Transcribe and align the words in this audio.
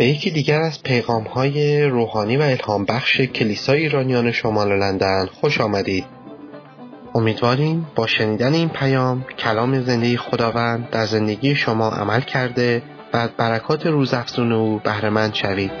به 0.00 0.06
یکی 0.06 0.30
دیگر 0.30 0.60
از 0.60 0.82
پیغام 0.82 1.22
های 1.22 1.84
روحانی 1.84 2.36
و 2.36 2.42
الهام 2.42 2.84
بخش 2.84 3.20
کلیسای 3.20 3.80
ایرانیان 3.80 4.32
شمال 4.32 4.78
لندن 4.78 5.26
خوش 5.26 5.60
آمدید. 5.60 6.04
امیدواریم 7.14 7.86
با 7.94 8.06
شنیدن 8.06 8.52
این 8.54 8.68
پیام 8.68 9.24
کلام 9.38 9.80
زندگی 9.80 10.16
خداوند 10.16 10.90
در 10.90 11.06
زندگی 11.06 11.54
شما 11.54 11.90
عمل 11.90 12.20
کرده 12.20 12.82
و 13.14 13.28
برکات 13.36 13.86
روزافزون 13.86 14.52
او 14.52 14.80
بهرهمند 14.84 15.34
شوید. 15.34 15.72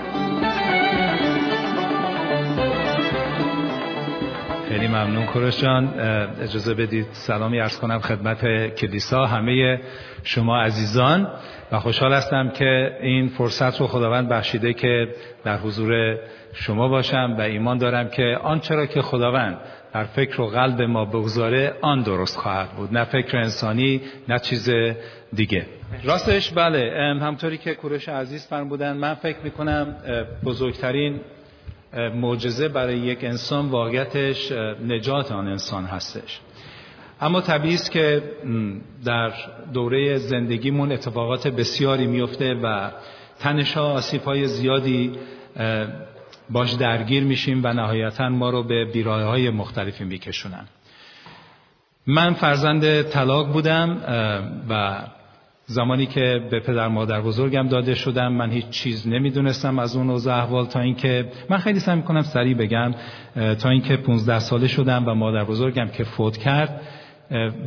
ممنون. 5.04 5.26
کوروش 5.26 5.60
جان 5.60 6.00
اجازه 6.40 6.74
بدید 6.74 7.06
سلامی 7.12 7.60
ارز 7.60 7.78
کنم 7.78 7.98
خدمت 7.98 8.68
کلیسا 8.74 9.26
همه 9.26 9.80
شما 10.22 10.60
عزیزان. 10.62 11.28
و 11.72 11.78
خوشحال 11.78 12.12
هستم 12.12 12.48
که 12.48 12.96
این 13.00 13.28
فرصت 13.28 13.80
رو 13.80 13.86
خداوند 13.86 14.28
بخشیده 14.28 14.72
که 14.72 15.08
در 15.44 15.56
حضور 15.56 16.18
شما 16.52 16.88
باشم 16.88 17.34
و 17.38 17.40
ایمان 17.40 17.78
دارم 17.78 18.08
که 18.08 18.38
آنچه 18.42 18.74
را 18.74 18.86
که 18.86 19.02
خداوند 19.02 19.58
در 19.94 20.04
فکر 20.04 20.40
و 20.40 20.46
قلب 20.46 20.82
ما 20.82 21.04
بگذاره 21.04 21.74
آن 21.82 22.02
درست 22.02 22.38
خواهد 22.38 22.70
بود. 22.70 22.92
نه 22.92 23.04
فکر 23.04 23.36
انسانی 23.36 24.00
نه 24.28 24.38
چیز 24.38 24.70
دیگه. 25.34 25.66
راستش 26.04 26.52
بله. 26.52 26.92
همطوری 27.22 27.58
که 27.58 27.74
کوروش 27.74 28.08
عزیز 28.08 28.46
فرمودن 28.46 28.96
من 28.96 29.14
فکر 29.14 29.38
می‌کنم 29.44 29.96
بزرگترین 30.44 31.20
معجزه 31.92 32.68
برای 32.68 32.98
یک 32.98 33.24
انسان 33.24 33.68
واقعیتش 33.68 34.52
نجات 34.86 35.32
آن 35.32 35.48
انسان 35.48 35.84
هستش. 35.84 36.40
اما 37.20 37.40
طبیعی 37.40 37.74
است 37.74 37.90
که 37.90 38.22
در 39.04 39.32
دوره 39.72 40.16
زندگیمون 40.18 40.92
اتفاقات 40.92 41.48
بسیاری 41.48 42.06
میفته 42.06 42.54
و 42.54 42.90
تنشا 43.38 43.92
آسیب 43.92 44.22
های 44.22 44.48
زیادی 44.48 45.12
باش 46.50 46.72
درگیر 46.72 47.24
میشیم 47.24 47.60
و 47.64 47.72
نهایتا 47.72 48.28
ما 48.28 48.50
رو 48.50 48.62
به 48.62 48.84
بیراه 48.84 49.22
های 49.22 49.50
مختلفی 49.50 50.04
میکشونن. 50.04 50.66
من 52.06 52.34
فرزند 52.34 53.02
طلاق 53.02 53.52
بودم 53.52 54.02
و 54.68 55.02
زمانی 55.70 56.06
که 56.06 56.40
به 56.50 56.60
پدر 56.60 56.88
مادر 56.88 57.20
بزرگم 57.20 57.68
داده 57.68 57.94
شدم 57.94 58.32
من 58.32 58.50
هیچ 58.50 58.68
چیز 58.68 59.08
نمی‌دونستم 59.08 59.78
از 59.78 59.96
اون 59.96 60.10
اوضاع 60.10 60.36
احوال 60.38 60.66
تا 60.66 60.80
اینکه 60.80 61.28
من 61.50 61.58
خیلی 61.58 61.78
سعی 61.78 61.96
می‌کنم 61.96 62.22
سریع 62.22 62.54
بگم 62.54 62.94
تا 63.58 63.68
اینکه 63.68 63.96
15 63.96 64.38
ساله 64.38 64.66
شدم 64.66 65.02
و 65.06 65.14
مادر 65.14 65.44
بزرگم 65.44 65.88
که 65.88 66.04
فوت 66.04 66.36
کرد. 66.36 66.80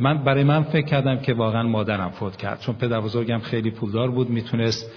من 0.00 0.24
برای 0.24 0.44
من 0.44 0.62
فکر 0.62 0.86
کردم 0.86 1.18
که 1.18 1.34
واقعا 1.34 1.62
مادرم 1.62 2.10
فوت 2.10 2.36
کرد 2.36 2.60
چون 2.60 2.74
پدر 2.74 3.00
بزرگم 3.00 3.38
خیلی 3.38 3.70
پولدار 3.70 4.10
بود 4.10 4.30
می‌تونست 4.30 4.90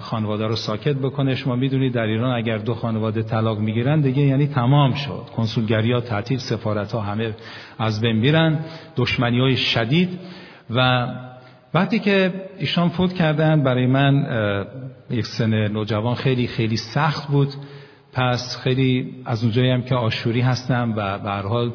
خانواده 0.00 0.46
رو 0.46 0.56
ساکت 0.56 0.94
بکنه. 0.94 1.34
شما 1.34 1.56
می‌دونید 1.56 1.92
در 1.92 2.06
ایران 2.06 2.36
اگر 2.36 2.58
دو 2.58 2.74
خانواده 2.74 3.22
طلاق 3.22 3.58
می‌گیرن 3.58 4.00
دیگه 4.00 4.22
یعنی 4.22 4.46
تمام 4.46 4.94
شد. 4.94 5.22
کنسولگری 5.36 5.92
ها 5.92 6.00
تعطیل 6.00 6.38
سفارت 6.38 6.92
ها 6.92 7.00
همه 7.00 7.34
از 7.78 8.00
بین 8.00 8.16
میرن. 8.16 8.58
دشمنی 8.96 9.40
های 9.40 9.56
شدید 9.56 10.18
و 10.70 11.08
وقتی 11.74 11.98
که 11.98 12.32
ایشان 12.58 12.88
فوت 12.88 13.12
کردن 13.12 13.62
برای 13.62 13.86
من 13.86 14.26
یک 15.10 15.26
سن 15.26 15.68
نوجوان 15.68 16.14
خیلی 16.14 16.46
خیلی 16.46 16.76
سخت 16.76 17.28
بود. 17.28 17.54
پس 18.12 18.60
خیلی 18.62 19.14
از 19.24 19.42
اونجایی 19.42 19.70
هم 19.70 19.82
که 19.82 19.94
آشوری 19.94 20.40
هستم 20.40 20.94
و 20.96 21.18
به 21.18 21.30
هر 21.30 21.42
حال 21.42 21.72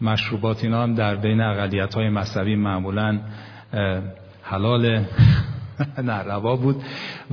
مشروبات 0.00 0.64
اینا 0.64 0.82
هم 0.82 0.94
در 0.94 1.16
بین 1.16 1.40
اقلیت 1.40 1.94
های 1.94 2.08
مذهبی 2.08 2.56
معمولا 2.56 3.18
حلال 4.42 5.04
نه 6.08 6.22
روا 6.22 6.56
بود. 6.56 6.82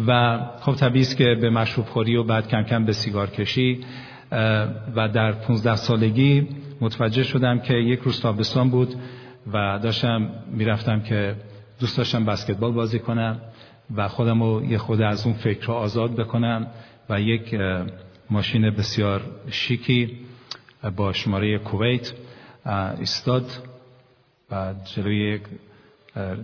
و 0.08 0.40
خب 0.60 0.74
طبیعی 0.76 1.06
که 1.06 1.36
به 1.42 1.50
مشروب 1.50 1.86
خوری 1.86 2.16
و 2.16 2.24
بعد 2.24 2.48
کم 2.48 2.64
کم 2.64 2.86
به 2.86 2.94
سیگار 2.94 3.30
کشی. 3.30 3.86
و 4.96 5.10
در 5.14 5.32
15 5.32 5.76
سالگی 5.76 6.48
متوجه 6.82 7.24
شدم 7.24 7.60
که 7.60 7.74
یک 7.74 8.00
روز 8.00 8.22
تابستان 8.22 8.70
بود 8.70 8.96
و 9.54 9.80
داشتم 9.84 10.30
می‌رفتم 10.52 11.00
که 11.00 11.36
دوست 11.80 11.98
داشتم 11.98 12.26
بسکتبال 12.26 12.72
بازی 12.72 13.00
کنم 13.00 13.42
و 13.96 14.08
خودم 14.08 14.44
رو 14.44 14.66
یه 14.66 14.78
خود 14.78 15.02
از 15.02 15.26
اون 15.26 15.36
فکر 15.36 15.66
رو 15.66 15.74
آزاد 15.74 16.16
بکنم 16.16 16.68
و 17.10 17.22
یک 17.22 17.56
ماشین 18.30 18.70
بسیار 18.70 19.22
شیکی 19.50 20.18
با 20.96 21.14
شماره 21.14 21.58
کویت 21.58 22.14
استاد 22.66 23.52
و 24.52 24.74
جلوی 24.96 25.40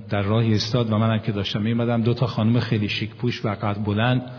در 0.10 0.22
راه 0.22 0.46
استاد 0.46 0.92
و 0.92 0.98
منم 0.98 1.20
که 1.20 1.32
داشتم 1.32 1.62
میمدم 1.62 2.02
دو 2.02 2.14
تا 2.14 2.28
خانم 2.28 2.60
خیلی 2.60 2.90
شیک 2.90 3.16
پوش 3.16 3.46
و 3.46 3.50
قد 3.50 3.84
بلند 3.86 4.32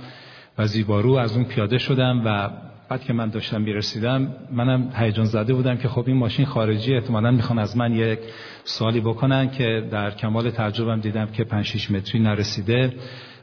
و 0.59 0.67
زیبارو 0.67 1.13
از 1.13 1.37
اون 1.37 1.45
پیاده 1.45 1.79
شدم 1.79 2.23
و 2.25 2.51
بعد 2.89 3.03
که 3.03 3.13
من 3.13 3.29
داشتم 3.29 3.61
می‌رسیدم 3.61 4.35
منم 4.53 4.93
هیجان 4.95 5.25
زده 5.25 5.55
بودم 5.55 5.77
که 5.77 5.89
خب 5.89 6.05
این 6.07 6.17
ماشین 6.17 6.47
خارجی 6.47 6.95
احتمالا 6.95 7.31
می‌خوان 7.31 7.59
از 7.59 7.77
من 7.77 7.93
یک 7.93 8.19
سالی 8.65 9.01
بکنن 9.01 9.51
که 9.51 9.89
در 9.91 10.11
کمال 10.11 10.51
تعجبم 10.51 11.01
دیدم 11.01 11.27
که 11.27 11.45
5 11.45 11.65
6 11.65 11.91
متری 11.91 12.21
نرسیده. 12.21 12.93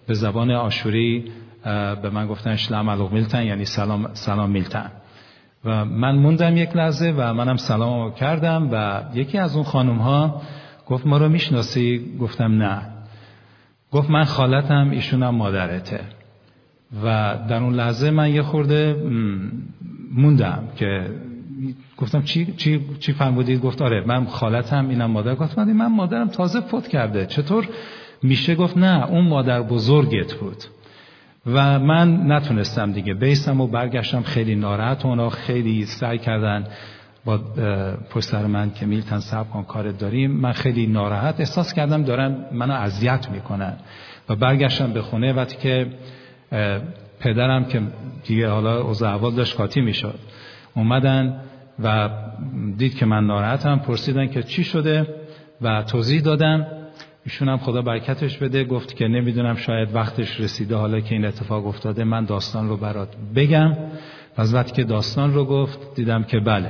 به 0.07 0.13
زبان 0.13 0.52
آشوری 0.52 1.31
به 2.02 2.09
من 2.09 2.28
گفتن 2.28 2.56
شلام 2.56 2.90
علوق 2.90 3.12
میلتن 3.12 3.46
یعنی 3.46 3.66
سلام 3.66 4.09
سلام 4.13 4.50
میلتن. 4.50 4.91
و 5.66 5.85
من 5.85 6.16
موندم 6.16 6.58
یک 6.58 6.75
لحظه 6.75 7.13
و 7.18 7.34
منم 7.34 7.58
سلام 7.58 8.13
کردم 8.13 8.69
و 8.72 9.03
یکی 9.13 9.38
از 9.38 9.56
اون 9.56 9.66
خانم 9.66 9.97
ها 9.97 10.41
گفت 10.88 11.08
ما 11.08 11.18
رو 11.18 11.29
می‌شناسی؟ 11.29 12.18
گفتم 12.19 12.63
نه. 12.63 12.81
گفت 13.91 14.09
من 14.09 14.23
خالتم 14.23 14.90
ایشونم 14.91 15.35
مادرته. 15.35 16.00
و 17.03 17.38
در 17.50 17.63
اون 17.63 17.74
لحظه 17.74 18.12
من 18.12 18.34
یه 18.34 18.41
خورده 18.41 18.96
موندم 20.13 20.63
که 20.75 21.07
گفتم 21.97 22.22
چی 22.22 22.53
چی 22.57 22.85
چی 23.00 23.13
فرمودید 23.13 23.62
گفت 23.62 23.81
آره 23.81 24.03
من 24.07 24.25
خالتم 24.25 24.90
اینم 24.90 25.12
مادر. 25.12 25.35
گفتم 25.35 25.63
من 25.63 25.96
مادرم 25.96 26.28
تازه 26.28 26.62
فوت 26.62 26.88
کرده. 26.88 27.25
چطور؟ 27.25 27.68
میشه 28.24 28.56
گفت 28.56 28.78
نه 28.78 29.09
اون 29.09 29.28
مادر 29.28 29.62
بزرگت 29.62 30.34
بود. 30.34 30.57
و 31.46 31.79
من 31.79 32.31
نتونستم 32.31 32.91
دیگه. 32.91 33.13
بیستم 33.13 33.62
و 33.62 33.68
برگشتم 33.68 34.22
خیلی 34.22 34.56
ناراحت 34.56 35.06
اونا 35.06 35.29
خیلی 35.29 35.85
سعی 35.85 36.18
کردن 36.18 36.68
با 37.25 37.38
پسر 38.09 38.46
من 38.46 38.72
که 38.72 38.85
میلتن 38.85 39.19
سب 39.19 39.50
کن 39.50 39.63
کارت 39.63 39.97
داریم. 39.97 40.31
من 40.31 40.52
خیلی 40.52 40.88
ناراحت 40.88 41.40
احساس 41.40 41.73
کردم 41.73 42.03
دارن 42.03 42.46
منو 42.52 42.73
اذیت 42.73 43.29
می‌کنن. 43.29 43.73
و 44.29 44.35
برگشتم 44.35 44.94
به 44.94 45.02
خونه. 45.02 45.34
وقتی 45.34 45.58
که 45.58 45.88
پدرم 47.19 47.66
که 47.66 47.81
دیگه 48.23 48.50
حالا 48.50 48.81
اوضاع 48.81 49.31
داشت 49.31 49.57
قاطی 49.57 49.81
می‌شد. 49.81 50.19
اومدن 50.75 51.41
و 51.84 52.09
دید 52.78 52.97
که 52.97 53.06
من 53.06 53.25
ناراحتم 53.25 53.79
پرسیدن 53.79 54.28
که 54.28 54.44
چی 54.44 54.63
شده 54.63 55.07
و 55.61 55.84
توضیح 55.84 56.22
دادم 56.22 56.67
ایشون 57.25 57.50
هم 57.50 57.57
خدا 57.57 57.81
برکتش 57.81 58.38
بده. 58.38 58.63
گفت 58.63 58.95
که 58.95 59.07
نمی‌دونم 59.07 59.56
شاید 59.56 59.95
وقتش 59.95 60.40
رسیده 60.40 60.75
حالا 60.75 61.00
که 61.00 61.16
این 61.16 61.25
اتفاق 61.25 61.67
افتاده 61.67 62.03
من 62.03 62.25
داستان 62.25 62.69
رو 62.69 62.78
برات 62.78 63.09
بگم. 63.35 63.72
و 64.38 64.41
از 64.41 64.53
وقتی 64.53 64.72
که 64.72 64.84
داستان 64.84 65.34
رو 65.34 65.45
گفت 65.45 65.95
دیدم 65.95 66.23
که 66.23 66.40
بله 66.40 66.69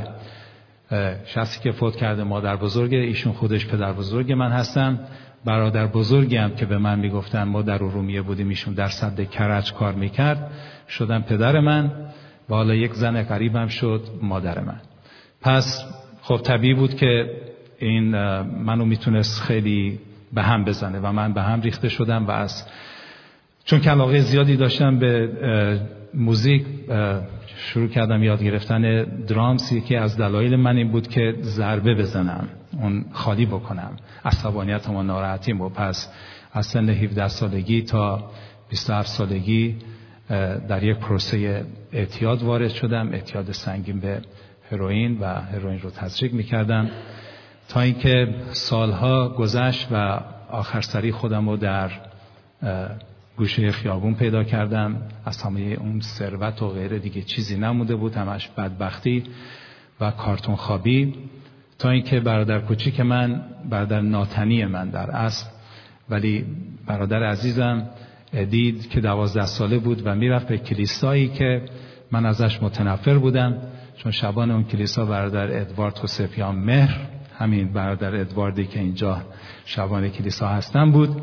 شخصی 1.26 1.60
که 1.60 1.72
فوت 1.72 1.96
کرده 1.96 2.24
مادر 2.24 2.56
بزرگه 2.56 2.98
ایشون 2.98 3.34
خودش 3.34 3.68
پدر 3.68 3.94
بزرگ 3.94 4.32
من 4.32 4.52
هستم 4.52 5.00
برادر 5.46 5.88
بزرگی 5.88 6.38
هم 6.38 6.56
که 6.56 6.66
به 6.66 6.78
من 6.78 7.00
می‌گفتن 7.00 7.44
ما 7.44 7.62
در 7.62 7.84
ارومیه 7.84 8.22
بودیم 8.22 8.50
ایشون 8.50 8.74
در 8.74 8.88
صد 8.88 9.30
کرج 9.30 9.74
کار 9.74 9.94
می‌کرد. 9.94 10.52
شدم 10.90 11.22
پدر 11.22 11.60
من 11.60 11.92
و 12.50 12.54
حالا 12.54 12.76
یک 12.76 12.94
زن 12.94 13.24
قریبم 13.24 13.68
شد 13.68 14.02
مادر 14.22 14.60
من. 14.60 14.82
پس 15.42 15.84
خب 16.22 16.38
طبیعی 16.38 16.74
بود 16.74 16.96
که 16.96 17.32
این 17.80 18.12
منو 18.42 18.86
می‌تونست 18.86 19.42
خیلی 19.42 20.00
به 20.34 20.42
هم 20.42 20.66
بزنه 20.66 21.00
و 21.00 21.12
من 21.12 21.34
به 21.34 21.42
هم 21.42 21.62
ریخته 21.62 21.90
شدم 21.90 22.28
و 22.28 22.32
از 22.32 22.64
چون 23.66 23.80
که 23.80 23.90
علاقه 23.90 24.20
زیادی 24.20 24.56
داشتم 24.56 25.00
به 25.00 25.30
موزیک 26.14 26.66
شروع 27.56 27.88
کردم 27.88 28.24
یاد 28.24 28.44
گرفتن 28.44 29.04
درامز 29.04 29.72
یکی 29.72 29.96
از 29.96 30.18
دلایل 30.18 30.56
من 30.56 30.78
این 30.78 30.92
بود 30.92 31.08
که 31.08 31.36
ضربه 31.42 31.96
بزنم 31.96 32.48
اون 32.82 33.06
خالی 33.12 33.46
بکنم. 33.46 33.92
عصبانیت 34.26 34.90
و 34.90 35.04
ناراحتیم. 35.04 35.62
و 35.62 35.70
پس 35.70 36.10
از 36.54 36.66
سن 36.66 36.90
17 36.90 37.28
سالگی 37.28 37.82
تا 37.82 38.32
27 38.70 39.08
سالگی 39.08 39.76
در 40.68 40.84
یک 40.84 40.98
پروسه 40.98 41.66
اعتیاد 41.92 42.44
وارد 42.44 42.70
شدم. 42.70 43.10
اعتیاد 43.14 43.52
سنگین 43.52 44.00
به 44.00 44.22
هروئین 44.72 45.18
و 45.20 45.26
هروئین 45.26 45.80
رو 45.82 45.90
تزریق 45.90 46.34
می‌کردم. 46.34 46.90
تا 47.70 47.82
اینکه 47.82 48.36
سالها 48.52 49.30
گذشت 49.30 49.88
و 49.92 50.20
آخر 50.50 50.82
سری 50.82 51.12
خودم 51.12 51.50
رو 51.50 51.58
در 51.58 51.92
گوشه 53.42 53.72
خیابون 53.72 54.14
پیدا 54.16 54.44
کردم. 54.44 55.02
از 55.26 55.42
همه 55.42 55.60
اون 55.60 56.02
ثروت 56.02 56.62
و 56.62 56.68
غیره 56.68 57.00
دیگه 57.00 57.22
چیزی 57.22 57.58
نموده 57.58 57.96
بود. 57.96 58.16
همش 58.16 58.48
بدبختی 58.48 59.24
و 60.02 60.12
کارتون 60.12 60.56
خوابی. 60.56 61.14
تا 61.80 61.90
اینکه 61.90 62.20
برادر 62.20 62.60
کوچیک 62.60 63.00
من 63.00 63.42
برادر 63.70 64.02
ناتنی 64.02 64.66
من 64.66 64.90
در 64.90 65.12
اصل 65.12 65.46
ولی 66.10 66.46
برادر 66.86 67.24
عزیزم 67.24 67.90
دید 68.50 68.90
که 68.90 69.02
دوازده 69.02 69.46
ساله 69.46 69.78
بود 69.78 70.02
و 70.06 70.16
می‌رفت 70.16 70.48
به 70.48 70.58
کلیسایی 70.58 71.28
که 71.28 71.62
من 72.12 72.26
ازش 72.26 72.64
متنفر 72.64 73.18
بودم. 73.18 73.58
چون 73.98 74.12
شبان 74.12 74.52
اون 74.52 74.64
کلیسا 74.64 75.06
برادر 75.06 75.62
ادوارد 75.62 76.00
سفیان 76.06 76.56
مهر 76.56 77.00
همین 77.38 77.74
برادر 77.74 78.16
ادواردی 78.16 78.66
که 78.66 78.80
اینجا 78.80 79.22
شبان 79.66 80.10
کلیسا 80.10 80.48
هستن 80.48 80.92
بود. 80.92 81.22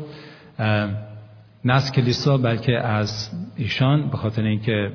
نه 1.65 1.73
از 1.73 1.91
کلیسا 1.91 2.37
بلکه 2.37 2.79
از 2.79 3.29
ایشان 3.57 4.09
به 4.09 4.17
خاطر 4.17 4.43
اینکه 4.43 4.91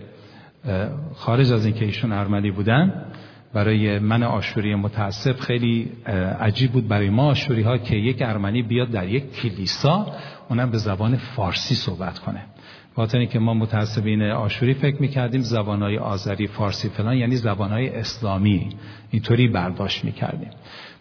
خارج 1.15 1.53
از 1.53 1.67
اینکه 1.67 1.85
ایشون 1.85 2.13
ارمنی 2.13 2.51
بودن. 2.51 3.05
برای 3.53 3.99
من 3.99 4.23
آشوری 4.23 4.75
متاسف 4.75 5.41
خیلی 5.41 5.93
عجیب 6.41 6.73
بود 6.73 6.89
برای 6.89 7.11
ما 7.11 7.27
آشوری 7.27 7.63
ها 7.63 7.79
که 7.79 7.97
یک 7.97 8.23
ارمنی 8.23 8.63
بیاد 8.63 8.91
در 8.91 9.09
یک 9.09 9.33
کلیسا 9.33 10.07
اونم 10.49 10.71
به 10.71 10.79
زبان 10.79 11.17
فارسی 11.17 11.75
صحبت 11.75 12.19
کنه. 12.19 12.43
خاطر 12.97 13.19
اینکه 13.19 13.39
ما 13.39 13.55
متعصبین 13.55 14.23
آشوری 14.23 14.75
فکر 14.75 15.03
می‌کردیم 15.03 15.41
زبانهای 15.41 15.99
آذری 15.99 16.47
فارسی 16.47 16.89
فلان 16.89 17.17
یعنی 17.17 17.37
زبانهای 17.37 17.89
اسلامی 17.89 18.69
اینطوری 19.11 19.49
برداشت 19.49 20.05
می‌کردیم. 20.05 20.51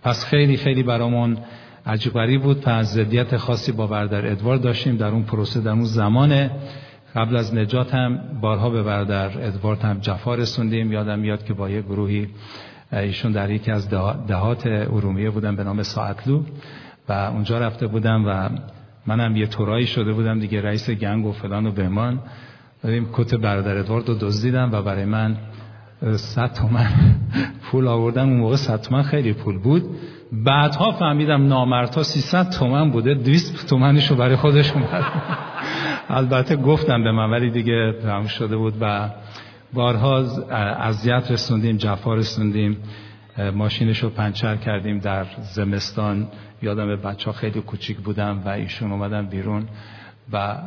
پس 0.03 0.25
خیلی 0.25 0.57
خیلی 0.57 0.83
برامون 0.83 1.37
عجیب 1.85 2.41
بود. 2.41 2.61
پس 2.61 2.93
زدیت 2.93 3.37
خاصی 3.37 3.71
با 3.71 3.87
بردر 3.87 4.31
ادوارد 4.31 4.61
داشتیم. 4.61 4.97
در 4.97 5.07
اون 5.07 5.23
پروسه 5.23 5.61
در 5.61 5.71
اون 5.71 5.83
زمان 5.83 6.49
قبل 7.15 7.35
از 7.35 7.55
نجات 7.55 7.93
هم 7.93 8.19
بارها 8.41 8.69
به 8.69 8.83
بردر 8.83 9.47
ادوارد 9.47 9.81
هم 9.81 9.99
جفا 9.99 10.35
رسوندیم. 10.35 10.91
یادم 10.91 11.19
میاد 11.19 11.45
که 11.45 11.53
با 11.53 11.69
یه 11.69 11.81
گروهی 11.81 12.27
ایشون 12.93 13.31
در 13.31 13.51
یکی 13.51 13.71
از 13.71 13.89
دهات 14.27 14.67
ارومیه 14.67 15.29
بودن 15.29 15.55
به 15.55 15.63
نام 15.63 15.83
ساعتلو. 15.83 16.43
و 17.09 17.13
اونجا 17.13 17.59
رفته 17.59 17.87
بودم 17.87 18.25
و 18.27 18.49
منم 19.07 19.35
یه 19.35 19.47
تورایی 19.47 19.87
شده 19.87 20.13
بودم. 20.13 20.39
دیگه 20.39 20.61
رئیس 20.61 20.89
گنگ 20.89 21.25
و 21.25 21.31
فلان 21.31 21.65
و 21.65 21.71
بهمان. 21.71 22.19
داریم 22.83 23.09
کت 23.13 23.35
برادر 23.35 23.77
ادوارد 23.77 24.09
رو 24.09 24.15
دزدیدم 24.15 24.71
و 24.71 24.81
برای 24.81 25.05
من 25.05 25.37
صد 26.15 26.53
تومن 26.53 26.89
پول 27.71 27.87
آوردم. 27.87 28.29
اون 28.29 28.37
موقع 28.37 28.55
صد 28.55 28.81
تومن 28.81 29.03
خیلی 29.03 29.33
پول 29.33 29.57
بود. 29.57 29.83
بعدها 30.31 30.91
فهمیدم 30.91 31.47
نامرتا 31.47 32.03
300 32.03 32.49
تومن 32.49 32.91
بوده 32.91 33.13
200 33.13 33.69
تومنش 33.69 34.07
رو 34.07 34.15
برای 34.15 34.35
خودش 34.35 34.71
اومد 34.71 35.03
البته 36.09 36.55
گفتم 36.55 37.03
به 37.03 37.11
من 37.11 37.29
ولی 37.29 37.49
دیگه 37.49 37.93
تمام 38.03 38.27
شده 38.27 38.57
بود 38.57 38.73
و 38.81 39.09
بارها 39.73 40.17
اذیت 40.79 41.31
رسوندیم 41.31 41.77
جفا 41.77 42.13
رسوندیم 42.15 42.77
ماشینش 43.53 43.99
رو 43.99 44.09
پنچر 44.09 44.55
کردیم 44.55 44.99
در 44.99 45.25
زمستان. 45.41 46.27
یادم 46.61 46.95
بچه 46.95 47.25
ها 47.25 47.31
خیلی 47.31 47.61
کوچیک 47.61 47.97
بودم 47.97 48.41
و 48.45 48.49
ایشون 48.49 48.91
اومدن 48.91 49.25
بیرون 49.25 49.67
و 50.33 50.57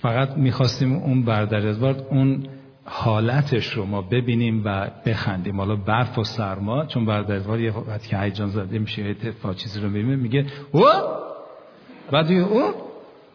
فقط 0.00 0.36
می‌خواستیم 0.36 0.92
اون 0.92 1.24
بردر 1.24 1.66
اون 2.10 2.46
حالتش 2.86 3.66
رو 3.66 3.84
ما 3.84 4.02
ببینیم 4.02 4.62
و 4.64 4.90
بخندیم. 5.06 5.56
حالا 5.56 5.76
برف 5.76 6.18
و 6.18 6.24
سرما 6.24 6.86
چون 6.86 7.04
بردر 7.04 7.60
یه 7.60 7.72
وقتی 7.72 8.08
که 8.08 8.18
هیجان 8.18 8.48
زده 8.48 8.78
میشه 8.78 9.02
اتفاق 9.04 9.56
چیزی 9.56 9.80
رو 9.80 9.88
می‌بینه 9.88 10.16
میگه 10.16 10.46
او 10.72 10.84
بعد 12.12 12.32
او 12.32 12.62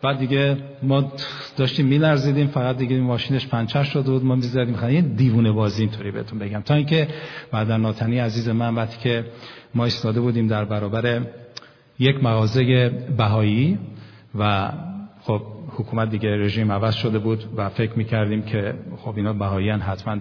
بعد 0.02 0.20
دیگه 0.20 0.58
ما 0.84 1.12
داشتیم 1.58 1.86
میلرزیدیم 1.86 2.48
فقط 2.48 2.78
دیگه 2.78 3.00
ماشینش 3.00 3.48
پنچر 3.48 3.84
شده 3.84 4.12
بود 4.12 4.24
ما 4.24 4.36
می‌زدیم. 4.36 4.76
خیلی 4.76 4.94
یه 4.94 5.02
دیوونه 5.02 5.52
بازی 5.52 5.84
اینطوری 5.84 6.12
بهتون 6.12 6.40
بگم. 6.40 6.62
تا 6.62 6.74
اینکه 6.74 7.08
بعد 7.52 7.72
ناتنی 7.72 8.20
عزیز 8.20 8.50
من 8.50 8.76
وقتی 8.76 8.98
که 9.00 9.26
ما 9.76 9.84
ایستاده 9.84 10.22
بودیم 10.22 10.48
در 10.48 10.66
برابر 10.66 11.22
یک 12.00 12.24
مغازه 12.24 12.90
بهایی 13.18 13.80
و 14.40 14.72
خب 15.24 15.42
حکومت 15.82 16.10
دیگه 16.10 16.30
رژیم 16.38 16.72
عوض 16.72 16.96
شده 16.96 17.20
بود 17.20 17.44
و 17.58 17.70
فکر 17.70 17.94
می‌کردیم 17.98 18.42
که 18.42 18.74
خب 18.98 19.14
اینا 19.18 19.34
بهاییان 19.34 19.80
حتما 19.80 20.16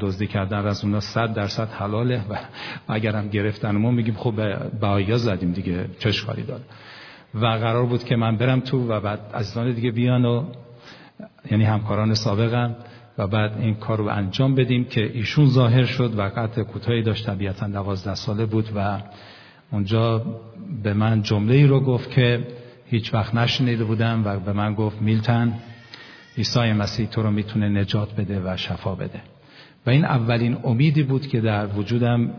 دزدی 0.00 0.26
کردن 0.26 0.66
از 0.66 0.84
اونا 0.84 1.00
صد 1.00 1.34
درصد 1.34 1.68
حلاله 1.68 2.24
و 2.30 2.38
اگر 2.88 3.16
هم 3.16 3.28
گرفتن 3.28 3.76
ما 3.76 3.90
میگیم 3.90 4.14
خب 4.14 4.34
بهایی 4.80 5.18
زدیم 5.18 5.52
دیگه 5.52 5.86
چش 5.98 6.22
کاری 6.22 6.42
داد 6.42 6.62
و 7.34 7.46
قرار 7.46 7.86
بود 7.86 8.04
که 8.04 8.16
من 8.16 8.36
برم 8.36 8.60
تو 8.60 8.88
و 8.88 9.00
بعد 9.00 9.20
عزیزان 9.34 9.72
دیگه 9.72 9.90
بیان 9.90 10.24
و 10.24 10.44
یعنی 11.50 11.64
همکاران 11.64 12.14
سابقم 12.14 12.76
و 13.18 13.26
بعد 13.26 13.52
این 13.58 13.74
کار 13.74 13.98
رو 13.98 14.08
انجام 14.08 14.54
بدیم 14.54 14.84
که 14.84 15.10
ایشون 15.14 15.46
ظاهر 15.46 15.84
شد 15.84 16.18
و 16.18 16.22
قطع 16.22 16.62
کوتاهی 16.62 17.02
داشت 17.02 17.26
طبیعتا 17.26 17.68
دوازده 17.68 18.14
ساله 18.14 18.46
بود 18.46 18.68
و 18.76 19.00
اونجا 19.70 20.22
به 20.82 20.94
من 20.94 21.22
جمله 21.22 21.54
ای 21.54 21.66
رو 21.66 21.80
گفت 21.80 22.10
که 22.10 22.46
هیچ 22.90 23.14
وقت 23.14 23.34
نشنیده 23.34 23.84
بودم 23.84 24.22
و 24.24 24.38
به 24.38 24.52
من 24.52 24.74
گفت 24.74 25.02
میلتن 25.02 25.52
عیسی 26.38 26.72
مسیح 26.72 27.06
تو 27.06 27.22
رو 27.22 27.30
می‌تونه 27.30 27.68
نجات 27.68 28.14
بده 28.16 28.40
و 28.44 28.56
شفا 28.56 28.94
بده. 28.94 29.20
و 29.86 29.90
این 29.90 30.04
اولین 30.04 30.56
امیدی 30.64 31.02
بود 31.02 31.26
که 31.26 31.40
در 31.40 31.66
وجودم 31.66 32.30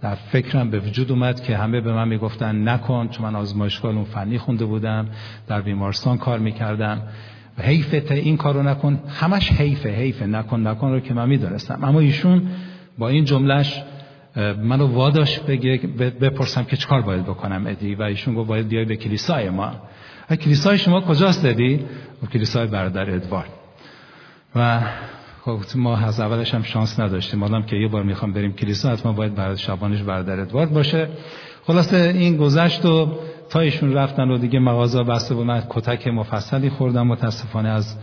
در 0.00 0.14
فکرم 0.14 0.70
به 0.70 0.78
وجود 0.78 1.10
اومد 1.10 1.42
که 1.42 1.56
همه 1.56 1.80
به 1.80 1.92
من 1.92 2.08
می‌گفتن 2.08 2.68
نکن. 2.68 3.08
چون 3.08 3.26
من 3.26 3.36
آزمایشگاه 3.36 3.94
اون 3.94 4.04
فنی 4.04 4.38
خونده 4.38 4.64
بودم 4.64 5.08
در 5.48 5.60
بیمارستان 5.60 6.18
کار 6.18 6.38
می‌کردم. 6.38 7.02
و 7.58 7.62
حیفه 7.62 8.14
این 8.14 8.36
کارو 8.36 8.62
نکن. 8.62 9.00
همش 9.08 9.52
حیفه 9.52 9.88
حیفه. 9.88 10.26
نکن 10.26 10.66
نکن 10.66 10.92
رو 10.92 11.00
که 11.00 11.14
من 11.14 11.28
می‌دونستم. 11.28 11.78
اما 11.82 12.00
ایشون 12.00 12.42
با 12.98 13.08
این 13.08 13.24
جملهش 13.24 13.82
منو 14.36 14.86
واداش 14.86 15.38
بگه 15.38 15.76
بپرسم 16.20 16.64
که 16.64 16.76
چکار 16.76 17.02
باید 17.02 17.22
بکنم 17.22 17.66
ادی؟ 17.66 17.94
و 17.94 18.02
ایشون 18.02 18.34
گفت 18.34 18.48
باید 18.48 18.68
بیای 18.68 18.84
به 18.84 18.96
کلیسای 18.96 19.50
ما. 19.50 19.72
کلیسای 20.30 20.78
شما 20.78 21.00
کجاست 21.00 21.44
ادی؟ 21.44 21.84
کلیسای 22.32 22.66
برادر 22.66 23.10
ادوارد. 23.10 23.50
و 24.56 24.80
خب 25.44 25.60
ما 25.74 25.96
از 25.96 26.20
اولش 26.20 26.54
هم 26.54 26.62
شانس 26.62 27.00
نداشتیم. 27.00 27.40
مادام 27.40 27.62
که 27.62 27.76
یه 27.76 27.88
بار 27.88 28.02
می‌خوام 28.02 28.32
بریم 28.32 28.52
کلیسا 28.52 28.90
حتما 28.90 29.12
باید 29.12 29.34
برای 29.34 29.58
شبانش 29.58 30.02
برادر 30.02 30.40
ادوارد 30.40 30.72
باشه. 30.72 31.08
خلاصه 31.66 31.96
این 31.96 32.36
گذشت 32.36 32.86
و 32.86 33.18
تا 33.50 33.60
ایشون 33.60 33.92
رفتن 33.92 34.30
و 34.30 34.38
دیگه 34.38 34.58
مغازه 34.58 35.02
بسته 35.02 35.34
بود 35.34 35.46
من 35.46 35.62
کتک 35.68 36.08
مفصلی 36.08 36.70
خوردم. 36.70 37.06
متاسفانه 37.06 37.68
از 37.68 37.96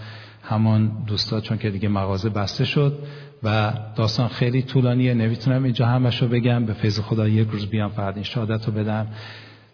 همان 0.44 0.92
دوستا 1.08 1.42
چون 1.42 1.58
که 1.58 1.70
دیگه 1.70 1.90
مغازه 1.90 2.30
بسته 2.30 2.66
شد. 2.66 3.00
و 3.44 3.74
داستان 3.96 4.28
خیلی 4.28 4.62
طولانیه. 4.62 5.14
نمی‌تونم 5.14 5.64
اینجا 5.64 5.86
همش 5.86 6.22
رو 6.22 6.28
بگم. 6.28 6.66
به 6.66 6.74
فیض 6.74 7.00
خدا 7.00 7.28
یک 7.28 7.48
روز 7.48 7.68
بیام 7.68 7.90
فقط 7.90 8.16
این 8.16 8.24
شهادت 8.24 8.66
رو 8.66 8.74
بدم. 8.74 9.08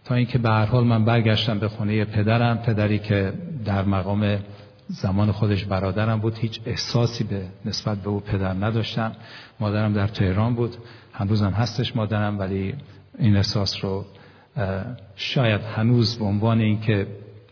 تا 0.06 0.16
اینکه 0.16 0.38
به 0.38 0.50
هر 0.50 0.66
حال 0.66 0.84
من 0.84 1.06
برگشتم 1.06 1.60
به 1.60 1.68
خونه 1.68 2.06
پدرم. 2.06 2.58
پدری 2.58 3.00
که 3.00 3.34
در 3.66 3.86
مقام 3.86 4.40
زمان 4.88 5.32
خودش 5.32 5.66
برادرم 5.66 6.20
بود. 6.20 6.38
هیچ 6.38 6.60
احساسی 6.66 7.24
به 7.24 7.42
نسبت 7.66 7.98
به 7.98 8.10
او 8.10 8.20
پدر 8.20 8.54
نداشتم. 8.54 9.12
مادرم 9.60 9.94
در 9.94 10.08
تهران 10.08 10.56
بود. 10.56 10.76
هنوزم 11.14 11.52
هستش 11.52 11.96
مادرم 11.96 12.40
ولی 12.40 12.76
این 13.20 13.36
احساس 13.36 13.84
رو 13.84 14.06
شاید 15.16 15.62
هنوز 15.62 16.18
به 16.18 16.26
عنوان 16.26 16.60
اینکه 16.60 17.08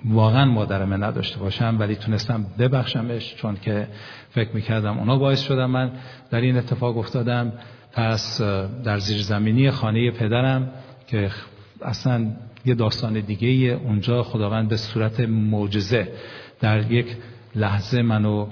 واقعا 0.06 0.46
مادرم 0.46 1.04
نداشته 1.04 1.40
باشم 1.40 1.76
ولی 1.80 1.96
تونستم 1.96 2.46
ببخشمش 2.60 3.36
چون 3.36 3.56
که 3.56 3.88
فکر 4.30 4.50
می‌کردم 4.54 5.00
اونا 5.00 5.18
باعث 5.18 5.42
شدم 5.42 5.66
من 5.70 5.92
در 6.32 6.42
این 6.42 6.58
اتفاق 6.58 6.98
افتادم. 6.98 7.54
پس 7.94 8.42
در 8.84 8.98
زیرزمینی 8.98 9.72
خانه 9.72 10.12
پدرم 10.12 10.72
که 11.08 11.30
اصلا 11.82 12.28
یه 12.66 12.76
داستان 12.76 13.20
دیگه 13.20 13.48
اونجا 13.48 14.24
خداوند 14.24 14.70
به 14.70 14.78
صورت 14.78 15.20
معجزه 15.20 16.08
در 16.60 16.92
یک 16.92 17.08
لحظه 17.56 18.02
منو 18.02 18.48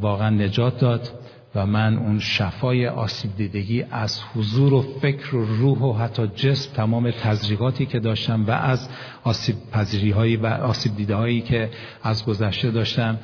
واقعا 0.00 0.30
نجات 0.30 0.80
داد. 0.80 1.08
و 1.54 1.66
من 1.66 1.98
اون 1.98 2.18
شفای 2.18 2.86
آسیب 2.86 3.36
دیدگی 3.36 3.82
از 3.90 4.20
حضور 4.34 4.74
و 4.74 4.82
فکر 4.82 5.36
و 5.36 5.44
روح 5.44 5.78
و 5.78 5.92
حتی 5.92 6.26
جسم 6.26 6.74
تمام 6.74 7.10
تزریقاتی 7.10 7.86
که 7.86 8.00
داشتم 8.00 8.46
و 8.46 8.50
از 8.50 8.88
آسیب 9.24 9.56
پذیری 9.72 10.10
هایی 10.10 10.36
و 10.36 10.46
آسیب 10.46 10.96
دیده 10.96 11.14
هایی 11.14 11.40
که 11.40 11.70
از 12.02 12.26
گذشته 12.26 12.70
داشتم 12.70 13.18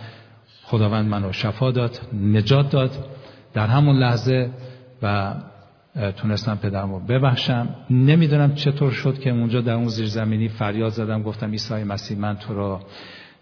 خداوند 0.63 1.09
منو 1.09 1.33
شفا 1.33 1.71
داد 1.71 2.01
نجات 2.13 2.71
داد. 2.71 2.91
در 3.55 3.67
همون 3.67 3.97
لحظه 3.97 4.51
و 5.03 5.35
تونستم 6.17 6.59
پدرمو 6.63 7.01
ببخشم. 7.01 7.69
نمی‌دونم 7.91 8.55
چطور 8.55 8.91
شد 8.91 9.19
که 9.19 9.31
اونجا 9.31 9.61
در 9.61 9.75
اون 9.75 9.89
زیرزمینی 9.89 10.49
فریاد 10.49 10.93
زدم 10.93 11.23
گفتم 11.23 11.51
عیسی 11.51 11.75
مسیح 11.75 12.19
من 12.19 12.37
تو 12.37 12.55
رو 12.55 12.81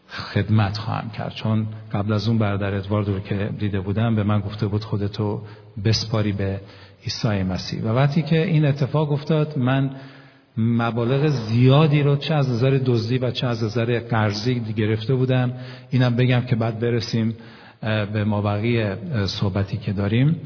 خدمت 0.08 0.78
خواهم 0.78 1.10
کرد. 1.10 1.34
چون 1.34 1.66
قبل 1.92 2.12
از 2.12 2.28
اون 2.28 2.38
برادر 2.38 2.74
ادوارد 2.74 3.08
رو 3.08 3.20
که 3.20 3.50
دیده 3.58 3.80
بودم 3.80 4.16
به 4.16 4.22
من 4.22 4.40
گفته 4.40 4.66
بود 4.66 4.84
خودتو 4.84 5.42
بسپاری 5.84 6.32
به 6.32 6.60
عیسی 7.04 7.42
مسیح. 7.42 7.82
و 7.82 7.88
وقتی 7.88 8.22
که 8.22 8.46
این 8.46 8.66
اتفاق 8.66 9.12
افتاد 9.12 9.58
من 9.58 9.90
مبالغ 10.56 11.26
زیادی 11.26 12.02
رو 12.02 12.16
چه 12.16 12.34
از 12.34 12.50
نظر 12.50 12.80
دزدی 12.86 13.18
و 13.18 13.30
چه 13.30 13.46
از 13.46 13.64
نظر 13.64 13.98
قرضی 13.98 14.60
گرفته 14.60 15.14
بودم. 15.14 15.52
اینم 15.90 16.16
بگم 16.16 16.40
که 16.40 16.56
بعد 16.56 16.80
برسیم 16.80 17.36
به 18.12 18.24
مابقی 18.24 18.84
صحبتی 19.26 19.76
که 19.76 19.92
داریم. 19.92 20.36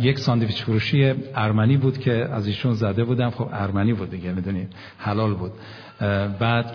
یک 0.00 0.18
ساندویچ 0.18 0.62
فروشی 0.62 1.14
ارمنی 1.34 1.76
بود 1.76 1.98
که 1.98 2.12
از 2.12 2.46
ایشون 2.46 2.74
زده 2.74 3.04
بودم. 3.04 3.30
خب 3.30 3.48
ارمنی 3.52 3.92
بود 3.92 4.10
دیگه 4.10 4.32
می‌دونید 4.32 4.72
حلال 4.98 5.34
بود. 5.34 5.52
بعد 6.38 6.66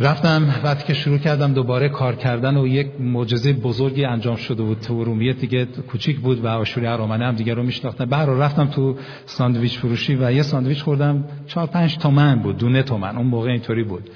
رفتم 0.00 0.54
وقتی 0.64 0.84
که 0.84 0.94
شروع 0.94 1.18
کردم 1.18 1.52
دوباره 1.52 1.88
کار 1.88 2.14
کردن 2.14 2.56
و 2.56 2.66
یک 2.66 3.00
معجزه 3.00 3.52
بزرگی 3.52 4.04
انجام 4.04 4.36
شده 4.36 4.62
بود. 4.62 4.80
تو 4.80 5.04
رومیه 5.04 5.32
دیگه 5.32 5.64
کوچیک 5.64 6.20
بود 6.20 6.44
و 6.44 6.48
آشوری 6.48 6.86
ارامنه 6.86 7.26
هم 7.26 7.34
دیگه 7.34 7.54
رو 7.54 7.62
میشناختن 7.62 8.04
بعد 8.04 8.28
رفتم 8.28 8.66
تو 8.66 8.96
ساندویچ 9.26 9.78
فروشی 9.78 10.14
و 10.14 10.32
یه 10.32 10.42
ساندویچ 10.42 10.82
خوردم. 10.82 11.24
چهار 11.46 11.66
پنج 11.66 11.96
تومن 11.96 12.38
بود 12.38 12.56
دونه 12.56 12.82
تومن. 12.82 13.16
اون 13.16 13.26
موقع 13.26 13.50
اینطوری 13.50 13.84
بود. 13.84 14.10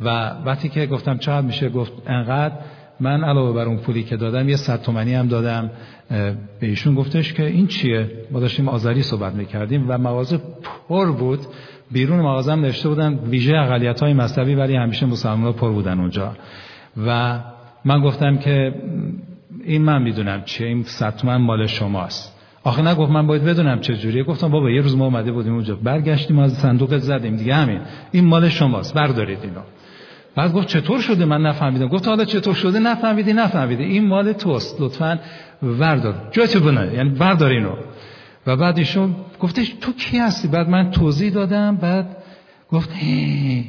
و 0.00 0.30
وقتی 0.44 0.68
که 0.68 0.86
گفتم 0.86 1.18
چقدر 1.18 1.46
میشه 1.46 1.68
گفت 1.68 1.92
انقدر. 2.06 2.54
من 3.00 3.24
علاوه 3.24 3.54
بر 3.54 3.64
اون 3.64 3.76
پولی 3.76 4.02
که 4.02 4.16
دادم 4.16 4.48
یه 4.48 4.56
صد 4.56 4.82
تومنی 4.82 5.14
هم 5.14 5.28
دادم. 5.28 5.70
به 6.60 6.66
ایشون 6.66 6.94
گفتش 6.94 7.32
که 7.32 7.46
این 7.46 7.66
چیه؟ 7.66 8.10
ما 8.30 8.40
داشتیم 8.40 8.68
آذری 8.68 9.02
صحبت 9.02 9.34
می‌کردیم 9.34 9.84
و 9.88 9.98
مغازه 9.98 10.40
پر 10.88 11.12
بود. 11.12 11.40
بیرون 11.92 12.20
مغازه 12.20 12.52
هم 12.52 12.60
نوشته 12.60 12.88
بودن 12.88 13.14
ویژه 13.14 13.56
اقلیت 13.56 14.02
های 14.02 14.12
مذهبی 14.12 14.54
ولی 14.54 14.76
همیشه 14.76 15.06
مسلمان 15.06 15.52
پر 15.52 15.70
بودن 15.70 16.00
اونجا. 16.00 16.32
و 17.06 17.40
من 17.84 18.02
گفتم 18.02 18.36
که 18.36 18.74
این 19.64 19.82
من 19.82 20.02
می‌دونم 20.02 20.42
چیه 20.44 20.66
این 20.66 20.82
صد 20.82 21.26
مال 21.26 21.66
شماست. 21.66 22.36
آخه 22.64 22.82
نگفت 22.82 23.12
من 23.12 23.26
باید 23.26 23.44
بدونم 23.44 23.80
چه 23.80 23.96
جوریه. 23.96 24.24
گفتم 24.24 24.48
بابا 24.48 24.70
یه 24.70 24.80
روز 24.80 24.96
ما 24.96 25.04
اومده 25.04 25.32
بودیم 25.32 25.54
اونجا 25.54 25.74
برگشتیم 25.74 26.38
از 26.38 26.52
صندوق 26.52 26.96
زدیم. 26.96 27.36
دیگه 27.36 27.54
همین 27.54 27.80
این 28.12 28.24
مال 28.24 28.48
شماست 28.48 28.94
بردارید 28.94 29.38
اینو. 29.42 29.60
بعد 30.36 30.52
گفت 30.52 30.68
چطور 30.68 31.00
شده؟ 31.00 31.24
من 31.24 31.42
نفهمیدم. 31.42 31.88
گفت 31.88 32.08
حالا 32.08 32.24
چطور 32.24 32.54
شده؟ 32.54 32.78
نفهمیدی 32.78 33.32
نفهمیدی. 33.32 33.84
این 33.84 34.06
مال 34.06 34.32
توست 34.32 34.80
لطفا 34.80 35.18
وردار. 35.62 36.14
جاتو 36.30 36.60
بنه 36.60 36.94
یعنی 36.94 37.10
بردار 37.10 37.50
اینو. 37.50 37.72
و 38.46 38.56
بعد 38.56 38.78
ایشون 38.78 39.14
گفتش 39.40 39.74
تو 39.80 39.92
کی 39.92 40.18
هستی؟ 40.18 40.48
بعد 40.48 40.68
من 40.68 40.90
توضیح 40.90 41.32
دادم 41.32 41.76
بعد 41.76 42.16
گفت 42.72 42.90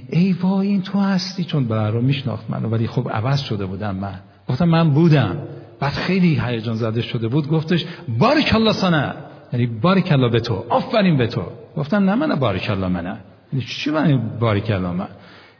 ای 0.10 0.36
وای 0.42 0.68
این 0.68 0.82
تو 0.82 1.00
هستی؟ 1.00 1.44
چون 1.44 1.66
برای 1.66 2.04
میشناخت 2.04 2.50
منو 2.50 2.70
ولی 2.70 2.88
خب 2.88 3.10
عوض 3.14 3.42
شده 3.42 3.66
بودم 3.66 3.96
من. 3.96 4.20
گفتم 4.50 4.66
من 4.66 4.90
بودم. 4.90 5.38
بعد 5.80 5.94
خیلی 5.94 6.42
هیجان 6.46 6.76
زده 6.76 7.02
شده 7.02 7.28
بود. 7.28 7.48
گفتش 7.48 7.86
بارک 8.20 8.52
الله 8.56 8.72
سنه 8.72 9.14
یعنی 9.54 9.66
بارک 9.66 10.12
الله 10.12 10.30
به 10.30 10.40
تو. 10.40 10.66
آفرین 10.70 11.18
به 11.18 11.28
تو. 11.28 11.44
گفتم 11.78 12.10
نه 12.10 12.16
من 12.16 12.36
بارک 12.36 12.68
الله 12.70 12.88
منه. 12.88 13.18
یعنی 13.54 13.66
چی 13.66 13.92
من 13.92 14.22
بارک 14.40 14.70
الله 14.70 14.92
من؟ 14.92 15.08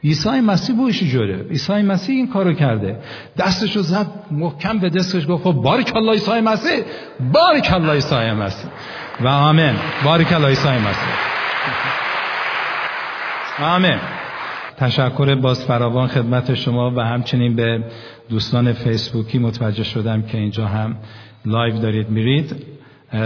عیسی 0.04 0.40
مسیح 0.40 0.76
بوش 0.76 1.04
جوره. 1.04 1.46
عیسی 1.50 1.72
مسیح 1.72 2.16
این 2.16 2.28
کارو 2.28 2.52
کرده. 2.52 2.98
دستشو 3.38 3.82
زد 3.82 4.06
محکم 4.30 4.78
به 4.78 4.90
دستش 4.90 5.28
گفت 5.28 5.44
خب 5.44 5.52
بارک 5.52 5.96
الله 5.96 6.12
عیسی 6.12 6.40
مسیح. 6.40 6.82
بارک 7.32 7.72
الله 7.72 7.92
عیسی 7.92 8.14
مسیح. 8.14 8.70
و 9.20 9.28
آمین. 9.28 9.74
بارک 10.04 10.32
الله 10.32 10.48
عیسی 10.48 10.68
مسیح 10.68 11.32
آمین. 13.60 13.98
تشکر 14.76 15.34
باز 15.34 15.64
فراوان 15.64 16.08
خدمت 16.08 16.54
شما 16.54 16.90
و 16.90 17.00
همچنین 17.00 17.56
به 17.56 17.84
دوستان 18.30 18.72
فیسبوکی 18.72 19.38
متوجه 19.38 19.84
شدم 19.84 20.22
که 20.22 20.38
اینجا 20.38 20.66
هم 20.66 20.96
live 21.44 21.78
دارید 21.78 22.10
میرید. 22.10 22.56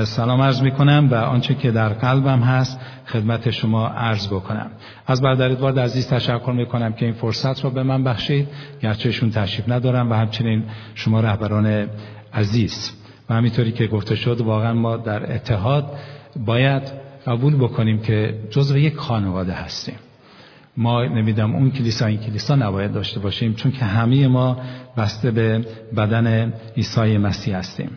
سلام 0.05 0.43
عرض 0.43 0.63
می 0.63 0.71
کنم 0.71 1.09
و 1.11 1.15
آنچه 1.15 1.55
که 1.55 1.71
در 1.71 1.89
قلبم 1.89 2.41
هست 2.41 2.81
خدمت 3.07 3.51
شما 3.51 3.89
عرض 3.89 4.27
بکنم. 4.29 4.71
از 5.07 5.23
برادر 5.23 5.51
ادوارد 5.51 5.79
عزیز 5.79 6.09
تشکر 6.09 6.53
می 6.57 6.67
کنم 6.67 6.93
که 6.93 7.05
این 7.05 7.15
فرصت 7.15 7.65
رو 7.65 7.71
به 7.71 7.83
من 7.83 8.05
بخشید. 8.05 8.49
گرچه 8.83 9.07
ایشون 9.07 9.31
تشریف 9.31 9.69
ندارن 9.69 10.11
و 10.11 10.15
همچنین 10.15 10.65
شما 10.95 11.21
رهبران 11.21 11.89
عزیز. 12.35 13.06
و 13.31 13.35
همینطوری 13.35 13.73
که 13.73 13.87
گفته 13.87 14.15
شد 14.15 14.41
واقعا 14.41 14.75
ما 14.75 14.97
در 14.97 15.33
اتحاد 15.35 15.93
باید 16.47 16.83
قبول 17.27 17.57
بکنیم 17.57 17.99
که 17.99 18.35
جزو 18.51 18.79
یک 18.79 18.97
خانواده 18.97 19.53
هستیم. 19.53 19.95
ما 20.77 21.05
نمیدم 21.05 21.55
اون 21.55 21.71
کلیسا 21.71 22.07
این 22.07 22.19
کلیسا 22.19 22.55
نباید 22.55 22.93
داشته 22.93 23.21
باشیم 23.21 23.55
چون 23.55 23.73
که 23.73 23.85
همه 23.85 24.29
ما 24.29 24.57
بسته 24.97 25.31
به 25.31 25.65
بدن 25.97 26.53
عیسی 26.77 27.19
مسیح 27.19 27.57
هستیم. 27.57 27.91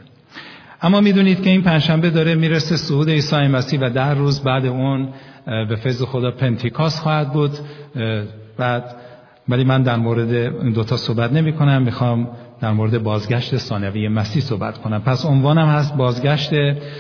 اما 0.81 1.01
می‌دونید 1.01 1.43
که 1.43 1.49
این 1.49 1.61
پنجشنبه 1.61 2.09
داره 2.09 2.35
می‌رسه 2.35 2.77
صعود 2.77 3.09
عیسی 3.09 3.47
مسیح 3.47 3.79
و 3.79 3.89
ده 3.89 4.09
روز 4.09 4.43
بعد 4.43 4.65
اون 4.65 5.09
به 5.45 5.75
فیض 5.75 6.03
خدا 6.03 6.31
پنتیکاس 6.31 6.99
خواهد 6.99 7.33
بود. 7.33 7.51
بعد 8.57 8.95
ولی 9.49 9.63
من 9.63 9.83
در 9.83 9.95
مورد 9.95 10.33
این 10.33 10.73
دوتا 10.73 10.97
صحبت 10.97 11.33
نمی 11.33 11.53
کنم 11.53 11.81
می‌خوام 11.81 12.27
در 12.61 12.71
مورد 12.71 13.03
بازگشت 13.03 13.57
ثانوی 13.57 14.07
مسیح 14.07 14.41
صحبت 14.41 14.77
کنم. 14.77 15.01
پس 15.01 15.25
عنوانم 15.25 15.67
هست 15.67 15.97
بازگشت 15.97 16.51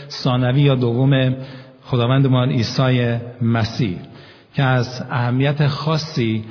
ثانوی 0.09 0.61
یا 0.61 0.75
دوم 0.75 1.35
خداوندمان 1.83 2.49
عیسی 2.49 3.17
مسیح 3.41 3.97
که 4.53 4.63
از 4.63 5.03
اهمیت 5.09 5.67
خاصی 5.67 6.43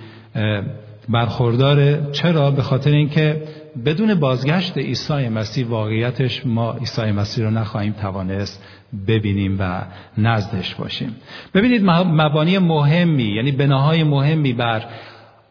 برخورداره 1.08 2.08
چرا؟ 2.12 2.50
به 2.50 2.62
خاطر 2.62 2.90
اینکه 2.90 3.42
بدون 3.84 4.14
بازگشت 4.14 4.78
عیسی 4.78 5.28
مسیح 5.28 5.66
واقعیتش 5.66 6.46
ما 6.46 6.72
عیسی 6.72 7.02
مسیح 7.02 7.44
رو 7.44 7.50
نخواهیم 7.50 7.92
توانست 7.92 8.64
ببینیم 9.08 9.56
و 9.60 9.82
نزدش 10.18 10.74
باشیم. 10.74 11.16
ببینید 11.54 11.84
مبانی 11.84 12.58
مهمی 12.58 13.22
یعنی 13.22 13.52
بناهای 13.52 14.04
مهمی 14.04 14.52
بر 14.52 14.84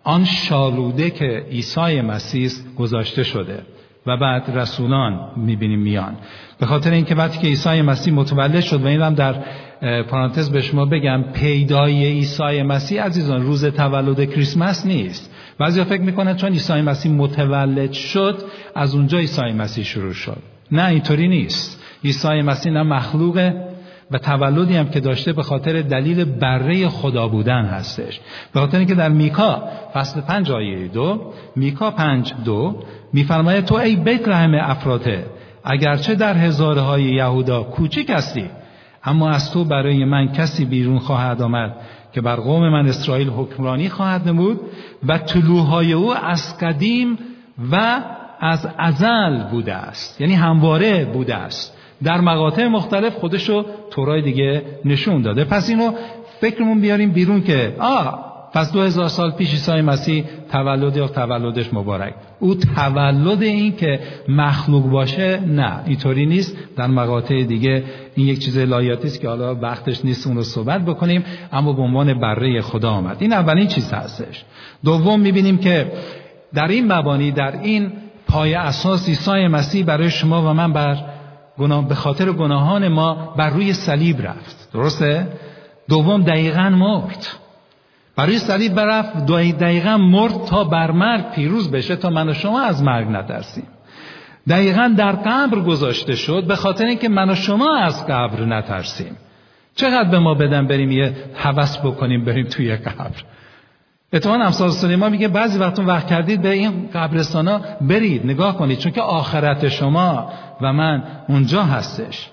آن 0.07 0.25
شالوده 0.25 1.09
که 1.09 1.45
عیسی 1.51 2.01
مسیح 2.01 2.51
گذاشته 2.77 3.23
شده 3.23 3.61
و 4.05 4.17
بعد 4.17 4.57
رسولان 4.57 5.31
می‌بینیم 5.35 5.79
میان. 5.79 6.15
به 6.59 6.65
خاطر 6.65 6.91
اینکه 6.91 7.15
وقتی 7.15 7.39
که 7.39 7.47
عیسی 7.47 7.81
مسیح 7.81 8.13
متولد 8.13 8.59
شد 8.59 8.81
و 8.81 8.87
اینم 8.87 9.13
در 9.13 9.35
پرانتز 10.03 10.49
به 10.51 10.61
شما 10.61 10.85
بگم 10.85 11.23
پیدای 11.33 12.05
عیسی 12.05 12.61
مسیح 12.61 13.03
عزیزان 13.03 13.41
روز 13.41 13.65
تولد 13.65 14.33
کریسمس 14.33 14.85
نیست. 14.85 15.33
بعضی 15.59 15.83
فکر 15.83 16.01
می‌کنن 16.01 16.35
چون 16.35 16.51
عیسی 16.51 16.81
مسیح 16.81 17.11
متولد 17.11 17.91
شد 17.91 18.37
از 18.75 18.95
اونجا 18.95 19.17
عیسی 19.17 19.51
مسیح 19.51 19.83
شروع 19.83 20.13
شد. 20.13 20.41
نه 20.71 20.85
اینطوری 20.85 21.27
نیست. 21.27 21.83
عیسی 22.03 22.41
مسیح 22.41 22.71
نه 22.71 22.83
مخلوقه 22.83 23.66
و 24.11 24.17
تولدی 24.17 24.75
هم 24.75 24.89
که 24.89 24.99
داشته 24.99 25.33
به 25.33 25.43
خاطر 25.43 25.81
دلیل 25.81 26.25
بره 26.25 26.89
خدا 26.89 27.27
بودن 27.27 27.65
هستش. 27.65 28.19
به 28.53 28.59
خاطر 28.59 28.77
اینکه 28.77 28.95
در 28.95 29.09
میکا 29.09 29.63
فصل 29.93 30.21
پنج 30.21 30.51
آیه 30.51 30.87
دو 30.87 31.33
میکا 31.55 31.91
پنج 31.91 32.33
دو 32.45 32.83
میفرماید 33.13 33.65
تو 33.65 33.75
ای 33.75 33.95
بیت 33.95 34.27
رحم 34.27 34.53
افراته 34.53 35.25
اگرچه 35.63 36.15
در 36.15 36.37
هزاره 36.37 36.81
های 36.81 37.03
یهودا 37.03 37.63
کوچک 37.63 38.09
هستی 38.09 38.49
اما 39.03 39.29
از 39.29 39.51
تو 39.51 39.63
برای 39.63 40.05
من 40.05 40.27
کسی 40.27 40.65
بیرون 40.65 40.99
خواهد 40.99 41.41
آمد 41.41 41.75
که 42.13 42.21
بر 42.21 42.35
قوم 42.35 42.69
من 42.69 42.87
اسرائیل 42.87 43.29
حکمرانی 43.29 43.89
خواهد 43.89 44.27
نمود 44.27 44.59
و 45.07 45.17
طلوهای 45.17 45.93
او 45.93 46.15
از 46.15 46.57
قدیم 46.57 47.17
و 47.71 48.01
از 48.39 48.67
ازل 48.77 49.43
بوده 49.43 49.73
است. 49.73 50.21
یعنی 50.21 50.33
همواره 50.33 51.05
بوده 51.05 51.35
است. 51.35 51.76
در 52.03 52.21
مقاطع 52.21 52.67
مختلف 52.67 53.13
خودشو 53.13 53.65
تورای 53.91 54.21
دیگه 54.21 54.61
نشون 54.85 55.21
داده. 55.21 55.43
پس 55.43 55.69
اینو 55.69 55.91
فکرمون 56.41 56.81
بیاریم 56.81 57.11
بیرون 57.11 57.43
که 57.43 57.75
آه 57.79 58.27
پس 58.53 58.71
دو 58.71 58.81
هزار 58.81 59.07
سال 59.07 59.31
پیش 59.31 59.51
عیسی 59.51 59.81
مسیح 59.81 60.25
تولد 60.51 60.97
یا 60.97 61.07
تولدش 61.07 61.73
مبارک. 61.73 62.13
او 62.39 62.55
تولد 62.55 63.43
این 63.43 63.75
که 63.75 63.99
مخلوق 64.29 64.83
باشه؟ 64.83 65.39
نه 65.47 65.79
اینطوری 65.85 66.25
نیست. 66.25 66.57
در 66.75 66.87
مقاطع 66.87 67.43
دیگه 67.43 67.83
این 68.15 68.27
یک 68.27 68.39
چیز 68.39 68.57
الهیاتی 68.57 69.07
است 69.07 69.21
که 69.21 69.27
حالا 69.27 69.55
وقتش 69.55 70.05
نیست 70.05 70.27
اون 70.27 70.35
رو 70.35 70.43
صحبت 70.43 70.85
بکنیم 70.85 71.23
اما 71.51 71.73
به 71.73 71.81
عنوان 71.81 72.19
بره 72.19 72.61
خدا 72.61 72.91
آمد. 72.91 73.17
این 73.19 73.33
اولین 73.33 73.67
چیز 73.67 73.93
هستش. 73.93 74.43
دوم 74.85 75.19
می‌بینیم 75.19 75.57
که 75.57 75.91
در 76.53 76.67
این 76.67 76.91
مبانی 76.91 77.31
در 77.31 77.61
این 77.61 77.91
پای 78.27 78.53
اساس 78.53 79.07
عیسی 79.07 79.47
مسیح 79.47 79.85
برای 79.85 80.09
شما 80.09 80.41
و 80.41 80.53
من 80.53 80.73
بر 80.73 80.97
گناه 81.59 81.87
به 81.87 81.95
خاطر 81.95 82.31
گناهان 82.31 82.87
ما 82.87 83.33
بر 83.37 83.49
روی 83.49 83.73
صلیب 83.73 84.21
رفت. 84.21 84.69
درسته؟ 84.73 85.27
دوم 85.89 86.23
دقیقا 86.23 86.69
مرد. 86.69 87.27
برای 88.15 88.37
صلیب 88.37 88.73
برفت 88.73 89.25
دقیقا 89.59 89.97
مرد 89.97 90.45
تا 90.45 90.63
بر 90.63 90.91
مرگ 90.91 91.31
پیروز 91.31 91.71
بشه 91.71 91.95
تا 91.95 92.09
من 92.09 92.29
و 92.29 92.33
شما 92.33 92.61
از 92.61 92.83
مرگ 92.83 93.07
نترسیم. 93.07 93.67
دقیقا 94.49 94.93
در 94.97 95.11
قبر 95.11 95.59
گذاشته 95.59 96.15
شد 96.15 96.47
به 96.47 96.55
خاطر 96.55 96.85
اینکه 96.85 97.09
من 97.09 97.29
و 97.29 97.35
شما 97.35 97.77
از 97.77 98.07
قبر 98.07 98.45
نترسیم. 98.45 99.17
چقدر 99.75 100.09
به 100.09 100.19
ما 100.19 100.33
بدن 100.33 100.67
بریم 100.67 100.91
یه 100.91 101.15
حوس 101.35 101.77
بکنیم 101.77 102.25
بریم 102.25 102.45
توی 102.45 102.75
قبر؟ 102.75 103.23
اتفاقا 104.13 104.43
امثال 104.43 104.69
سلیمان 104.69 105.11
میگه 105.11 105.27
بعضی 105.27 105.59
وقتون 105.59 105.85
وقت 105.85 106.07
کردید 106.07 106.41
به 106.41 106.53
این 106.53 106.89
قبرستانا 106.93 107.61
برید 107.81 108.25
نگاه 108.25 108.57
کنید 108.57 108.77
چون 108.77 108.91
که 108.91 109.01
آخرت 109.01 109.69
شما 109.69 110.31
و 110.61 110.73
من 110.73 111.03
اونجا 111.29 111.63
هستش. 111.63 112.29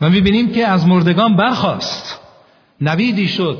و 0.00 0.10
می‌بینیم 0.10 0.52
که 0.52 0.66
از 0.66 0.86
مردگان 0.86 1.36
برخواست 1.36 2.20
نویدی 2.80 3.28
شد 3.28 3.58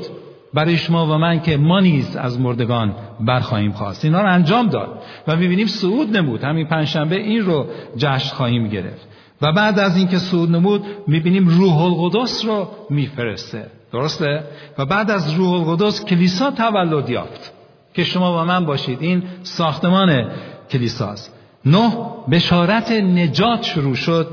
برای 0.53 0.77
شما 0.77 1.05
و 1.05 1.17
من 1.17 1.39
که 1.41 1.57
ما 1.57 1.79
نیز 1.79 2.15
از 2.15 2.39
مردگان 2.39 2.95
برخواهیم 3.19 3.71
خواست. 3.71 4.05
اینا 4.05 4.21
رو 4.21 4.33
انجام 4.33 4.67
داد. 4.67 5.01
و 5.27 5.35
می‌بینیم 5.35 5.67
سعود 5.67 6.17
نمود. 6.17 6.43
همین 6.43 6.67
پنجشنبه 6.67 7.15
این 7.15 7.45
رو 7.45 7.65
جشن 7.97 8.35
خواهیم 8.35 8.67
گرفت. 8.67 9.07
و 9.41 9.51
بعد 9.51 9.79
از 9.79 9.97
اینکه 9.97 10.17
سعود 10.17 10.51
نمود 10.51 10.83
می‌بینیم 11.07 11.47
روح 11.47 11.77
القدس 11.81 12.45
رو 12.45 12.67
میفرسته. 12.89 13.78
درسته؟ 13.93 14.43
و 14.77 14.85
بعد 14.85 15.11
از 15.11 15.33
روح 15.33 15.51
القدس 15.53 16.05
کلیسا 16.05 16.51
تولد 16.51 17.09
یافت. 17.09 17.53
که 17.93 18.03
شما 18.03 18.31
با 18.31 18.45
من 18.45 18.65
باشید. 18.65 18.97
این 19.01 19.23
ساختمان 19.43 20.31
کلیساست. 20.69 21.33
نه 21.65 21.91
بشارت 22.31 22.91
نجات 22.91 23.63
شروع 23.63 23.95
شد 23.95 24.27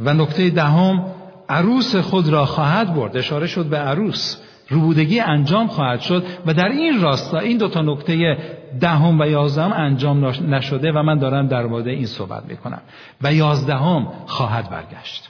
و 0.00 0.14
نکته 0.14 0.50
دهم 0.50 1.04
عروس 1.48 1.96
خود 1.96 2.28
را 2.28 2.46
خواهد 2.46 2.94
برد. 2.94 3.16
اشاره 3.16 3.46
شد 3.46 3.66
به 3.66 3.76
عروس. 3.76 4.36
روبودگی 4.68 5.20
انجام 5.20 5.66
خواهد 5.66 6.00
شد. 6.00 6.24
و 6.46 6.54
در 6.54 6.68
این 6.68 7.00
راستا 7.00 7.38
این 7.38 7.58
دو 7.58 7.68
تا 7.68 7.82
نکته 7.82 8.36
دهم 8.80 9.20
و 9.20 9.26
یازدهم 9.26 9.72
انجام 9.72 10.26
نشده 10.54 10.92
و 10.92 11.02
من 11.02 11.18
دارم 11.18 11.48
در 11.48 11.66
مورد 11.66 11.88
این 11.88 12.06
صحبت 12.06 12.44
می‌کنم. 12.48 12.80
و 13.22 13.32
یازدهم 13.34 14.08
خواهد 14.26 14.70
برگشت. 14.70 15.28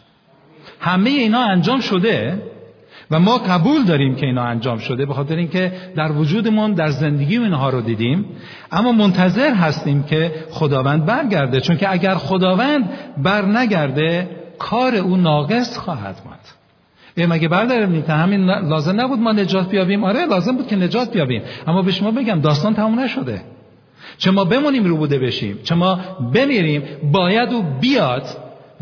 همه 0.80 1.10
اینا 1.10 1.40
انجام 1.40 1.80
شده. 1.80 2.42
و 3.12 3.18
ما 3.18 3.38
قبول 3.38 3.84
داریم 3.84 4.14
که 4.14 4.26
اینا 4.26 4.42
انجام 4.42 4.78
شده 4.78 5.06
به 5.06 5.14
خاطر 5.14 5.36
اینکه 5.36 5.72
در 5.96 6.12
وجودمون 6.12 6.72
در 6.72 6.88
زندگی 6.88 7.38
اینها 7.38 7.70
رو 7.70 7.80
دیدیم. 7.80 8.24
اما 8.72 8.92
منتظر 8.92 9.54
هستیم 9.54 10.02
که 10.02 10.32
خداوند 10.50 11.06
برگرده 11.06 11.60
چون 11.60 11.76
که 11.76 11.92
اگر 11.92 12.14
خداوند 12.14 12.90
بر 13.18 13.44
نگرده 13.44 14.28
کار 14.58 14.94
او 14.94 15.16
ناقص 15.16 15.78
خواهد 15.78 16.16
ماند. 16.26 17.30
مگه 17.30 17.48
برداریم 17.48 18.04
همین 18.08 18.44
لازم 18.44 19.00
نبود 19.00 19.18
ما 19.18 19.32
نجات 19.32 19.68
بیابیم؟ 19.68 20.04
آره 20.04 20.26
لازم 20.26 20.56
بود 20.56 20.66
که 20.66 20.76
نجات 20.76 21.12
بیابیم. 21.12 21.42
اما 21.66 21.82
به 21.82 21.92
شما 21.92 22.10
بگم 22.10 22.40
داستان 22.40 22.74
تموم 22.74 23.00
نشده. 23.00 23.42
چه 24.18 24.30
ما 24.30 24.44
بمونیم 24.44 24.84
رو 24.84 24.96
بوده 24.96 25.18
بشیم 25.18 25.58
چه 25.64 25.74
ما 25.74 25.98
بمیریم 26.34 26.82
باید 27.12 27.52
او 27.52 27.62
بیاد 27.80 28.24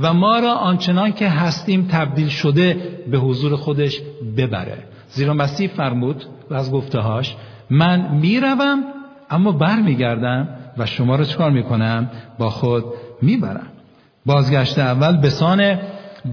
و 0.01 0.13
ما 0.13 0.39
را 0.39 0.55
آنچنان 0.55 1.13
که 1.13 1.29
هستیم 1.29 1.89
تبدیل 1.91 2.29
شده 2.29 2.99
به 3.11 3.19
حضور 3.19 3.57
خودش 3.57 4.01
ببره. 4.37 4.79
زیرا 5.09 5.35
مسیح 5.35 5.69
فرمود 5.69 6.25
و 6.51 6.55
از 6.55 6.73
گفتهاش 6.73 7.37
من 7.71 8.15
می‌روم 8.15 8.83
اما 9.31 9.53
برمیگردم 9.53 10.49
و 10.79 10.87
شما 10.87 11.17
رو 11.17 11.25
چکار 11.25 11.51
می‌کنم؟ 11.51 12.11
با 12.39 12.51
خود 12.51 12.85
می‌برم. 13.23 13.67
بازگشت 14.27 14.79
اول 14.79 15.17
به 15.17 15.31
سان 15.31 15.79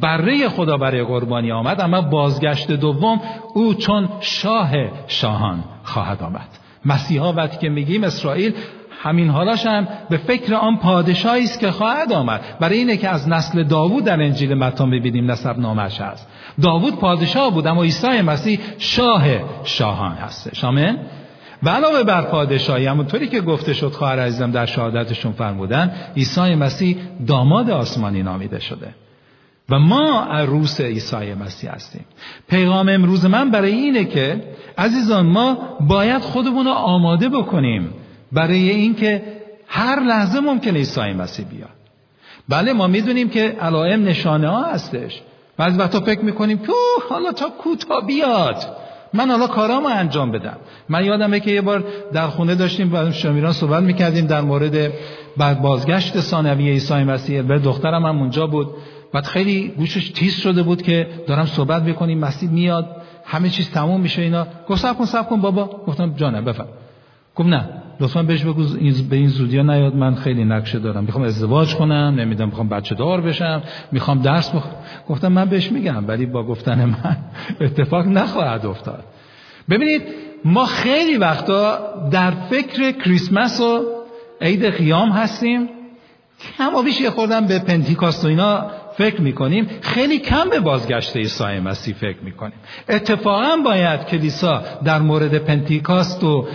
بره 0.02 0.50
خدا 0.50 0.78
برای 0.78 1.04
قربانی 1.04 1.52
آمد 1.52 1.82
اما 1.82 2.02
بازگشت 2.02 2.72
دوم 2.72 3.22
او 3.54 3.74
چون 3.74 4.10
شاه 4.20 4.72
شاهان 5.08 5.64
خواهد 5.84 6.24
آمد. 6.24 6.48
مسیحا 6.86 7.34
وقتی 7.34 7.58
که 7.58 7.70
میگیم 7.70 8.04
اسرائیل 8.04 8.54
همین 9.02 9.30
حالاش 9.30 9.66
هم 9.66 9.88
به 10.10 10.18
فکر 10.18 10.56
آن 10.56 10.78
پادشاهی 10.78 11.44
است 11.44 11.60
که 11.60 11.72
خواهد 11.72 12.14
آمد. 12.14 12.42
برای 12.60 12.78
اینه 12.78 12.98
که 12.98 13.10
از 13.10 13.30
نسل 13.30 13.64
داوود 13.64 14.04
در 14.04 14.22
انجیل 14.22 14.54
متی 14.54 14.86
ببینیم 14.86 15.32
نسب 15.32 15.60
نامش 15.60 16.02
هست. 16.02 16.28
داوود 16.62 16.96
پادشاه 16.96 17.54
بود 17.54 17.68
اما 17.68 17.84
عیسی 17.84 18.22
مسیح 18.22 18.60
شاه 18.78 19.24
شاهان 19.64 20.12
هستش. 20.12 20.64
آمین؟ 20.64 20.98
و 21.64 21.70
علاوه 21.70 22.04
بر 22.04 22.22
پادشاهی 22.22 22.86
همونطوری 22.86 23.28
که 23.28 23.42
گفته 23.42 23.74
شد 23.74 23.92
خواهر 23.92 24.20
عزیزم 24.20 24.52
در 24.52 24.66
شهادتشون 24.66 25.32
فرمودن 25.32 25.92
عیسی 26.16 26.56
مسیح 26.56 26.98
داماد 27.28 27.70
آسمانی 27.70 28.24
نامیده 28.24 28.60
شده. 28.60 28.88
و 29.70 29.80
ما 29.80 30.24
عروس 30.24 30.82
عیسی 30.82 31.34
مسیح 31.34 31.72
هستیم. 31.72 32.06
پیغام 32.50 32.90
امروز 32.90 33.26
من 33.26 33.52
برای 33.52 33.72
اینه 33.72 34.06
که 34.06 34.44
عزیزان 34.78 35.26
ما 35.26 35.58
باید 35.80 36.22
خودمون 36.22 36.66
رو 36.66 36.72
آماده 36.72 37.30
بکنیم. 37.30 37.94
برای 38.32 38.70
اینکه 38.70 39.24
هر 39.68 40.00
لحظه 40.00 40.40
ممکنه 40.40 40.74
عیسی 40.74 41.14
مسیح 41.14 41.46
بیاد. 41.46 41.70
بله 42.50 42.74
ما 42.74 42.88
می‌دونیم 42.88 43.30
که 43.30 43.56
علائم 43.62 44.04
نشانه 44.04 44.48
ها 44.50 44.64
هستش. 44.64 45.22
بعضی 45.58 45.78
وقتا 45.78 46.00
فکر 46.00 46.22
می‌کنیم 46.22 46.58
که 46.58 46.72
حالا 47.10 47.32
تا 47.32 47.50
کوتا 47.50 48.00
بیاد. 48.00 48.66
من 49.14 49.30
حالا 49.30 49.48
کارامو 49.48 49.88
انجام 49.88 50.32
بدم. 50.32 50.58
من 50.90 51.06
یادمه 51.06 51.40
که 51.40 51.52
یه 51.52 51.62
بار 51.62 51.84
در 52.14 52.28
خونه 52.28 52.56
داشتیم 52.56 52.90
با 52.90 53.12
شمیران 53.12 53.52
صحبت 53.52 53.84
می‌کردیم 53.84 54.26
در 54.26 54.42
مورد 54.42 54.92
بعد 55.38 55.62
بازگشت 55.62 56.20
ثانوی 56.20 56.70
عیسی 56.70 56.94
مسیح. 56.94 57.42
و 57.42 57.60
دخترم 57.60 58.06
هم 58.06 58.20
اونجا 58.20 58.48
بود. 58.48 58.70
بعد 59.14 59.24
خیلی 59.24 59.68
گوشش 59.78 60.10
تیز 60.10 60.36
شده 60.36 60.64
بود 60.64 60.82
که 60.82 61.08
دارم 61.28 61.46
صحبت 61.46 61.84
می‌کنیم 61.84 62.20
مسیح 62.20 62.50
میاد 62.50 63.02
همه 63.26 63.50
چیز 63.50 63.72
تموم 63.72 64.02
میشه 64.02 64.22
اینا. 64.22 64.48
گفت 64.70 64.82
صبر 64.82 64.94
کن 64.94 65.06
صبر 65.06 65.30
کن 65.30 65.42
بابا. 65.42 65.66
گفتم 65.66 66.14
جانم 66.14 66.46
بفهم 66.46 66.68
گفت 67.36 67.50
نه. 67.50 67.70
لطفا 68.00 68.24
بهش 68.24 68.44
بگو 68.44 68.64
به 69.10 69.16
این 69.16 69.28
زودیا 69.28 69.62
نیاد 69.62 69.96
من 69.96 70.16
خیلی 70.16 70.46
نقشه 70.46 70.80
دارم. 70.80 71.04
می‌خوام 71.04 71.24
ازدواج 71.24 71.76
کنم 71.76 72.16
نمی‌دونم 72.18 72.50
می‌خوام 72.50 72.70
بچه 72.70 72.96
دار 72.96 73.22
بشم 73.22 73.62
می‌خوام 73.92 74.22
درس 74.22 74.50
بخ... 74.50 74.64
گفتم 75.10 75.28
من 75.28 75.46
بهش 75.46 75.72
میگم 75.72 76.08
ولی 76.08 76.26
با 76.26 76.44
گفتن 76.44 76.86
من 76.86 77.18
اتفاق 77.66 78.08
نخواهد 78.08 78.66
افتاد. 78.66 79.04
ببینید 79.70 80.02
ما 80.46 80.66
خیلی 80.66 81.18
وقتا 81.18 81.80
در 82.12 82.32
فکر 82.32 82.92
کریسمس 82.92 83.62
و 83.62 83.82
عید 84.42 84.66
قیام 84.66 85.10
هستیم. 85.10 85.70
کم 86.58 86.84
بیش 86.86 87.06
خوردم 87.06 87.46
به 87.46 87.60
پنتیکاست 87.60 88.26
و 88.26 88.28
اینا 88.28 88.66
فکر 88.98 89.22
می‌کنیم 89.22 89.70
خیلی 89.82 90.20
کم 90.20 90.50
به 90.50 90.60
بازگشت 90.60 91.18
عیسی 91.18 91.60
مسیح 91.60 91.96
فکر 91.96 92.20
می‌کنیم. 92.24 92.54
اتفاقا 92.90 93.58
باید 93.66 94.06
کلیسا 94.06 94.62
در 94.84 95.00
مورد 95.00 95.38
پنتیکاست 95.38 96.24
و 96.24 96.48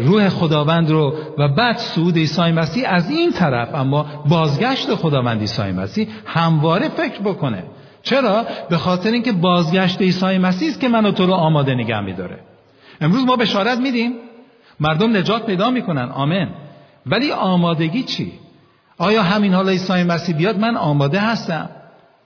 روح 0.00 0.28
خداوند 0.28 0.90
رو 0.90 1.14
و 1.38 1.48
بعد 1.48 1.76
سود 1.76 2.16
عیسی 2.16 2.42
مسیح 2.42 2.92
از 2.92 3.10
این 3.10 3.32
طرف 3.32 3.74
اما 3.74 4.06
بازگشت 4.28 4.94
خداوند 4.94 5.40
عیسی 5.40 5.62
مسیح 5.62 6.08
همواره 6.26 6.88
فکر 6.88 7.20
بکنه. 7.20 7.62
چرا؟ 8.02 8.44
به 8.70 8.76
خاطر 8.76 9.10
اینکه 9.10 9.32
بازگشت 9.32 10.02
عیسی 10.02 10.38
مسیح 10.38 10.68
است 10.68 10.80
که 10.80 10.88
منو 10.88 11.12
تو 11.12 11.26
رو 11.26 11.32
آماده 11.32 11.74
نگه 11.74 12.00
میداره. 12.00 12.38
امروز 13.00 13.24
ما 13.24 13.36
بشارت 13.36 13.78
میدیم. 13.78 14.12
مردم 14.80 15.16
نجات 15.16 15.46
پیدا 15.46 15.70
می‌کنن. 15.70 16.08
آمن 16.08 16.48
ولی 17.06 17.32
آمادگی 17.32 18.02
چی؟ 18.02 18.32
آیا 18.98 19.22
همین 19.22 19.54
حالا 19.54 19.70
عیسی 19.70 20.02
مسیح 20.02 20.36
بیاد؟ 20.36 20.58
من 20.58 20.76
آماده 20.76 21.20
هستم. 21.20 21.68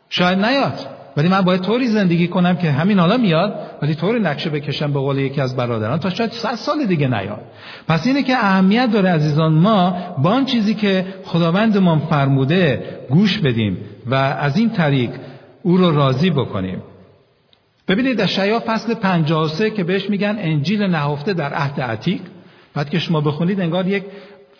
شاید 0.09 0.39
نیاد. 0.39 0.87
ولی 1.17 1.29
من 1.29 1.41
باید 1.41 1.61
طوری 1.61 1.87
زندگی 1.87 2.29
کنم 2.29 2.57
که 2.57 2.71
همین 2.71 2.99
حالا 2.99 3.17
میاد 3.17 3.55
ولی 3.83 3.95
طوری 3.95 4.21
نقشه 4.21 4.51
بکشم 4.51 4.93
به 4.93 4.99
قول 4.99 5.19
یکی 5.19 5.41
از 5.41 5.57
برادران 5.57 5.99
تا 5.99 6.11
شاید 6.11 6.33
صد 6.33 6.55
سال 6.55 6.85
دیگه 6.85 7.09
نیاد. 7.09 7.41
پس 7.89 8.07
اینه 8.07 8.23
که 8.23 8.37
اهمیت 8.37 8.91
داره 8.93 9.09
عزیزان 9.09 9.53
ما 9.53 9.97
با 10.19 10.31
آن 10.31 10.45
چیزی 10.45 10.75
که 10.75 11.07
خداوندمان 11.25 11.99
فرموده 11.99 12.85
گوش 13.11 13.39
بدیم 13.39 13.79
و 14.07 14.15
از 14.15 14.57
این 14.57 14.71
طریق 14.71 15.11
او 15.63 15.77
رو 15.77 15.97
راضی 15.97 16.31
بکنیم. 16.31 16.83
ببینید 17.89 18.17
در 18.17 18.27
شیا 18.27 18.63
فصل 18.67 18.95
53 18.95 19.71
که 19.71 19.85
بهش 19.85 20.11
میگن 20.11 20.37
انجیل 20.39 20.83
نهفته 20.83 21.33
در 21.33 21.55
عهد 21.55 21.81
عتیق. 21.81 22.21
بعد 22.75 22.91
که 22.91 22.99
شما 22.99 23.21
بخونید 23.21 23.61
انگار 23.61 23.89
یک 23.89 24.05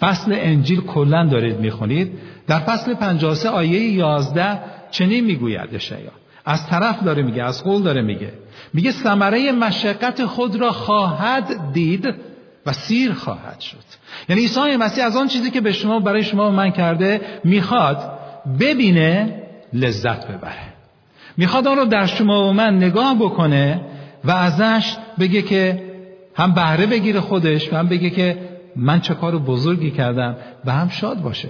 فصل 0.03 0.33
انجیل 0.33 0.81
کلا 0.81 1.27
دارید 1.27 1.61
می‌خونید. 1.61 2.13
در 2.47 2.59
فصل 2.59 2.95
53 2.95 3.49
آیه 3.49 3.81
11 3.81 4.61
چنین 4.91 5.25
می‌گوید 5.25 5.75
اشعیا. 5.75 6.11
از 6.45 6.67
طرف 6.67 7.03
داره 7.03 7.23
میگه 7.23 7.43
از 7.43 7.65
قول 7.65 7.83
داره 7.83 8.03
میگه. 8.03 8.33
میگه 8.75 8.91
ثمره 8.91 9.53
مشقت 9.53 10.25
خود 10.25 10.57
را 10.57 10.73
خواهد 10.73 11.73
دید 11.73 12.15
و 12.67 12.73
سیر 12.73 13.13
خواهد 13.13 13.61
شد. 13.61 13.77
یعنی 14.29 14.43
عیسی 14.43 14.77
مسیح 14.77 15.05
از 15.05 15.17
آن 15.17 15.29
چیزی 15.29 15.51
که 15.51 15.61
به 15.61 15.73
شما 15.73 16.01
برای 16.01 16.23
شما 16.23 16.51
من 16.51 16.71
کرده 16.71 17.21
می‌خواد 17.45 18.13
ببینه 18.61 19.43
لذت 19.73 20.29
ببره. 20.29 20.73
می‌خواد 21.37 21.67
آن 21.69 21.77
رو 21.77 21.85
در 21.85 22.07
شما 22.07 22.49
و 22.49 22.53
من 22.53 22.77
نگاه 22.77 23.15
بکنه 23.15 23.81
و 24.25 24.31
ازش 24.31 24.97
بگه 25.21 25.43
که 25.43 25.83
هم 26.35 26.55
بهره 26.55 26.87
بگیره 26.87 27.21
خودش 27.21 27.73
و 27.73 27.77
هم 27.77 27.89
بگه 27.89 28.11
که 28.11 28.52
من 28.77 29.01
چه 29.01 29.15
کار 29.15 29.39
بزرگی 29.39 29.91
کردم 29.91 30.37
و 30.65 30.73
هم 30.73 30.89
شاد 30.89 31.23
باشه. 31.23 31.49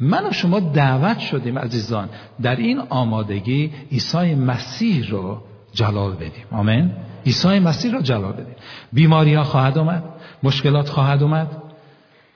من 0.00 0.26
و 0.26 0.32
شما 0.32 0.60
دعوت 0.60 1.18
شدیم 1.18 1.58
عزیزان 1.58 2.08
در 2.42 2.56
این 2.56 2.78
آمادگی 2.78 3.72
عیسی 3.92 4.34
مسیح 4.34 5.10
رو 5.10 5.42
جلال 5.72 6.12
بدیم. 6.12 6.44
آمین. 6.50 6.90
عیسی 7.26 7.58
مسیح 7.58 7.92
رو 7.92 8.00
جلال 8.00 8.32
بدیم. 8.32 8.54
بیماری 8.92 9.34
ها 9.34 9.44
خواهد 9.44 9.78
اومد 9.78 10.04
مشکلات 10.42 10.88
خواهد 10.88 11.22
اومد. 11.22 11.48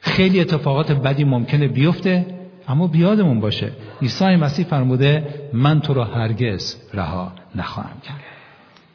خیلی 0.01 0.41
اتفاقات 0.41 0.93
بدی 0.93 1.25
ممکنه 1.25 1.69
بیفته 1.69 2.27
اما 2.69 2.87
بیادمون 2.87 3.41
باشه. 3.41 3.73
عیسی 4.03 4.37
مسیح 4.37 4.67
فرموده 4.67 5.29
من 5.53 5.81
تو 5.81 5.95
را 5.95 6.05
هرگز 6.05 6.77
رها 6.95 7.33
نخواهم 7.55 8.01
کرد. 8.03 8.26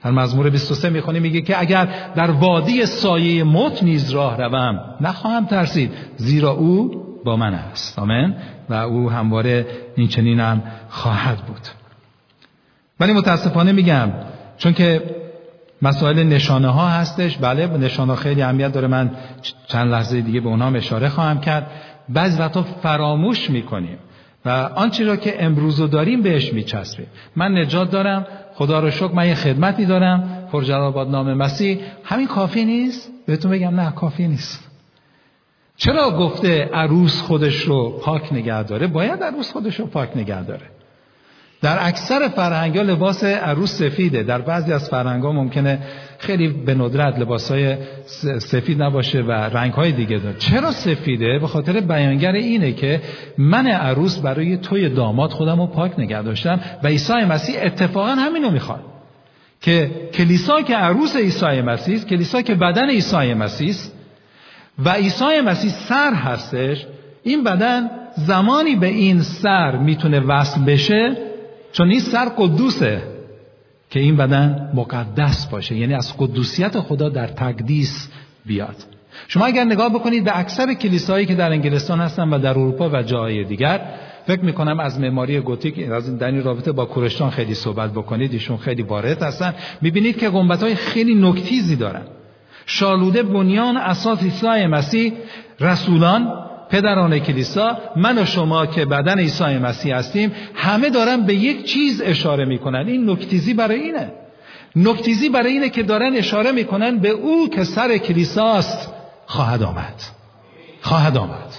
در 0.04 0.12
مزمور 0.12 0.50
23 0.50 0.90
می‌خونی 0.90 1.20
میگه 1.20 1.42
که 1.42 1.60
اگر 1.60 1.88
در 2.16 2.32
وادی 2.32 2.86
سایه 2.86 3.44
موت 3.44 3.84
نیز 3.84 4.12
راه 4.12 4.38
روم 4.38 4.80
نخواهم 5.02 5.46
ترسید 5.46 5.92
زیرا 6.18 6.52
او 6.52 6.92
با 7.26 7.36
من 7.36 7.54
است. 7.54 8.00
آمین. 8.00 8.36
و 8.70 8.74
او 8.74 9.12
همواره 9.12 9.66
این 9.96 10.08
چنینم 10.08 10.64
خواهد 10.90 11.38
بود. 11.38 11.68
ولی 13.00 13.14
متاسفانه 13.14 13.72
میگم 13.72 14.10
چون 14.58 14.74
که 14.74 15.16
مسائل 15.82 16.24
نشانه 16.24 16.68
ها 16.68 16.88
هستش 16.88 17.38
بله 17.38 17.68
نشانه 17.68 18.16
خیلی 18.16 18.42
اهمیت 18.42 18.72
داره. 18.72 18.88
من 18.88 19.12
چند 19.68 19.92
لحظه 19.92 20.22
دیگه 20.22 20.42
به 20.42 20.50
اونها 20.50 20.70
اشاره 20.70 21.10
خواهم 21.10 21.40
کرد. 21.40 21.72
بعض 22.10 22.40
وقتا 22.40 22.64
فراموش 22.64 23.50
می‌کنیم 23.50 23.98
و 24.46 24.50
آنچه 24.76 25.06
را 25.06 25.16
که 25.16 25.44
امروز 25.44 25.80
رو 25.80 25.88
داریم 25.88 26.22
بهش 26.22 26.54
میچسبیم. 26.54 27.08
من 27.36 27.58
نجات 27.58 27.92
دارم 27.92 28.26
خدا 28.54 28.80
رو 28.80 28.92
شکر 28.92 29.12
من 29.12 29.28
یه 29.28 29.36
خدمتی 29.36 29.86
دارم 29.86 30.48
پرجلال 30.52 31.10
نام 31.10 31.34
مسیح. 31.34 31.80
همین 32.04 32.28
کافی 32.28 32.66
نیست؟ 32.66 33.12
بهتون 33.26 33.52
بگم 33.52 33.80
نه 33.80 33.92
کافی 33.92 34.28
نیست. 34.28 34.72
چرا 35.78 36.12
گفته 36.12 36.70
عروس 36.74 37.22
خودش 37.22 37.62
رو 37.62 37.90
پاک 37.90 38.34
نگه 38.34 38.64
داره؟ 38.64 38.88
باید 38.88 39.24
عروس 39.24 39.52
خودش 39.52 39.80
رو 39.80 39.86
پاک 39.86 40.18
نگه 40.18 40.44
داره. 40.44 40.66
در 41.62 41.88
اکثر 41.88 42.28
فرهنگ 42.28 42.78
ها 42.78 42.84
لباس 42.84 43.24
عروس 43.24 43.80
سفیده. 43.80 44.24
در 44.24 44.41
بعضی 44.41 44.74
از 44.74 44.89
فرهنگ 44.89 45.24
ها 45.24 45.32
ممکنه 45.32 45.80
خیلی 46.17 46.47
به 46.47 46.76
ندرت 46.76 47.19
لباس 47.19 47.52
های 47.52 47.76
سفید 48.39 48.84
نباشه 48.84 49.21
و 49.21 49.32
رنگ 49.32 49.74
های 49.74 49.91
دیگه 49.91 50.17
داره. 50.17 50.36
چرا 50.38 50.71
سفیده؟ 50.71 51.39
به 51.39 51.47
خاطر 51.47 51.80
بیانگر 51.80 52.32
اینه 52.32 52.71
که 52.71 53.02
من 53.38 53.67
عروس 53.67 54.17
برای 54.17 54.58
توی 54.58 54.89
داماد 54.89 55.32
خودم 55.32 55.60
رو 55.60 55.67
پاک 55.67 56.00
نگه 56.00 56.21
داشتم 56.21 56.60
و 56.84 56.88
عیسی 56.88 57.13
مسیح 57.13 57.56
اتفاقا 57.62 58.15
همینو 58.15 58.52
می‌خواد. 58.52 58.82
که 59.62 59.91
کلیسا 60.13 60.62
که 60.62 60.76
عروس 60.76 61.15
عیسی 61.15 61.62
مسیح 61.62 61.95
است 61.95 62.08
کلیسا 62.08 62.41
که 62.41 62.56
بدن 62.56 62.89
عیسی 62.89 63.34
مسیح 63.34 63.76
و 64.86 64.89
عیسی 64.89 65.41
مسیح 65.45 65.71
سر 65.71 66.13
هستش 66.13 66.86
این 67.24 67.43
بدن 67.43 67.89
زمانی 68.17 68.76
به 68.76 68.88
این 68.88 69.21
سر 69.21 69.78
می‌تونه 69.78 70.19
وصل 70.19 70.62
بشه 70.62 71.31
چون 71.72 71.90
این 71.90 72.00
سر 72.00 72.26
قدوسه 72.38 73.04
که 73.90 74.00
این 74.00 74.18
بدن 74.18 74.72
مقدس 74.74 75.46
باشه 75.46 75.76
یعنی 75.76 75.94
از 75.94 76.18
قدوسیت 76.18 76.80
خدا 76.80 77.10
در 77.10 77.28
تقدیس 77.28 78.10
بیاد. 78.46 78.76
شما 79.28 79.46
اگر 79.46 79.64
نگاه 79.64 79.90
بکنید 79.90 80.24
به 80.24 80.40
اکثر 80.40 80.74
کلیسایی 80.74 81.26
که 81.26 81.36
در 81.36 81.52
انگلستان 81.52 82.00
هستن 82.00 82.30
و 82.30 82.40
در 82.40 82.50
اروپا 82.50 82.90
و 82.90 83.02
جاهای 83.02 83.44
دیگر 83.44 83.82
فکر 84.28 84.42
می‌کنم 84.42 84.80
از 84.80 85.00
معماری 85.00 85.40
گوتیک 85.40 85.92
از 85.92 86.18
در 86.18 86.28
این 86.28 86.44
رابطه 86.44 86.72
با 86.72 86.86
کورشتان 86.86 87.30
خیلی 87.30 87.54
صحبت 87.54 87.92
بکنید 87.92 88.34
ایشون 88.34 88.58
خیلی 88.58 88.82
وارد 88.82 89.24
هستن. 89.24 89.54
می‌بینید 89.82 90.18
که 90.18 90.30
گنبت 90.30 90.74
خیلی 90.74 91.16
نکتیزی 91.16 91.76
دارن. 91.76 92.04
شالوده 92.66 93.24
بنیان 93.24 93.78
اساس 93.78 94.24
عیسی 94.24 94.68
مسیح 94.68 95.14
رسولان 95.60 96.51
پدران 96.72 97.20
کلیسا 97.20 97.78
من 97.96 98.18
و 98.18 98.26
شما 98.26 98.66
که 98.66 98.86
بدن 98.86 99.20
عیسی 99.20 99.58
مسیح 99.58 99.96
هستیم 99.96 100.32
همه 100.56 100.90
دارن 100.90 101.22
به 101.22 101.36
یک 101.36 101.66
چیز 101.66 102.02
اشاره 102.02 102.46
می‌کنن. 102.46 102.88
این 102.88 103.10
نکتیزی 103.10 103.54
برای 103.54 103.80
اینه. 103.80 104.12
نکتیزی 104.76 105.30
برای 105.30 105.52
اینه 105.52 105.70
که 105.70 105.84
دارن 105.84 106.16
اشاره 106.16 106.52
می‌کنن 106.52 106.98
به 106.98 107.10
او 107.10 107.50
که 107.50 107.64
سر 107.64 107.98
کلیساست 107.98 108.94
خواهد 109.26 109.64
آمد. 109.64 110.02
خواهد 110.82 111.18
آمد. 111.18 111.54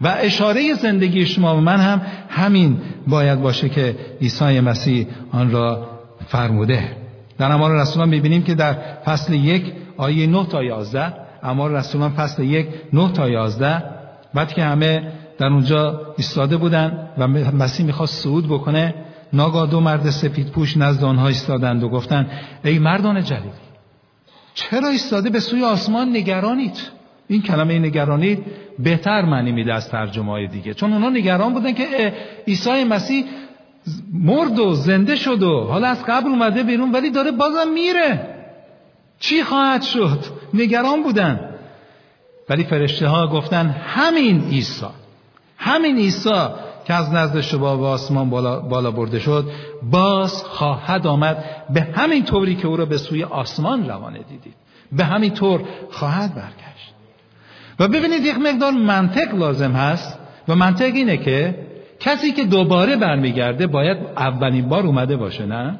و 0.00 0.16
اشاره 0.20 0.74
زندگی 0.74 1.26
شما 1.26 1.56
و 1.56 1.60
من 1.60 1.80
هم 1.80 2.02
همین 2.28 2.76
باید 3.06 3.40
باشه 3.40 3.68
که 3.68 3.96
عیسی 4.20 4.60
مسیح 4.60 5.06
آن 5.32 5.50
را 5.50 5.88
فرموده. 6.26 6.96
در 7.38 7.50
اعمال 7.50 7.72
رسولان 7.72 8.08
می‌بینیم 8.08 8.42
که 8.42 8.54
در 8.54 8.76
فصل 9.04 9.32
یک 9.32 9.72
آیه 9.96 10.26
9 10.26 10.46
تا 10.46 10.64
11 10.64 11.12
اعمال 11.42 11.72
رسولان 11.72 12.10
فصل 12.10 12.42
یک 12.42 12.66
9 12.92 13.12
تا 13.12 13.28
11 13.28 14.01
وقتی 14.34 14.54
که 14.54 14.62
همه 14.62 15.12
در 15.38 15.46
اونجا 15.46 16.00
ایستاده 16.16 16.56
بودن 16.56 17.08
و 17.18 17.28
مسیح 17.28 17.86
می‌خواست 17.86 18.22
صعود 18.22 18.46
بکنه 18.48 18.94
ناگاه 19.32 19.70
دو 19.70 19.80
مرد 19.80 20.10
سفید 20.10 20.50
پوش 20.50 20.76
نزد 20.76 21.04
آنها 21.04 21.28
ایستادند 21.28 21.82
و 21.82 21.88
گفتند 21.88 22.30
ای 22.64 22.78
مردان 22.78 23.24
جلیلی 23.24 23.50
چرا 24.54 24.88
ایستاده 24.88 25.30
به 25.30 25.40
سوی 25.40 25.64
آسمان 25.64 26.08
نگرانید؟ 26.08 26.90
این 27.28 27.42
کلمه 27.42 27.78
نگرانید 27.78 28.44
بهتر 28.78 29.22
معنی 29.22 29.52
میده 29.52 29.74
از 29.74 29.88
ترجمه 29.88 30.30
های 30.30 30.46
دیگه 30.46 30.74
چون 30.74 30.92
اونا 30.92 31.10
نگران 31.10 31.52
بودن 31.52 31.72
که 31.72 32.14
عیسی 32.46 32.84
مسیح 32.84 33.24
مرد 34.12 34.58
و 34.58 34.74
زنده 34.74 35.16
شد 35.16 35.42
و 35.42 35.64
حالا 35.64 35.88
از 35.88 36.04
قبر 36.04 36.28
اومده 36.28 36.62
بیرون 36.62 36.92
ولی 36.92 37.10
داره 37.10 37.30
بازم 37.30 37.72
میره. 37.74 38.28
چی 39.18 39.42
خواهد 39.42 39.82
شد؟ 39.82 40.18
نگران 40.54 41.02
بودن. 41.02 41.51
ولی 42.48 42.64
فرشته 42.64 43.08
ها 43.08 43.26
گفتن 43.26 43.66
همین 43.66 44.48
عیسی 44.48 44.86
همین 45.56 45.96
عیسی 45.96 46.48
که 46.84 46.94
از 46.94 47.12
نزد 47.12 47.40
شما 47.40 47.76
به 47.76 47.86
آسمان 47.86 48.30
بالا, 48.30 48.60
بالا 48.60 48.90
برده 48.90 49.18
شد 49.18 49.50
باز 49.82 50.44
خواهد 50.44 51.06
آمد. 51.06 51.44
به 51.70 51.80
همین 51.80 52.24
طوری 52.24 52.54
که 52.54 52.66
او 52.66 52.76
را 52.76 52.84
به 52.84 52.98
سوی 52.98 53.24
آسمان 53.24 53.88
روانه 53.88 54.18
دیدید. 54.18 54.54
به 54.92 55.04
همین 55.04 55.30
طور 55.30 55.64
خواهد 55.90 56.34
برگشت. 56.34 56.94
و 57.78 57.88
ببینید 57.88 58.24
یک 58.24 58.36
مقدار 58.38 58.72
منطق 58.72 59.34
لازم 59.34 59.72
هست 59.72 60.18
و 60.48 60.54
منطق 60.54 60.94
اینه 60.94 61.16
که 61.16 61.54
کسی 62.00 62.32
که 62.32 62.44
دوباره 62.44 62.96
برمیگرده 62.96 63.66
باید 63.66 63.98
اولین 64.16 64.68
بار 64.68 64.86
اومده 64.86 65.16
باشه 65.16 65.46
نه؟ 65.46 65.78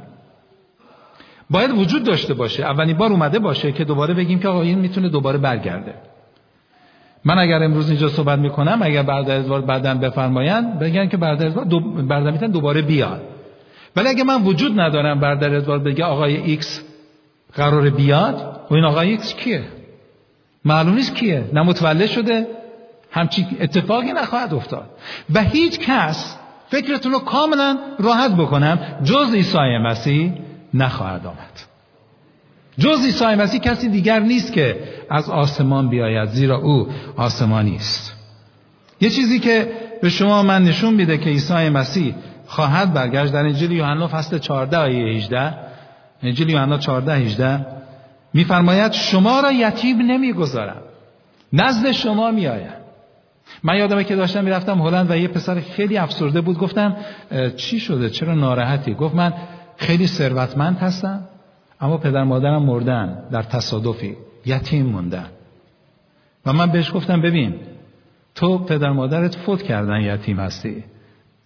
باید 1.51 1.70
وجود 1.70 2.05
داشته 2.05 2.35
باشه. 2.35 2.62
اولین 2.64 2.96
بار 2.96 3.11
اومده 3.11 3.38
باشه 3.38 3.72
که 3.72 3.85
دوباره 3.85 4.14
بگیم 4.14 4.38
که 4.38 4.48
آقا 4.48 4.62
این 4.62 4.79
می‌تونه 4.79 5.09
دوباره 5.09 5.38
برگرده. 5.38 5.94
من 7.24 7.38
اگر 7.38 7.62
امروز 7.62 7.88
اینجا 7.88 8.08
صحبت 8.08 8.38
می‌کنم 8.38 8.78
اگر 8.82 9.02
برادر 9.02 9.38
ادوارد 9.38 9.66
بعدن 9.66 9.98
بفرمایند 9.98 10.78
بگن 10.78 11.08
که 11.08 11.16
برادر 11.16 11.46
ادوارد 11.46 11.68
دو 11.68 11.80
برادر 11.80 12.46
دوباره 12.46 12.82
بیاد 12.82 13.22
ولی 13.96 14.08
اگه 14.08 14.24
من 14.24 14.42
وجود 14.42 14.80
ندارم 14.80 15.20
برادر 15.20 15.54
ادوارد 15.54 15.85
بگه 15.85 16.04
آقای 16.04 16.37
X 16.37 16.81
قرار 17.54 17.90
بیاد 17.90 18.61
و 18.70 18.74
این 18.74 18.85
آقای 18.85 19.11
X 19.11 19.35
کیه؟ 19.35 19.64
معلوم 20.64 20.94
نیست 20.94 21.14
کیه؟ 21.14 21.44
نه 21.52 21.62
متولد 21.62 22.06
شده 22.06 22.46
همچی 23.11 23.46
اتفاقی 23.61 24.12
نخواهد 24.12 24.54
افتاد. 24.54 24.90
و 25.35 25.42
هیچ 25.42 25.78
کس 25.78 26.38
فکرتون 26.68 27.12
رو 27.12 27.18
کاملا 27.18 27.78
راحت 27.98 28.30
بکنم 28.37 28.78
جز 29.04 29.35
عیسی 29.35 29.78
مسیح 29.82 30.32
نخواهد 30.74 31.26
آمد. 31.26 31.71
جز 32.78 33.04
عیسی 33.04 33.24
مسیح 33.24 33.61
کسی 33.61 33.88
دیگر 33.88 34.20
نیست 34.20 34.52
که 34.52 34.76
از 35.11 35.30
آسمان 35.30 35.88
بیاید 35.88 36.28
زیرا 36.28 36.56
او 36.56 36.88
آسمانی 37.16 37.76
است. 37.76 38.14
یه 39.00 39.11
چیزی 39.11 39.38
که 39.38 39.72
به 40.02 40.08
شما 40.08 40.42
من 40.42 40.64
نشون 40.64 40.94
میده 40.94 41.18
که 41.18 41.30
عیسی 41.30 41.68
مسیح 41.68 42.14
خواهد 42.46 42.92
برگشت 42.92 43.32
در 43.32 43.44
انجیل 43.44 43.72
یوحنا 43.72 44.08
فصل 44.08 44.38
14 44.38 44.76
آیه 44.78 45.16
18 45.16 45.54
انجیل 46.22 46.48
یوحنا 46.48 46.78
14 46.78 47.14
18 47.14 47.66
میفرماید 48.35 48.92
شما 48.92 49.40
را 49.40 49.52
یتیم 49.52 49.98
نمی‌گذارم 49.98 50.82
نزد 51.52 51.90
شما 51.90 52.30
میآیم. 52.30 52.72
من 53.62 53.76
یادمه 53.76 54.04
که 54.04 54.16
داشتم 54.16 54.44
می‌رفتم 54.44 54.82
هلند 54.82 55.11
و 55.11 55.16
یه 55.16 55.28
پسر 55.28 55.61
خیلی 55.61 55.96
افسرده 55.96 56.40
بود. 56.40 56.58
گفتم 56.58 56.96
چی 57.56 57.80
شده؟ 57.80 58.11
چرا 58.11 58.35
ناراحتی؟ 58.35 58.94
گفت 58.94 59.14
من 59.14 59.32
خیلی 59.76 60.06
ثروتمند 60.06 60.78
هستم. 60.78 61.28
اما 61.83 61.97
پدر 61.97 62.25
مادرم 62.25 62.62
مردن 62.62 63.18
در 63.31 63.42
تصادفی 63.42 64.16
یتیم 64.47 64.87
موندن. 64.87 65.27
و 66.47 66.53
من 66.53 66.66
بهش 66.66 66.92
گفتم 66.95 67.21
ببین 67.23 67.55
تو 68.35 68.59
پدر 68.59 68.90
مادرت 68.90 69.37
فوت 69.37 69.62
کردن 69.62 70.01
یتیم 70.01 70.40
هستی. 70.40 70.85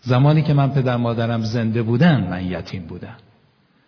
زمانی 0.01 0.43
که 0.43 0.55
من 0.55 0.71
پدر 0.71 0.97
مادرم 0.97 1.41
زنده 1.41 1.83
بودن 1.83 2.27
من 2.31 2.45
یتیم 2.45 2.83
بودم. 2.83 3.17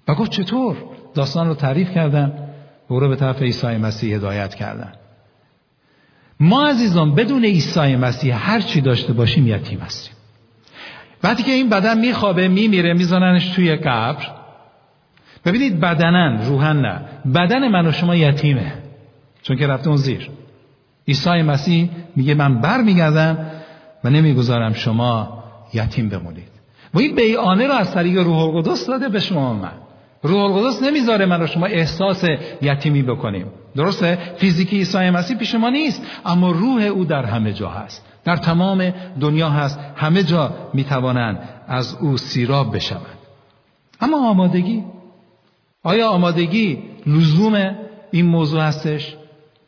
و 0.08 0.14
گفت 0.14 0.30
چطور؟ 0.30 0.76
داستان 1.14 1.48
رو 1.48 1.54
تعریف 1.54 1.90
کردن 1.90 2.32
او 2.88 3.00
رو 3.00 3.08
به 3.08 3.16
طرف 3.16 3.42
عیسی 3.42 3.76
مسیح 3.76 4.16
هدایت 4.16 4.54
کردن. 4.54 4.92
ما 6.40 6.66
عزیزان 6.66 7.14
بدون 7.14 7.44
عیسی 7.44 7.96
مسیح 7.96 8.50
هر 8.50 8.60
چی 8.60 8.80
داشته 8.80 9.12
باشیم 9.12 9.46
یتیم 9.48 9.78
هستیم. 9.78 10.14
وقتی 11.22 11.42
که 11.42 11.52
این 11.52 11.68
بدن 11.68 11.98
میخوابه 11.98 12.48
میمیره 12.48 12.92
میزننش 12.94 13.48
توی 13.48 13.76
قبر 13.76 14.37
ببینید 15.44 15.80
بدنن 15.80 16.46
روحن 16.46 16.76
نه. 16.76 17.00
بدن 17.34 17.68
من 17.68 17.86
و 17.86 17.92
شما 17.92 18.16
یتیمه. 18.16 18.72
چون 19.42 19.56
که 19.56 19.66
رفته 19.66 19.88
اون 19.88 19.96
زیر. 19.96 20.30
عیسی 21.08 21.42
مسیح 21.42 21.90
میگه 22.16 22.34
من 22.34 22.60
بر 22.60 22.82
میگردم 22.82 23.38
و 24.04 24.10
نمی‌گذارم 24.10 24.72
شما 24.72 25.44
یتیم 25.74 26.08
بمونید. 26.08 26.48
و 26.94 26.98
این 26.98 27.14
بیانه 27.14 27.66
رو 27.66 27.72
از 27.72 27.94
طریق 27.94 28.18
روح 28.18 28.38
القدس 28.38 28.86
داده 28.86 29.08
به 29.08 29.18
شما 29.18 29.54
من. 29.54 29.72
روح 30.22 30.42
القدس 30.42 30.82
نمی‌ذاره 30.82 31.26
من 31.26 31.42
و 31.42 31.46
شما 31.46 31.66
احساس 31.66 32.24
یتیمی 32.62 33.02
بکنیم. 33.02 33.46
درسته؟ 33.76 34.18
فیزیکی 34.36 34.76
عیسی 34.76 35.10
مسیح 35.10 35.36
پیش 35.36 35.54
ما 35.54 35.70
نیست 35.70 36.02
اما 36.26 36.50
روح 36.50 36.82
او 36.82 37.04
در 37.04 37.24
همه 37.24 37.52
جا 37.52 37.68
هست. 37.68 38.06
در 38.24 38.36
تمام 38.36 38.92
دنیا 39.20 39.50
هست. 39.50 39.80
همه 39.96 40.22
جا 40.22 40.52
می‌توانند 40.74 41.38
از 41.68 41.96
او 42.00 42.16
سیراب 42.16 42.76
بشوند. 42.76 43.18
اما 44.00 44.28
آمادگی؟ 44.30 44.84
آیا 45.82 46.08
آمادگی 46.08 46.78
لزوم 47.06 47.76
این 48.10 48.26
موضوع 48.26 48.60
هستش؟ 48.60 49.16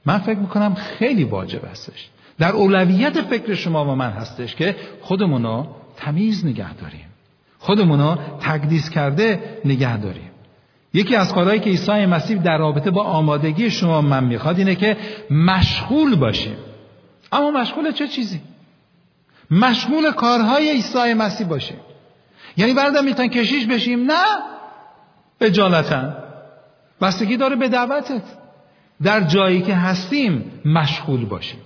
من 0.07 0.19
فکر 0.19 0.39
می‌کنم 0.39 0.75
خیلی 0.75 1.25
واجب 1.25 1.65
هستش. 1.71 2.09
در 2.39 2.53
اولویت 2.53 3.21
فکر 3.21 3.55
شما 3.55 3.85
و 3.85 3.95
من 3.95 4.11
هستش 4.11 4.55
که 4.55 4.77
خودمونو 5.03 5.67
تمیز 5.97 6.47
نگه 6.47 6.75
داریم. 6.75 7.07
خودمونو 7.59 8.17
تقدیس 8.41 8.91
کرده 8.91 9.59
نگه 9.65 9.97
داریم. 9.97 10.31
یکی 10.95 11.17
از 11.17 11.35
کارهایی 11.35 11.61
که 11.61 11.71
عیسی 11.71 12.07
مسیح 12.07 12.43
در 12.43 12.59
رابطه 12.59 12.91
با 12.91 13.03
آمادگی 13.03 13.71
شما 13.71 14.01
من 14.01 14.25
می‌خواد 14.25 14.59
اینه 14.59 14.75
که 14.75 14.97
مشغول 15.31 16.17
باشیم. 16.17 16.57
اما 17.33 17.51
مشغول 17.51 17.93
چه 17.93 18.09
چیزی؟ 18.09 18.41
مشغول 19.51 20.11
کارهای 20.11 20.71
عیسی 20.71 21.15
مسیح 21.15 21.47
باشیم. 21.47 21.77
یعنی 22.57 22.75
بردم 22.75 23.05
میتون 23.05 23.29
کشیش 23.29 23.67
بشیم؟ 23.67 24.03
نه. 24.03 24.25
اجالتا. 25.41 26.13
بستگی 27.01 27.37
داره 27.37 27.57
به 27.57 27.69
دعوتت. 27.69 28.23
در 29.03 29.21
جایی 29.21 29.63
که 29.63 29.75
هستیم 29.75 30.45
مشغول 30.65 31.25
باشیم. 31.25 31.61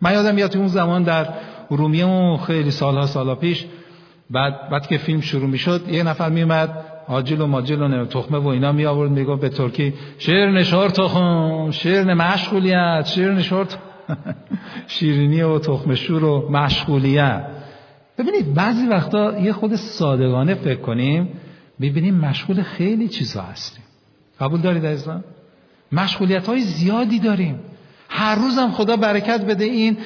من 0.00 0.12
یادم 0.12 0.34
میاد 0.34 0.56
اون 0.56 0.66
زمان 0.66 1.02
در 1.02 1.28
ارومیه 1.70 2.04
اون 2.04 2.36
خیلی 2.36 2.70
سالها 2.70 3.06
سالها 3.06 3.34
پیش 3.34 3.66
بعد 4.30 4.70
بعد 4.70 4.86
که 4.86 4.98
فیلم 4.98 5.20
شروع 5.20 5.46
می‌شد 5.46 5.88
یه 5.88 6.02
نفر 6.02 6.28
میومد 6.28 6.84
آجیل 7.08 7.40
و 7.40 7.46
ماجیل 7.46 7.82
و 7.82 8.04
تخمه 8.04 8.38
و 8.38 8.48
اینا 8.48 8.72
می 8.72 8.86
آورد 8.86 9.10
میگو 9.10 9.36
به 9.36 9.48
ترکی 9.48 9.94
شیر 10.18 10.50
نشار 10.50 10.88
تخم 10.88 11.70
شیر 11.70 12.14
مشغولیت 12.14 13.06
شیر 13.06 13.32
نشار 13.32 13.66
شیرینی 14.86 15.42
و 15.42 15.58
تخم 15.58 15.94
شور 15.94 16.24
و 16.24 16.50
مشغولیت. 16.50 17.46
ببینید 18.18 18.54
بعضی 18.54 18.86
وقتا 18.86 19.38
یه 19.38 19.52
خود 19.52 19.74
صادقانه 19.74 20.54
فکر 20.54 20.80
کنیم 20.80 21.28
ببینیم 21.80 22.14
مشغول 22.14 22.62
خیلی 22.62 23.08
چیزا 23.08 23.42
هستیم. 23.42 23.84
قبول 24.40 24.60
دارید 24.60 24.86
عزیزان؟ 24.86 25.24
مشغولیت 25.92 26.46
های 26.46 26.60
زیادی 26.60 27.18
داریم. 27.18 27.60
هر 28.08 28.34
روزم 28.34 28.70
خدا 28.70 28.96
برکت 28.96 29.44
بده 29.44 29.64
این 29.64 29.96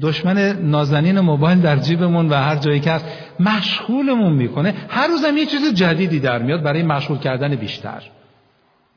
دشمن 0.00 0.38
نازنین 0.62 1.20
موبایل 1.20 1.60
در 1.60 1.76
جیبمون 1.76 2.28
و 2.28 2.34
هر 2.34 2.56
جایی 2.56 2.80
که 2.80 2.90
هست 2.90 3.04
مشغولمون 3.40 4.32
می‌کنه. 4.32 4.74
هر 4.88 5.06
روزم 5.06 5.36
یه 5.36 5.46
چیز 5.46 5.74
جدیدی 5.74 6.20
در 6.20 6.42
میاد 6.42 6.62
برای 6.62 6.82
مشغول 6.82 7.18
کردن 7.18 7.54
بیشتر. 7.54 8.02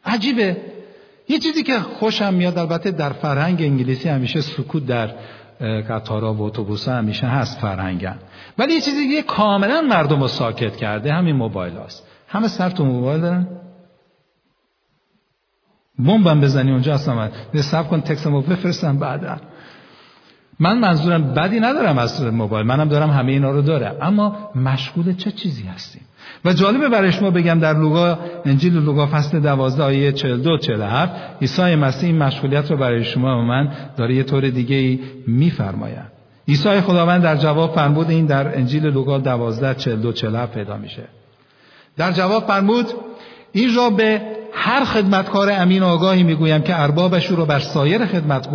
عجیبه. 0.05 0.57
یه 1.29 1.39
چیزی 1.39 1.63
که 1.63 1.79
خوشم 1.79 2.33
میاد 2.33 2.57
البته 2.57 2.91
در 2.91 3.09
فرهنگ 3.13 3.61
انگلیسی 3.61 4.09
همیشه 4.09 4.41
سکوت 4.41 4.85
در 4.85 5.09
قطارا 5.61 6.33
و 6.33 6.41
اتوبوس 6.41 6.87
همیشه 6.87 7.27
هست 7.27 7.59
فرهنگن. 7.59 8.17
ولی 8.57 8.73
یه 8.73 8.81
چیزی 8.81 9.15
که 9.15 9.21
کاملا 9.21 9.81
مردم 9.81 10.21
رو 10.21 10.27
ساکت 10.27 10.75
کرده 10.75 11.13
همین 11.13 11.35
موبایل 11.35 11.77
هست 11.77 12.07
همه 12.27 12.47
سر 12.47 12.69
تو 12.69 12.85
موبایل 12.85 13.21
دارن. 13.21 13.47
بمبم 15.99 16.41
بزنی 16.41 16.71
اونجا 16.71 16.93
اصلا 16.93 17.15
من 17.15 17.31
سب 17.61 17.89
کن 17.89 18.01
تکسمو 18.01 18.41
بفرستم 18.41 18.99
بعدا. 18.99 19.37
من 20.59 20.77
منظورم 20.79 21.33
بدی 21.33 21.59
ندارم 21.59 21.97
از 21.97 22.21
موبایل 22.21 22.65
منم 22.65 22.89
دارم 22.89 23.09
همه 23.09 23.31
اینا 23.31 23.51
رو 23.51 23.61
دارم. 23.61 23.95
اما 24.01 24.49
مشغول 24.55 25.15
چه 25.15 25.31
چیزی 25.31 25.63
هستیم؟ 25.63 26.01
و 26.45 26.53
جالبه 26.53 26.89
برای 26.89 27.11
شما 27.11 27.31
بگم 27.31 27.59
در 27.59 27.73
لوقا 27.73 28.17
انجیل 28.45 28.73
لوقا 28.73 29.05
فصل 29.05 29.39
12 29.39 29.83
آیه 29.83 30.11
42 30.11 30.57
47 30.57 31.13
عیسی 31.41 31.75
مسیح 31.75 32.09
این 32.09 32.17
مشغولیت 32.17 32.71
رو 32.71 32.77
برای 32.77 33.03
شما 33.03 33.39
و 33.39 33.41
من 33.41 33.71
داره 33.97 34.15
یه 34.15 34.23
طور 34.23 34.49
دیگه 34.49 34.75
ای 34.75 34.99
میفرماید. 35.27 36.15
عیسی 36.47 36.81
خداوند 36.81 37.23
در 37.23 37.35
جواب 37.35 37.75
فرمود 37.75 38.09
این 38.09 38.25
در 38.25 38.57
انجیل 38.57 38.85
لوقا 38.85 39.17
12 39.17 39.73
42 39.75 40.13
47 40.13 40.53
پیدا 40.53 40.77
میشه. 40.77 41.03
در 41.97 42.11
جواب 42.11 42.47
فرمود 42.47 42.85
این 43.51 43.75
را 43.75 43.89
به 43.89 44.21
هر 44.55 44.85
خدمتکار 44.85 45.51
امین 45.51 45.83
آگاهی 45.83 46.23
می‌گویم 46.23 46.61
که 46.61 46.81
اربابش 46.81 47.25
رو 47.27 47.45
بر 47.45 47.59
سایر 47.59 48.05
خدمت... 48.05 48.49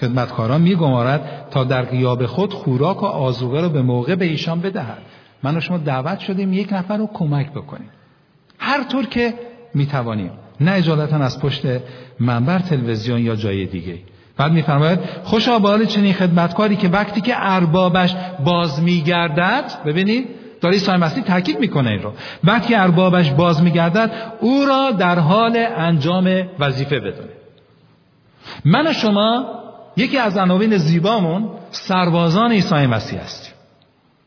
خدمتکاران 0.00 0.60
میگمارد 0.60 1.48
تا 1.50 1.64
در 1.64 1.82
قیاب 1.82 2.26
خود 2.26 2.54
خوراک 2.54 3.02
و 3.02 3.06
آزوقه 3.06 3.60
رو 3.60 3.68
به 3.68 3.82
موقع 3.82 4.14
به 4.14 4.24
ایشان 4.24 4.60
بدهد. 4.60 5.02
من 5.42 5.56
و 5.56 5.60
شما 5.60 5.78
دعوت 5.78 6.18
شدیم 6.18 6.52
یک 6.52 6.72
نفر 6.72 6.96
رو 6.96 7.10
کمک 7.14 7.50
بکنیم. 7.50 7.88
هر 8.58 8.82
طور 8.82 9.06
که 9.06 9.34
می‌توانیم. 9.74 10.30
نه 10.60 10.72
اجالتا 10.72 11.16
از 11.16 11.40
پشت 11.40 11.62
منبر 12.20 12.58
تلویزیون 12.58 13.20
یا 13.20 13.36
جای 13.36 13.66
دیگه. 13.66 13.98
بعد 14.36 14.52
میفرماید 14.52 14.98
خوشا 15.24 15.58
به 15.58 15.86
چنین 15.86 16.12
خدمتکاری 16.12 16.76
که 16.76 16.88
وقتی 16.88 17.20
که 17.20 17.34
اربابش 17.36 18.16
باز 18.44 18.82
میگردد؟ 18.82 19.64
ببینید 19.86 20.26
داره 20.60 20.74
عیسی 20.74 20.92
مسیح 20.92 21.22
تاکید 21.24 21.60
می‌کنه 21.60 21.90
این 21.90 22.02
رو. 22.02 22.12
وقتی 22.44 22.74
اربابش 22.74 23.30
باز 23.30 23.62
میگردد 23.62 24.10
او 24.40 24.64
را 24.64 24.90
در 24.90 25.18
حال 25.18 25.66
انجام 25.76 26.48
وظیفه 26.58 27.00
بدونه. 27.00 27.32
من 28.64 28.86
و 28.86 28.92
شما 28.92 29.46
یکی 29.96 30.18
از 30.18 30.36
عناوین 30.36 30.76
زیبامون 30.76 31.48
سربازان 31.70 32.52
عیسی 32.52 32.86
مسیح 32.86 33.20
هستیم 33.20 33.52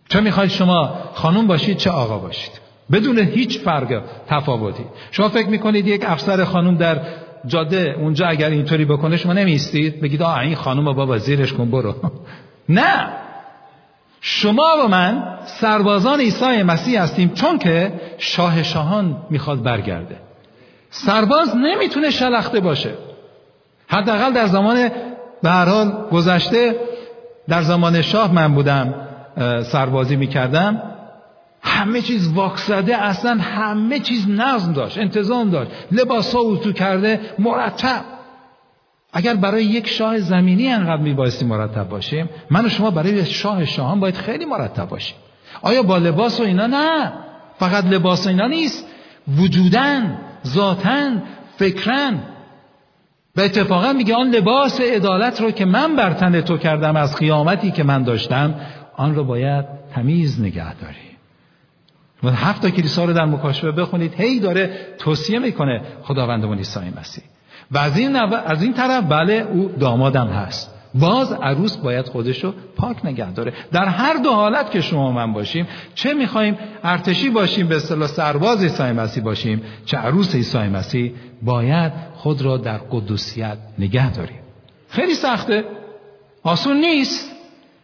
چه 0.10 0.20
می‌خواید 0.20 0.50
شما 0.50 0.94
خانم 1.14 1.48
باشید 1.48 1.78
چه 1.78 1.90
آقا 1.90 2.18
باشید؟ 2.18 2.52
بدون 2.92 3.20
هیچ 3.20 3.60
فرق 3.60 4.02
تفاوتی. 4.28 4.84
شما 5.12 5.30
فکر 5.30 5.48
می‌کنید 5.50 5.88
یک 5.88 6.04
افسر 6.08 6.44
خانم 6.44 6.78
در 6.78 7.02
جاده 7.46 7.96
اونجا 8.00 8.28
اگر 8.28 8.50
اینطوری 8.50 8.86
بکنه 8.86 9.18
شما 9.18 9.34
نمیستید 9.34 10.02
بگید 10.02 10.22
آه 10.22 10.40
این 10.40 10.56
خانم 10.56 10.94
بابا 10.94 11.18
زیرش 11.18 11.54
کن 11.54 11.72
برو. 11.72 11.96
نه! 12.70 13.10
شما 14.22 14.68
و 14.84 14.88
من 14.88 15.24
سربازان 15.46 16.20
عیسی 16.20 16.64
مسیح 16.64 17.02
هستیم 17.02 17.34
چون 17.34 17.58
که 17.58 17.94
شاه 18.18 18.64
شاهان 18.64 19.18
می‌خواد 19.30 19.64
برگرده. 19.64 20.16
سرباز 20.90 21.56
نمی‌تونه 21.56 22.10
شلخته 22.10 22.60
باشه. 22.60 22.94
حداقل 23.88 24.34
در 24.34 24.48
زمان 24.48 24.90
به 25.44 25.86
گذشته 26.12 26.76
در 27.48 27.62
زمان 27.62 28.02
شاه 28.02 28.34
من 28.34 28.54
بودم 28.54 28.94
سربازی 29.64 30.16
می‌کردم. 30.16 30.82
همه 31.64 32.02
چیز 32.02 32.34
واکسده 32.34 32.96
اصلا 32.98 33.38
همه 33.42 34.00
چیز 34.00 34.30
نظم 34.30 34.74
داشت 34.74 34.98
انتظام 34.98 35.50
داشت. 35.50 35.72
لباس 35.92 36.36
ها 36.36 36.42
اتو 36.42 36.72
کرده 36.72 37.20
مرتب. 37.40 38.02
اگر 39.14 39.36
برای 39.36 39.66
یک 39.66 39.88
شاه 39.88 40.20
زمینی 40.20 40.68
انقدر 40.68 41.02
میبایستی 41.02 41.46
مرتب 41.46 41.90
باشیم 41.90 42.30
من 42.50 42.66
و 42.66 42.70
شما 42.70 42.92
برای 42.92 43.26
شاه 43.26 43.66
شاهان 43.66 44.00
باید 44.00 44.16
خیلی 44.16 44.46
مرتب 44.46 44.90
باشیم. 44.90 45.16
آیا 45.62 45.84
با 45.84 45.98
لباس 45.98 46.40
و 46.40 46.44
اینا 46.44 46.68
نه؟ 46.68 47.12
فقط 47.60 47.86
لباس 47.86 48.26
و 48.26 48.30
اینا 48.30 48.48
نیست. 48.48 48.88
وجودن 49.38 50.18
ذاتن 50.48 51.24
فکرن 51.58 52.20
و 53.36 53.42
اتفاقا 53.42 53.94
میگه 53.94 54.16
آن 54.16 54.30
لباس 54.30 54.82
عدالت 54.82 55.42
رو 55.42 55.52
که 55.52 55.66
من 55.66 55.96
بر 55.96 56.14
تن 56.14 56.42
تو 56.42 56.58
کردم 56.58 56.96
از 56.96 57.16
قیامتی 57.16 57.72
که 57.72 57.84
من 57.84 58.04
داشتم 58.04 58.56
آن 58.98 59.16
رو 59.16 59.24
باید 59.24 59.66
تمیز 59.96 60.42
نگه 60.42 60.74
داری. 60.74 60.96
و 62.24 62.32
هفت 62.32 62.62
تا 62.62 62.70
کلیسا 62.70 63.06
رو 63.06 63.14
در 63.14 63.26
مکاشفه 63.26 63.72
بخونید. 63.72 64.14
هی 64.14 64.40
داره 64.40 64.88
توصیه 64.98 65.40
می‌کنه 65.40 65.82
خداوندمون 66.04 66.58
عیسی 66.58 66.80
مسیح. 67.00 67.24
و 67.72 67.78
از 67.78 67.98
این, 67.98 68.16
از 68.16 68.64
این 68.64 68.74
طرف 68.74 69.04
بله 69.04 69.34
او 69.34 69.72
دامادم 69.80 70.28
هست. 70.28 70.76
باز 70.96 71.32
عروس 71.32 71.78
باید 71.78 72.06
خودشو 72.06 72.54
پاک 72.76 73.06
نگه 73.06 73.32
داره. 73.32 73.54
در 73.72 73.86
هر 73.86 74.14
دو 74.14 74.32
حالت 74.32 74.72
که 74.72 74.82
شما 74.82 75.12
من 75.12 75.34
باشیم 75.34 75.68
چه 75.96 76.14
می‌خوایم؟ 76.14 76.58
ارتشی 76.84 77.30
باشیم 77.30 77.68
به 77.68 77.76
اصطلاح 77.76 78.08
سرباز 78.08 78.64
عیسی 78.64 78.84
مسیح 78.84 79.24
باشیم. 79.24 79.62
چه 79.86 79.98
عروس 79.98 80.36
عیسی 80.36 80.58
مسیح 80.58 81.14
باید 81.42 81.92
خود 82.16 82.42
را 82.42 82.58
در 82.58 82.78
قدوسیت 82.78 83.58
نگه 83.80 84.12
داریم. 84.12 84.40
خیلی 84.90 85.14
سخته. 85.14 85.64
آسون 86.44 86.78
نیست. 86.78 87.32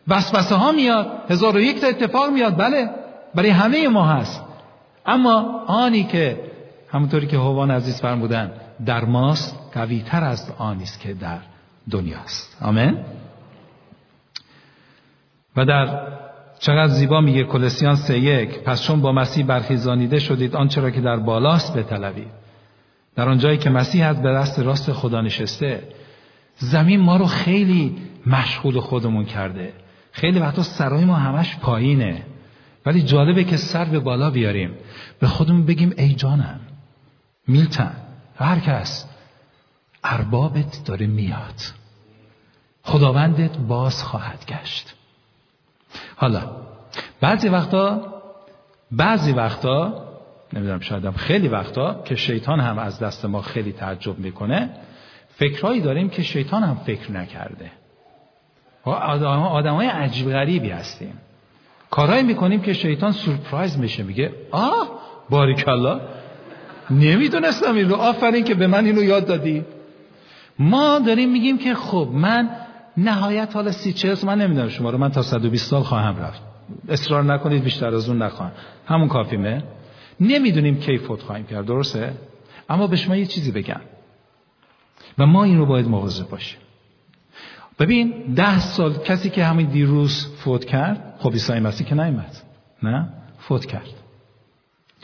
وسوسه 0.07 0.55
ها 0.55 0.71
میاد. 0.71 1.07
هزار 1.29 1.55
و 1.55 1.59
یک 1.59 1.81
تا 1.81 1.87
اتفاق 1.87 2.29
میاد. 2.29 2.57
بله 2.57 2.89
برای 3.35 3.49
همه 3.49 3.87
ما 3.87 4.05
هست. 4.05 4.43
اما 5.05 5.63
آنی 5.67 6.03
که 6.03 6.39
همونطوری 6.91 7.27
که 7.27 7.37
هوان 7.37 7.71
عزیز 7.71 8.01
فرمودن 8.01 8.51
در 8.85 9.05
ماست 9.05 9.59
قوی 9.73 10.01
تر 10.01 10.23
از 10.23 10.51
آنی 10.57 10.83
است 10.83 10.99
که 10.99 11.13
در 11.13 11.39
دنیاست. 11.89 12.57
آمین. 12.61 12.97
و 15.55 15.65
در 15.65 16.07
چقدر 16.59 16.87
زیبا 16.87 17.21
میگه 17.21 17.43
کلسیان 17.43 17.95
سه 17.95 18.19
یک 18.19 18.59
پس 18.59 18.83
چون 18.83 19.01
با 19.01 19.11
مسیح 19.11 19.45
برخیزانیده 19.45 20.19
شدید 20.19 20.55
آنچه 20.55 20.81
را 20.81 20.91
که 20.91 21.01
در 21.01 21.17
بالاست 21.17 21.77
بطلبید. 21.77 22.27
در 23.15 23.29
آنجایی 23.29 23.57
که 23.57 23.69
مسیح 23.69 24.07
از 24.07 24.21
به 24.21 24.33
دست 24.33 24.59
راست 24.59 24.91
خدا 24.91 25.21
نشسته 25.21 25.83
زمین 26.57 26.99
ما 26.99 27.17
رو 27.17 27.25
خیلی 27.25 27.97
مشغول 28.27 28.79
خودمون 28.79 29.25
کرده. 29.25 29.73
خیلی 30.11 30.39
وقتا 30.39 30.63
سرای 30.63 31.05
ما 31.05 31.15
همش 31.15 31.57
پایینه. 31.57 32.23
ولی 32.85 33.01
جالبه 33.01 33.43
که 33.43 33.57
سر 33.57 33.85
به 33.85 33.99
بالا 33.99 34.31
بیاریم. 34.31 34.71
به 35.19 35.27
خودمون 35.27 35.65
بگیم 35.65 35.93
ای 35.97 36.13
جانم 36.13 36.59
میلتن 37.47 38.04
هر 38.37 38.59
کس 38.59 39.07
اربابت 40.03 40.81
داره 40.85 41.07
میاد. 41.07 41.61
خداوندت 42.83 43.57
باز 43.57 44.03
خواهد 44.03 44.45
گشت. 44.47 44.95
حالا 46.15 46.41
بعضی 47.21 47.49
وقتا 47.49 48.13
بعضی 48.91 49.31
وقتا 49.31 50.05
نمی‌دونم 50.53 50.79
شاید 50.79 51.09
خیلی 51.11 51.47
وقتا 51.47 52.01
که 52.05 52.15
شیطان 52.15 52.59
هم 52.59 52.79
از 52.79 52.99
دست 52.99 53.25
ما 53.25 53.41
خیلی 53.41 53.71
تعجب 53.71 54.19
می‌کنه 54.19 54.69
فکرهایی 55.35 55.81
داریم 55.81 56.09
که 56.09 56.23
شیطان 56.23 56.63
هم 56.63 56.75
فکر 56.75 57.11
نکرده. 57.11 57.71
آدم 58.83 59.73
های 59.73 59.87
عجیب 59.87 60.31
غریبی 60.31 60.69
هستیم. 60.69 61.13
کارهایی 61.89 62.23
می‌کنیم 62.23 62.61
که 62.61 62.73
شیطان 62.73 63.11
سورپرایز 63.11 63.77
میشه 63.77 64.03
میگه 64.03 64.33
آه 64.51 64.89
باریکالله 65.29 66.01
نمی‌دونستم 66.89 67.75
این 67.75 67.89
رو. 67.89 67.95
آفرین 67.95 68.43
که 68.43 68.55
به 68.55 68.67
من 68.67 68.85
اینو 68.85 69.03
یاد 69.03 69.25
دادی. 69.25 69.65
ما 70.59 70.99
داریم 70.99 71.31
میگیم 71.31 71.57
که 71.57 71.73
خب 71.75 72.09
من 72.13 72.49
نهایت 72.97 73.55
حالا 73.55 73.71
سی 73.71 73.93
چهل 73.93 74.15
من 74.25 74.41
نمی‌دونم 74.41 74.69
شما 74.69 74.89
رو. 74.89 74.97
من 74.97 75.11
تا 75.11 75.21
120 75.21 75.69
سال 75.69 75.83
خواهم 75.83 76.17
رفت. 76.17 76.41
اصرار 76.89 77.23
نکنید 77.23 77.63
بیشتر 77.63 77.95
از 77.95 78.09
اون 78.09 78.21
نخواهم. 78.21 78.51
همون 78.85 79.07
کافیمه. 79.07 79.63
نمی‌دونیم 80.19 80.79
کی 80.79 80.97
فوت 80.97 81.21
خواهیم 81.21 81.45
کرد. 81.45 81.65
درسته؟ 81.65 82.13
اما 82.69 82.87
به 82.87 82.95
شما 82.95 83.15
یه 83.15 83.25
چیزی 83.25 83.51
بگم. 83.51 83.81
و 85.17 85.25
ما 85.25 85.43
این 85.43 85.57
رو 85.57 85.65
باید 85.65 85.87
مواظب 85.87 86.29
باشیم. 86.29 86.59
ببین 87.79 88.33
ده 88.35 88.59
سال 88.59 88.93
کسی 88.93 89.29
که 89.29 89.45
همین 89.45 89.67
دیروز 89.67 90.27
فوت 90.37 90.65
کرد 90.65 91.15
خب 91.19 91.31
عیسی 91.31 91.53
مسیح 91.53 91.87
که 91.87 91.95
نیومد 91.95 92.37
نه؟ 92.83 93.09
فوت 93.39 93.65
کرد. 93.65 94.04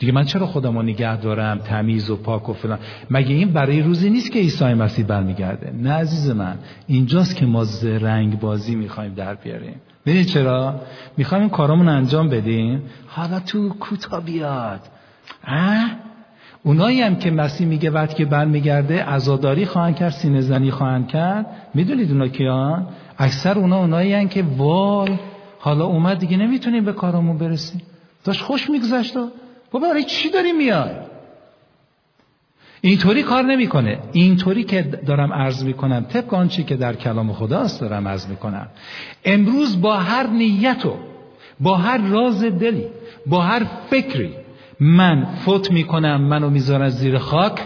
دیگه 0.02 0.12
من 0.12 0.24
چرا 0.24 0.46
خودم 0.46 0.76
رو 0.76 0.82
نگه 0.82 1.16
دارم؟ 1.16 1.58
تمیز 1.58 2.10
و 2.10 2.16
پاک 2.16 2.48
و 2.48 2.52
فلان. 2.52 2.78
مگه 3.10 3.34
این 3.34 3.52
برای 3.52 3.82
روزی 3.82 4.10
نیست 4.10 4.32
که 4.32 4.38
عیسی 4.38 4.64
مسیح 4.64 5.04
برمیگرده؟ 5.04 5.72
نه 5.82 5.92
عزیز 5.92 6.30
من. 6.30 6.58
اینجاست 6.86 7.36
که 7.36 7.46
ما 7.46 7.66
رنگ 7.82 8.40
بازی 8.40 8.74
می‌خوایم 8.74 9.14
در 9.14 9.34
بیاریم. 9.34 9.74
ببینید 10.06 10.26
چرا؟ 10.26 10.80
می‌خوایم 11.16 11.48
کارامون 11.48 11.88
انجام 11.88 12.28
بدیم. 12.28 12.82
حالا 13.06 13.40
تو 13.40 13.68
کوتا 13.68 14.20
بیاد. 14.20 14.80
اه؟ 15.44 15.90
اونایی 16.62 17.00
هم 17.00 17.16
که 17.16 17.30
مسیح 17.30 17.66
میگه 17.66 17.90
وقتی 17.90 18.14
که 18.14 18.24
برمیگرده 18.24 19.04
عزاداری 19.04 19.66
خواهند 19.66 19.96
کرد 19.96 20.10
سینه 20.10 20.40
زنی 20.40 20.70
خواهند 20.70 21.08
کرد. 21.08 21.46
می‌دونید 21.74 22.10
اونا 22.10 22.28
کیان؟ 22.28 22.86
اکثر 23.18 23.58
اونا 23.58 23.78
اونایی 23.78 24.14
هن 24.14 24.28
که 24.28 24.44
وال 24.56 25.18
حالا 25.58 25.84
اومد 25.84 26.18
دیگه 26.18 26.36
نمی‌تونیم 26.36 26.84
به 26.84 26.92
کارمون 26.92 27.38
برسیم. 27.38 27.82
داشت 28.24 28.40
خوش 28.40 28.70
میگذشت 28.70 29.16
بابا 29.72 29.88
برای 29.88 30.04
چی 30.04 30.30
داری 30.30 30.52
میای؟ 30.52 30.90
اینطوری 32.80 33.22
کار 33.22 33.42
نمی‌کنه. 33.42 33.98
اینطوری 34.12 34.64
که 34.64 34.82
دارم 34.82 35.32
عرض 35.32 35.64
می‌کنم 35.64 36.06
طبق 36.08 36.34
آنچه 36.34 36.62
که 36.62 36.76
در 36.76 36.94
کلام 36.94 37.32
خداست 37.32 37.80
دارم 37.80 38.08
عرض 38.08 38.26
می‌کنم. 38.26 38.66
امروز 39.24 39.80
با 39.80 39.96
هر 39.96 40.26
نیت 40.26 40.86
و 40.86 40.96
با 41.60 41.76
هر 41.76 41.98
راز 41.98 42.44
دلی 42.44 42.86
با 43.26 43.40
هر 43.40 43.62
فکری 43.90 44.34
من 44.80 45.24
فوت 45.44 45.70
می‌کنم 45.70 46.20
منو 46.20 46.50
می‌ذارن 46.50 46.88
زیر 46.88 47.18
خاک. 47.18 47.60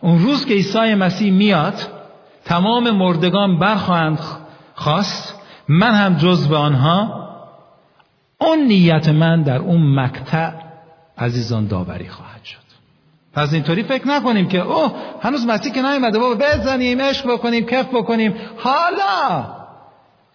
اون 0.00 0.18
روز 0.18 0.46
که 0.46 0.54
عیسی 0.54 0.94
مسیح 0.94 1.32
میاد 1.32 1.74
تمام 2.44 2.90
مردگان 2.90 3.58
برخواهند 3.58 4.18
خواست. 4.74 5.34
من 5.68 5.94
هم 5.94 6.14
جز 6.14 6.48
به 6.48 6.56
آنها. 6.56 7.28
اون 8.40 8.58
نیت 8.58 9.08
من 9.08 9.42
در 9.42 9.58
اون 9.58 9.94
مقطع 9.94 10.61
عزیزان 11.18 11.66
داوری 11.66 12.08
خواهد 12.08 12.44
شد. 12.44 12.58
پس 13.32 13.52
اینطوری 13.52 13.82
فکر 13.82 14.08
نکنیم 14.08 14.48
که 14.48 14.60
اوه 14.60 14.92
هنوز 15.22 15.46
مسیح 15.46 15.72
که 15.72 15.82
نیومده 15.82 16.18
بابا 16.18 16.34
بزنیم 16.34 17.00
عشق 17.00 17.32
بکنیم 17.32 17.66
کف 17.66 17.86
بکنیم. 17.86 18.34
حالا 18.56 19.46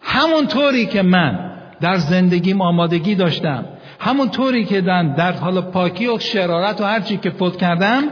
همون 0.02 0.48
طوری 0.48 0.86
که 0.86 1.02
من 1.02 1.52
در 1.82 1.98
زندگیم 1.98 2.62
آمادگی 2.62 3.16
داشتم 3.16 3.66
همون 4.00 4.30
طوری 4.30 4.66
که 4.66 4.82
در, 4.82 5.04
در 5.04 5.32
حال 5.32 5.62
پاکی 5.62 6.08
و 6.08 6.20
شرارت 6.20 6.82
و 6.82 6.84
هر 6.84 7.00
چی 7.00 7.18
که 7.18 7.30
فوت 7.30 7.58
کردم 7.58 8.04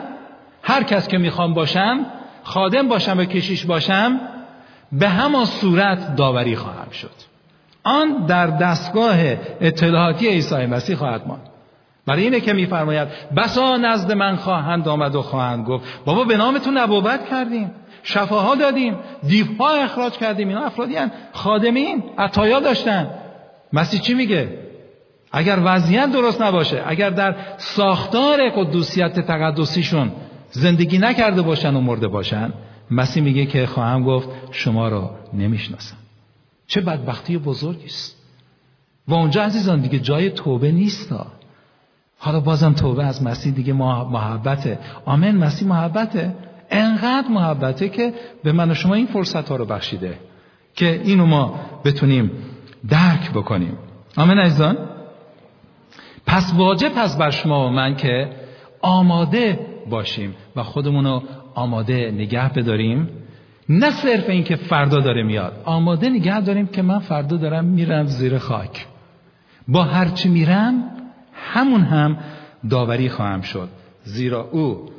هر 0.61 0.83
کس 0.83 1.07
که 1.07 1.17
می‌خوام 1.17 1.53
باشم 1.53 2.05
خادم 2.43 2.87
باشم 2.87 3.17
و 3.17 3.25
کشیش 3.25 3.65
باشم 3.65 4.19
به 4.91 5.09
همان 5.09 5.45
صورت 5.45 6.15
داوری 6.15 6.55
خواهم 6.55 6.89
شد. 6.91 7.11
آن 7.83 8.25
در 8.25 8.47
دستگاه 8.47 9.17
اطلاعاتی 9.61 10.27
عیسی 10.27 10.65
مسیح 10.65 10.95
خواهد 10.95 11.27
ماند. 11.27 11.54
برای 12.05 12.23
اینه 12.23 12.39
که 12.39 12.53
میفرماید 12.53 13.07
بسا 13.37 13.77
نزد 13.77 14.11
من 14.11 14.35
خواهند 14.35 14.87
آمد 14.87 15.15
و 15.15 15.21
خواهند 15.21 15.65
گفت. 15.65 15.85
بابا 16.05 16.23
به 16.23 16.37
نامتون 16.37 16.77
نبوت 16.77 17.29
کردیم 17.29 17.71
شفاها 18.03 18.55
دادیم 18.55 18.97
دیوها 19.27 19.73
اخراج 19.73 20.13
کردیم 20.13 20.47
اینا 20.47 20.65
افرادی 20.65 20.95
هن. 20.95 21.11
خادمین 21.33 22.03
عطایا 22.17 22.59
داشتن. 22.59 23.09
مسیح 23.73 23.99
چی 23.99 24.13
میگه؟ 24.13 24.59
اگر 25.31 25.59
وضعیت 25.63 26.11
درست 26.11 26.41
نباشه 26.41 26.83
اگر 26.87 27.09
در 27.09 27.35
ساختار 27.57 28.49
قدوسیت 28.49 29.19
تقدسیشون 29.19 30.11
زندگی 30.51 30.97
نکرده 30.97 31.41
باشن 31.41 31.75
و 31.75 31.81
مرده 31.81 32.07
باشن 32.07 32.53
مسیح 32.91 33.23
میگه 33.23 33.45
که 33.45 33.65
خواهم 33.65 34.03
گفت 34.03 34.29
شما 34.51 34.87
رو 34.87 35.09
نمی‌شناسم. 35.33 35.95
چه 36.67 36.81
بدبختی 36.81 37.37
بزرگی 37.37 37.85
است. 37.85 38.15
و 39.07 39.13
اونجا 39.13 39.43
عزیزان 39.43 39.81
دیگه 39.81 39.99
جای 39.99 40.29
توبه 40.29 40.71
نیست 40.71 41.13
حالا 42.25 42.39
بازم 42.39 42.73
توبه 42.73 43.05
از 43.05 43.23
مسیح 43.23 43.53
دیگه 43.53 43.73
محبته. 43.73 44.79
آمن 45.05 45.31
مسیح 45.31 45.67
محبته. 45.67 46.33
انقدر 46.71 47.27
محبته 47.29 47.89
که 47.89 48.13
به 48.43 48.51
من 48.51 48.71
و 48.71 48.73
شما 48.73 48.93
این 48.93 49.05
فرصت 49.05 49.49
ها 49.49 49.55
رو 49.55 49.65
بخشیده 49.65 50.19
که 50.75 51.01
اینو 51.03 51.25
ما 51.25 51.59
بتونیم 51.85 52.31
درک 52.89 53.31
بکنیم. 53.31 53.77
آمن 54.17 54.39
عزیزان. 54.39 54.77
پس 56.27 56.53
واجب 56.55 56.89
پس 56.89 57.17
بر 57.17 57.31
شما 57.31 57.67
و 57.67 57.69
من 57.69 57.95
که 57.95 58.29
آماده 58.81 59.59
باشیم 59.89 60.35
و 60.55 60.63
خودمون 60.63 61.05
رو 61.05 61.23
آماده 61.55 62.11
نگه 62.11 62.53
بداریم. 62.53 63.09
نه 63.69 63.91
صرف 63.91 64.29
این 64.29 64.43
که 64.43 64.55
فردا 64.55 64.99
داره 64.99 65.23
میاد. 65.23 65.61
آماده 65.65 66.09
نگه 66.09 66.41
داریم 66.41 66.67
که 66.67 66.81
من 66.81 66.99
فردا 66.99 67.37
دارم 67.37 67.65
میرم 67.65 68.05
زیر 68.05 68.37
خاک. 68.37 68.85
با 69.67 69.83
هرچی 69.83 70.29
میرم 70.29 70.95
همون 71.35 71.81
هم 71.81 72.17
داوری 72.69 73.09
خواهم 73.09 73.41
شد. 73.41 73.69
زیرا 74.03 74.49
او 74.51 74.89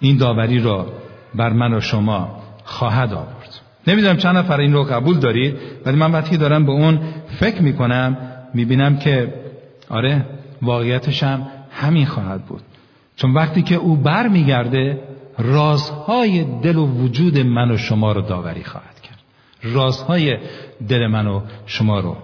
این 0.00 0.16
داوری 0.16 0.58
را 0.58 0.86
بر 1.34 1.52
من 1.52 1.74
و 1.74 1.80
شما 1.80 2.42
خواهد 2.64 3.12
آورد. 3.12 3.60
نمی‌دونم 3.86 4.16
چند 4.16 4.36
نفر 4.36 4.60
این 4.60 4.72
رو 4.72 4.84
قبول 4.84 5.18
دارید 5.18 5.56
ولی 5.86 5.96
من 5.96 6.12
وقتی 6.12 6.36
دارم 6.36 6.66
به 6.66 6.72
اون 6.72 7.00
فکر 7.40 7.62
می‌کنم 7.62 8.16
می‌بینم 8.54 8.96
که 8.96 9.34
آره 9.88 10.26
واقعیتش 10.62 11.22
هم 11.22 11.46
همین 11.70 12.06
خواهد 12.06 12.44
بود. 12.44 12.62
چون 13.16 13.34
وقتی 13.34 13.62
که 13.62 13.74
او 13.74 13.96
بر 13.96 14.28
میگرده 14.28 15.02
رازهای 15.38 16.44
دل 16.62 16.76
و 16.76 16.86
وجود 16.86 17.38
من 17.38 17.70
و 17.70 17.76
شما 17.76 18.12
رو 18.12 18.20
داوری 18.20 18.64
خواهد 18.64 19.00
کرد. 19.00 19.18
رازهای 19.62 20.38
دل 20.88 21.06
من 21.06 21.26
و 21.26 21.40
شما 21.66 22.00
رو 22.00 22.16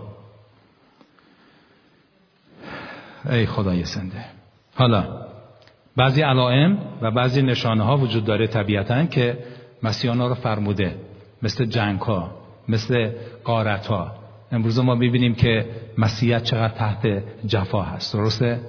ای 3.30 3.46
خدای 3.46 3.84
زنده. 3.84 4.24
حالا 4.74 5.04
بعضی 5.96 6.22
علائم 6.22 6.78
و 7.02 7.10
بعضی 7.10 7.42
نشانه 7.42 7.84
ها 7.84 7.96
وجود 7.96 8.24
داره 8.24 8.46
طبیعتا 8.46 9.04
که 9.04 9.38
مسیحان 9.82 10.18
رو 10.18 10.34
فرموده 10.34 10.94
مثل 11.42 11.64
جنگ 11.64 12.00
ها 12.00 12.30
مثل 12.68 13.10
قارت 13.44 13.86
ها 13.86 14.12
امروز 14.52 14.78
ما 14.78 14.94
ببینیم 14.94 15.34
که 15.34 15.66
مسیحیت 15.98 16.42
چقدر 16.42 16.74
تحت 16.74 17.22
جفا 17.46 17.82
هست 17.82 18.14
درسته؟ 18.14 18.60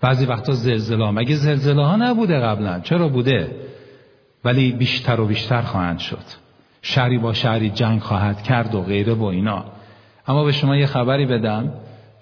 بعضی 0.00 0.26
وقتا 0.26 0.52
زلزله 0.52 1.10
مگه 1.10 1.34
زلزله 1.34 1.84
ها 1.84 1.96
نبوده 1.96 2.40
قبلا؟ 2.40 2.80
چرا 2.80 3.08
بوده؟ 3.08 3.50
ولی 4.44 4.72
بیشتر 4.72 5.20
و 5.20 5.26
بیشتر 5.26 5.62
خواهند 5.62 5.98
شد. 5.98 6.22
شهری 6.82 7.18
با 7.18 7.32
شهری 7.32 7.70
جنگ 7.70 8.00
خواهد 8.00 8.42
کرد 8.42 8.74
و 8.74 8.82
غیره 8.82 9.14
و 9.14 9.24
اینا. 9.24 9.64
اما 10.26 10.44
به 10.44 10.52
شما 10.52 10.76
یه 10.76 10.86
خبری 10.86 11.26
بدم. 11.26 11.72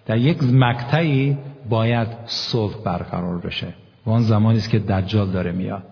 در 0.07 0.17
یک 0.17 0.43
مقطعی 0.43 1.39
باید 1.69 2.09
صلح 2.27 2.75
برقرار 2.85 3.39
بشه 3.39 3.75
و 4.07 4.11
آن 4.11 4.23
زمانی 4.23 4.59
است 4.59 4.71
که 4.71 4.79
دجال 4.79 5.31
داره 5.31 5.53
میاد. 5.53 5.83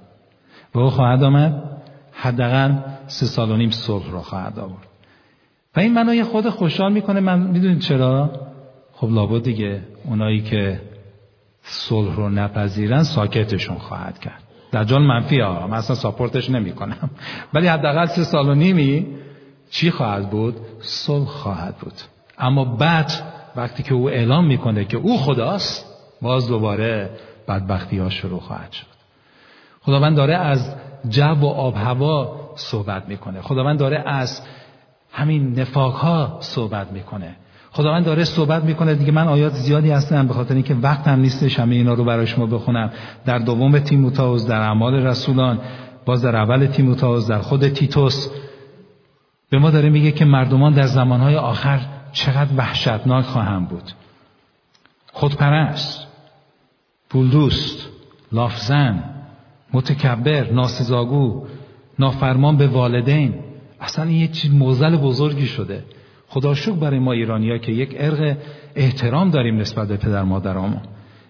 و 0.75 0.79
او 0.79 0.91
خواهد 0.91 1.23
آمد 1.23 1.83
حداقل 2.13 2.75
سه 3.07 3.27
سال 3.27 3.51
و 3.51 3.57
نیم 3.57 3.71
صلح 3.71 4.11
را 4.11 4.23
خواهد 4.23 4.59
آورد. 4.59 4.87
و 5.77 5.81
این 5.81 5.95
منو 5.95 6.25
خود 6.25 6.49
خوشحال 6.49 6.93
می‌کنه. 6.93 7.21
من 7.21 7.39
می‌دونید 7.41 7.79
چرا؟ 7.79 8.31
خب 8.93 9.11
لابد 9.11 9.43
دیگه 9.43 9.83
اونایی 10.05 10.41
که 10.41 10.81
صلح 11.63 12.17
رو 12.17 12.29
نپذیرن 12.29 13.03
ساکتشون 13.03 13.79
خواهد 13.79 14.19
کرد. 14.19 14.43
دجال 14.73 15.03
منفی 15.03 15.41
ها 15.41 15.67
من 15.67 15.77
اصلا 15.77 15.97
ساپورتش 15.97 16.51
نمی‌کنم. 16.51 17.11
ولی 17.55 17.67
حداقل 17.67 18.07
سه 18.07 18.25
سال 18.25 18.49
و 18.49 18.55
نیمی 18.55 19.07
چی 19.71 19.91
خواهد 19.91 20.31
بود؟ 20.31 20.57
صلح 20.81 21.25
خواهد 21.25 21.77
بود. 21.77 21.95
اما 22.39 22.65
بعد 22.65 23.13
وقتی 23.57 23.83
که 23.83 23.95
او 23.95 24.11
اعلام 24.11 24.47
می‌کنه 24.47 24.85
که 24.85 24.97
او 24.97 25.19
خداست 25.19 25.87
باز 26.23 26.49
دوباره 26.49 27.11
بدبختی 27.49 27.99
ها 27.99 28.09
شروع 28.09 28.41
خواهد 28.41 28.73
شد. 28.73 28.87
خداوند 29.81 30.17
داره 30.17 30.37
از 30.37 30.75
جو 31.09 31.35
و 31.35 31.47
آب 31.47 31.77
هوا 31.77 32.41
صحبت 32.55 33.09
می‌کنه. 33.09 33.41
خداوند 33.41 33.79
داره 33.79 34.03
از 34.07 34.43
همین 35.13 35.61
نفاق 35.61 35.95
ها 35.95 36.37
صحبت 36.41 36.93
می‌کنه. 36.93 37.37
خداوند 37.73 38.05
داره 38.05 38.25
صحبت 38.25 38.65
می‌کنه. 38.65 38.95
دیگه 38.95 39.13
من 39.13 39.29
آیات 39.29 39.53
زیادی 39.53 39.91
هستم 39.91 40.27
به 40.27 40.35
خاطر 40.35 40.55
اینکه 40.55 40.75
وقتم 40.75 41.21
نیستش 41.21 41.59
همه 41.59 41.75
اینا 41.75 41.95
رو 41.95 42.05
برای 42.05 42.27
شما 42.27 42.47
بخونم. 42.47 42.93
در 43.25 43.39
دوم 43.39 43.79
تیموتائوس 43.79 44.47
در 44.47 44.61
اعمال 44.61 44.95
رسولان 44.95 45.59
باز 46.05 46.23
در 46.23 46.37
اول 46.37 46.67
تیموتائوس 46.67 47.27
در 47.27 47.39
خود 47.39 47.69
تیتوس. 47.69 48.29
به 49.51 49.59
ما 49.59 49.71
داره 49.71 49.91
میگه 49.91 50.13
که 50.13 50.25
مردمان 50.25 50.73
در 50.73 50.87
زمانهای 50.87 51.37
آخر 51.37 51.81
چقدر 52.13 52.51
وحشتناک 52.57 53.25
خواهم 53.25 53.65
بود. 53.65 53.93
خودپرست 55.13 56.07
پولدوست 57.11 57.89
لافزن 58.33 59.05
متکبر 59.73 60.51
ناسزاگو 60.53 61.47
نافرمان 61.99 62.57
به 62.57 62.67
والدین. 62.67 63.35
اصلا 63.81 64.11
یه 64.11 64.29
چیز 64.29 64.55
موزل 64.55 64.97
بزرگی 64.97 65.47
شده. 65.47 65.85
خدا 66.29 66.55
شکر 66.55 66.73
برای 66.73 66.99
ما 66.99 67.13
ایرانی 67.13 67.59
که 67.59 67.73
یک 67.73 67.95
ارق 67.99 68.37
احترام 68.75 69.31
داریم 69.31 69.59
نسبت 69.59 69.89
به 69.89 69.97
پدر 69.97 70.23
مادرامون 70.23 70.81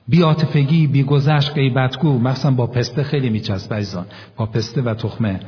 بی 0.08 0.22
آتفگی 0.22 0.86
بی 0.86 1.02
گذشت 1.02 1.54
غیبتگو 1.54 2.18
مثلا 2.18 2.50
با 2.50 2.66
پسته 2.66 3.02
خیلی 3.02 3.30
میچسب 3.30 3.74
عزیزان. 3.74 4.06
با 4.36 4.46
پسته 4.46 4.82
و 4.82 4.94
تخمه. 4.94 5.40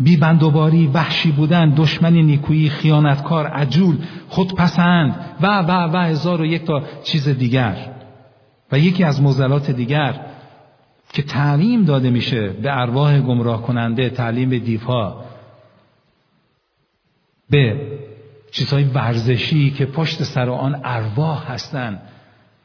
بیبندوباری 0.00 0.86
وحشی 0.86 1.32
بودن 1.32 1.74
دشمنی 1.74 2.22
نیکویی 2.22 2.70
خیانتکار 2.70 3.46
عجول 3.46 3.96
خودپسند 4.28 5.36
و 5.40 5.58
و 5.58 5.70
و 5.92 5.96
هزار 5.96 6.40
و 6.40 6.46
یک 6.46 6.64
تا 6.64 6.82
چیز 7.04 7.28
دیگر. 7.28 7.94
و 8.72 8.78
یکی 8.78 9.04
از 9.04 9.22
موزلات 9.22 9.70
دیگر 9.70 10.20
که 11.12 11.22
تعلیم 11.22 11.84
داده 11.84 12.10
میشه 12.10 12.48
به 12.48 12.80
ارواح 12.80 13.20
گمراه 13.20 13.62
کننده 13.62 14.10
تعلیم 14.10 14.50
به 14.50 14.58
دیوها 14.58 15.24
به 17.50 17.80
چیزهای 18.50 18.84
ورزشی 18.84 19.70
که 19.70 19.86
پشت 19.86 20.22
سر 20.22 20.50
آن 20.50 20.80
ارواح 20.84 21.52
هستند 21.52 22.00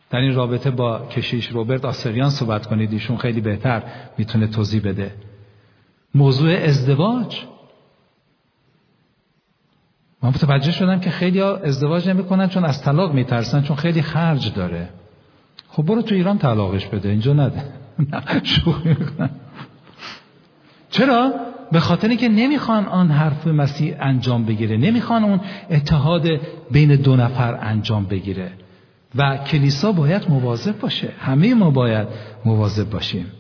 در 0.10 0.20
این 0.20 0.36
رابطه 0.36 0.72
با 0.72 1.08
کشیش 1.08 1.48
روبرت 1.48 1.86
آسریان 1.86 2.30
صحبت 2.30 2.66
کنید 2.66 2.94
ایشون 2.94 3.18
خیلی 3.18 3.42
بهتر 3.42 3.84
می‌تونه 4.18 4.48
توضیح 4.48 4.82
بده. 4.82 5.12
موضوع 6.16 6.54
ازدواج. 6.54 7.38
من 10.22 10.30
متوجه 10.30 10.72
شدم 10.72 11.00
که 11.00 11.10
خیلی 11.10 11.40
ها 11.40 11.58
ازدواج 11.58 12.10
نمی‌کنن 12.10 12.48
چون 12.48 12.66
از 12.66 12.82
طلاق 12.82 13.14
میترسن 13.14 13.62
چون 13.62 13.76
خیلی 13.76 14.02
خرج 14.02 14.54
داره. 14.54 14.90
خب 15.70 15.84
برو 15.84 16.02
تو 16.02 16.16
ایران 16.16 16.38
طلاقش 16.38 16.86
بده 16.86 17.10
اینجا 17.10 17.34
نده 17.34 17.64
چرا؟ 20.90 21.34
به 21.72 21.80
خاطر 21.80 22.08
اینکه 22.08 22.30
نمی‌خوان 22.30 22.86
آن 22.86 23.12
حرف 23.12 23.48
مسیح 23.48 23.96
انجام 24.00 24.46
بگیره. 24.46 24.78
نمی‌خوان 24.78 25.24
اون 25.24 25.40
اتحاد 25.70 26.28
بین 26.72 26.96
دو 26.96 27.16
نفر 27.16 27.60
انجام 27.62 28.06
بگیره. 28.06 28.52
و 29.16 29.38
کلیسا 29.38 29.92
باید 29.92 30.30
مواظب 30.30 30.80
باشه. 30.80 31.10
همه 31.20 31.54
ما 31.54 31.70
باید 31.70 32.08
مواظب 32.46 32.90
باشیم. 32.90 33.32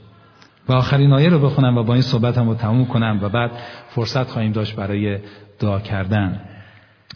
و 0.67 0.73
آخرین 0.73 1.13
آیه 1.13 1.29
رو 1.29 1.39
بخونم 1.39 1.77
و 1.77 1.83
با 1.83 1.93
این 1.93 2.01
صحبت 2.01 2.37
هم 2.37 2.49
رو 2.49 2.55
تموم 2.55 2.85
کنم 2.85 3.19
و 3.21 3.29
بعد 3.29 3.51
فرصت 3.89 4.27
خواهیم 4.27 4.51
داشت 4.51 4.75
برای 4.75 5.17
دعا 5.59 5.79
کردن. 5.79 6.41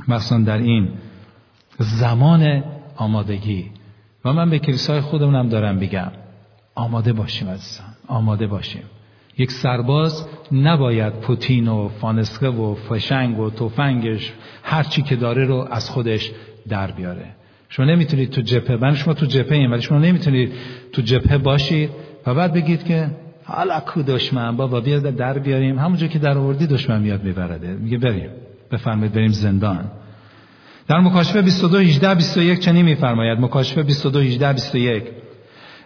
مثلا 0.07 0.43
در 0.43 0.57
این 0.57 0.89
زمان 1.79 2.63
آمادگی. 2.95 3.71
و 4.25 4.33
من 4.33 4.49
به 4.49 4.59
کلیسای 4.59 5.01
خودمونم 5.01 5.49
دارم 5.49 5.79
بگم 5.79 6.11
آماده 6.75 7.13
باشیم 7.13 7.49
عزیزان 7.49 7.87
آماده 8.07 8.47
باشیم. 8.47 8.83
یک 9.37 9.51
سرباز 9.51 10.27
نباید 10.51 11.13
پوتین 11.13 11.67
و 11.67 11.89
فانسکه 11.89 12.47
و 12.47 12.75
فشنگ 12.75 13.39
و 13.39 13.49
توفنگش 13.49 14.33
هر 14.63 14.83
چی 14.83 15.01
که 15.01 15.15
داره 15.15 15.45
رو 15.45 15.67
از 15.71 15.89
خودش 15.89 16.31
در 16.69 16.91
بیاره. 16.91 17.25
شما 17.69 17.85
نمی‌تونید 17.85 18.29
تو 18.29 18.41
جبهه 18.41 18.77
من 18.81 18.95
شما 18.95 19.13
تو 19.13 19.25
جبهه 19.25 19.57
این 19.57 19.71
ولی 19.71 19.81
شما 19.81 19.97
نمی‌تونید 19.99 20.53
تو 20.93 21.01
جبهه 21.01 21.37
باشید 21.37 21.89
و 22.25 22.33
بعد 22.33 22.53
بگید 22.53 22.83
که 22.83 23.09
حالا 23.47 23.79
کو 23.79 24.01
دشمن؟ 24.01 24.57
بابا 24.57 24.79
بیا 24.79 24.99
در 24.99 25.39
بیاریم. 25.39 25.79
همونجا 25.79 26.07
که 26.07 26.19
در 26.19 26.37
آوردی 26.37 26.67
دشمن 26.67 27.01
میاد 27.01 27.23
میبرده. 27.23 27.67
میگه 27.67 27.97
بریم. 27.97 28.29
بفرمایید 28.71 29.13
بریم 29.13 29.31
زندان. 29.31 29.91
در 30.87 30.99
مکاشفه 30.99 31.41
22 31.41 31.77
18 31.77 32.15
21 32.15 32.59
چنین 32.59 32.85
میفرماید. 32.85 33.39
مکاشفه 33.39 33.83
22 33.83 34.19
18 34.19 34.53
21 34.53 35.03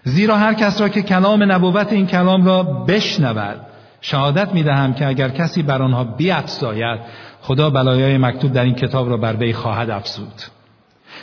زیرا 0.04 0.38
هر 0.38 0.54
کس 0.54 0.82
را 0.82 0.90
که 0.90 1.02
کلام 1.02 1.52
نبوت 1.52 1.94
این 1.94 2.08
کلام 2.08 2.46
را 2.46 2.64
بشنود 2.64 3.60
شهادت 4.02 4.54
می‌دهم 4.54 4.94
که 4.94 5.08
اگر 5.08 5.30
کسی 5.30 5.64
بر 5.64 5.82
آنها 5.82 6.04
بیافزاید 6.04 7.00
خدا 7.42 7.70
بلایای 7.70 8.18
مکتوب 8.18 8.54
در 8.54 8.64
این 8.64 8.76
کتاب 8.76 9.10
را 9.10 9.18
بر 9.18 9.36
وی 9.36 9.54
خواهد 9.54 9.90
افزود. 9.90 10.42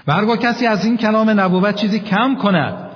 و 0.07 0.13
هرگاه 0.13 0.37
کسی 0.37 0.67
از 0.67 0.85
این 0.85 0.97
کلام 0.97 1.41
نبوت 1.41 1.75
چیزی 1.75 2.01
کم 2.01 2.37
کند 2.37 2.88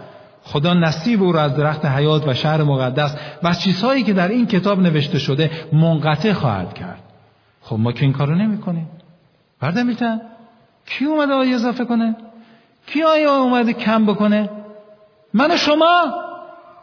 خدا 0.53 0.74
نصیب 0.74 1.22
او 1.22 1.32
را 1.32 1.42
از 1.42 1.57
درخت 1.57 1.84
حیات 1.84 2.28
و 2.28 2.34
شهر 2.34 2.62
مقدس 2.62 3.16
و 3.42 3.55
چیزهایی 3.55 4.03
که 4.03 4.12
در 4.12 4.28
این 4.28 4.46
کتاب 4.46 4.80
نوشته 4.80 5.18
شده 5.18 5.50
منقطع 5.72 6.32
خواهد 6.32 6.74
کرد. 6.74 7.03
خب 7.62 7.76
ما 7.78 7.92
که 7.92 8.03
این 8.03 8.12
کارو 8.12 8.34
نمی 8.34 8.59
کنیم 8.59 8.88
برده 9.61 9.82
میتن 9.82 10.20
کی 10.86 11.05
اومده 11.05 11.32
آیه 11.32 11.55
اضافه 11.55 11.84
کنه؟ 11.84 12.16
کی 12.86 13.03
آیه 13.03 13.28
اومده 13.28 13.72
کم 13.72 14.07
بکنه؟ 14.07 14.50
من 15.34 15.50
و 15.50 15.57
شما؟ 15.57 16.14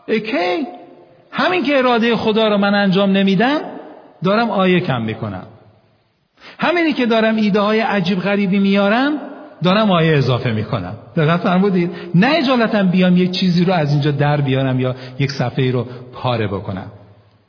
اکی 0.08 0.68
همین 1.32 1.64
که 1.64 1.78
اراده 1.78 2.16
خدا 2.16 2.48
رو 2.48 2.58
من 2.58 2.76
انجام 2.76 3.12
نمیدم 3.12 3.60
دارم 4.24 4.52
آیه 4.52 4.80
کم 4.80 5.02
می‌کنم. 5.02 5.44
همینی 6.60 6.94
که 6.94 7.06
دارم 7.06 7.36
ایده 7.36 7.60
های 7.60 7.80
عجیب 7.80 8.20
غریبی 8.20 8.60
میارم 8.60 9.29
دارم 9.64 9.92
آیه 9.92 10.18
اضافه 10.18 10.52
می‌کنم. 10.52 10.94
دقت 11.16 11.40
فرمودید؟ 11.40 11.92
نه 12.16 12.28
اجالتا 12.38 12.84
بیام 12.84 13.18
یک 13.18 13.32
چیزی 13.32 13.66
رو 13.66 13.74
از 13.74 13.92
اینجا 13.92 14.12
در 14.12 14.42
بیارم 14.42 14.80
یا 14.80 14.96
یک 15.20 15.32
صفحه 15.32 15.72
رو 15.72 15.88
پاره 16.14 16.48
بکنم. 16.48 16.92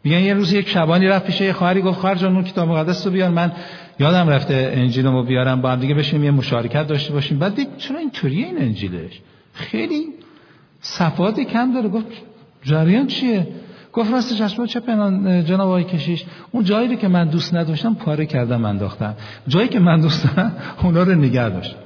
میگن 0.04 0.18
یه 0.18 0.34
روز 0.34 0.52
یک 0.52 0.68
شبانی 0.68 1.06
رفت 1.06 1.26
پیش 1.26 1.40
یه 1.40 1.52
خواهری 1.52 1.82
گفت 1.82 1.98
خواهر 1.98 2.14
جان 2.14 2.34
اون 2.34 2.44
کتاب 2.44 2.68
مقدس 2.68 3.06
رو 3.06 3.12
بیار. 3.12 3.30
من 3.30 3.52
یادم 3.98 4.28
رفته 4.28 4.72
انجیلمو 4.74 5.22
بیارم 5.22 5.61
با 5.61 5.70
هم 5.70 5.80
دیگه 5.80 5.94
بشیم 5.94 6.24
یه 6.24 6.30
مشارکت 6.30 6.86
داشته 6.86 7.12
باشیم. 7.12 7.38
بعد 7.38 7.54
دید 7.54 7.68
چرا 7.76 7.98
اینطوریه 7.98 8.46
این 8.46 8.58
انجیلش؟ 8.58 9.20
خیلی 9.52 10.06
صفات 10.80 11.40
کم 11.40 11.72
داره. 11.74 11.88
گفت 11.88 12.06
جریان 12.62 13.06
چیه؟ 13.06 13.46
گفت 13.92 14.12
راستش 14.12 14.38
چشم 14.38 14.66
چه 14.66 14.80
پنان 14.80 15.44
جناب 15.44 15.68
آقای 15.68 15.84
کشیش؟ 15.84 16.24
اون 16.50 16.64
جایی 16.64 16.96
که 16.96 17.08
من 17.08 17.28
دوست 17.28 17.54
نداشتم 17.54 17.94
پاره 17.94 18.26
کردم 18.26 18.64
انداختم. 18.64 19.14
جایی 19.48 19.68
که 19.68 19.78
من 19.78 20.00
دوست 20.00 20.36
دارم 20.36 20.52
اونا 20.82 21.02
رو 21.02 21.14
نگه 21.14 21.48
داشتم. 21.48 21.76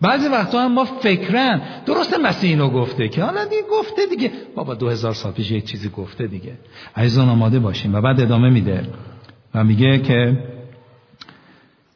بعضی 0.00 0.28
وقتا 0.28 0.64
هم 0.64 0.72
ما 0.72 0.84
فکرن. 0.84 1.60
درست 1.86 2.14
مسیح 2.14 2.50
اینو 2.50 2.70
گفته 2.70 3.08
که 3.08 3.24
حالا 3.24 3.44
دیگه 3.44 3.62
گفته 3.72 4.06
دیگه. 4.10 4.32
بابا 4.54 4.74
دو 4.74 4.88
هزار 4.88 5.14
سال 5.14 5.32
پیش 5.32 5.50
یک 5.50 5.64
چیزی 5.64 5.88
گفته 5.88 6.26
دیگه. 6.26 6.52
عزیزان 6.96 7.28
آماده 7.28 7.58
باشیم 7.58 7.94
و 7.94 8.00
بعد 8.00 8.20
ادامه 8.20 8.50
میده 8.50 8.88
و 9.54 9.64
میگه 9.64 9.98
که 9.98 10.44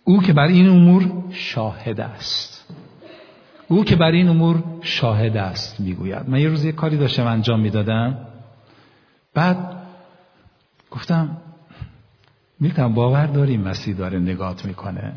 او 0.05 0.23
که 0.23 0.33
بر 0.33 0.47
این 0.47 0.69
امور 0.69 1.13
شاهد 1.31 2.01
است. 2.01 2.75
او 3.69 3.85
که 3.85 3.97
بر 3.97 4.11
این 4.11 4.29
امور 4.29 4.63
شاهد 4.83 5.37
است 5.37 5.81
می‌گوید. 5.81 6.29
من 6.29 6.41
یه 6.41 6.49
روز 6.49 6.65
یه 6.65 6.73
کاری 6.73 6.97
داشتم 6.97 7.27
انجام 7.27 7.61
می‌دادم. 7.61 8.19
بعد 9.35 9.77
گفتم 10.91 11.37
می‌تونم 12.61 12.95
باور 12.95 13.27
داریم 13.27 13.61
مسیح 13.61 13.95
داره 13.95 14.19
نگات 14.19 14.65
می‌کنه. 14.65 15.13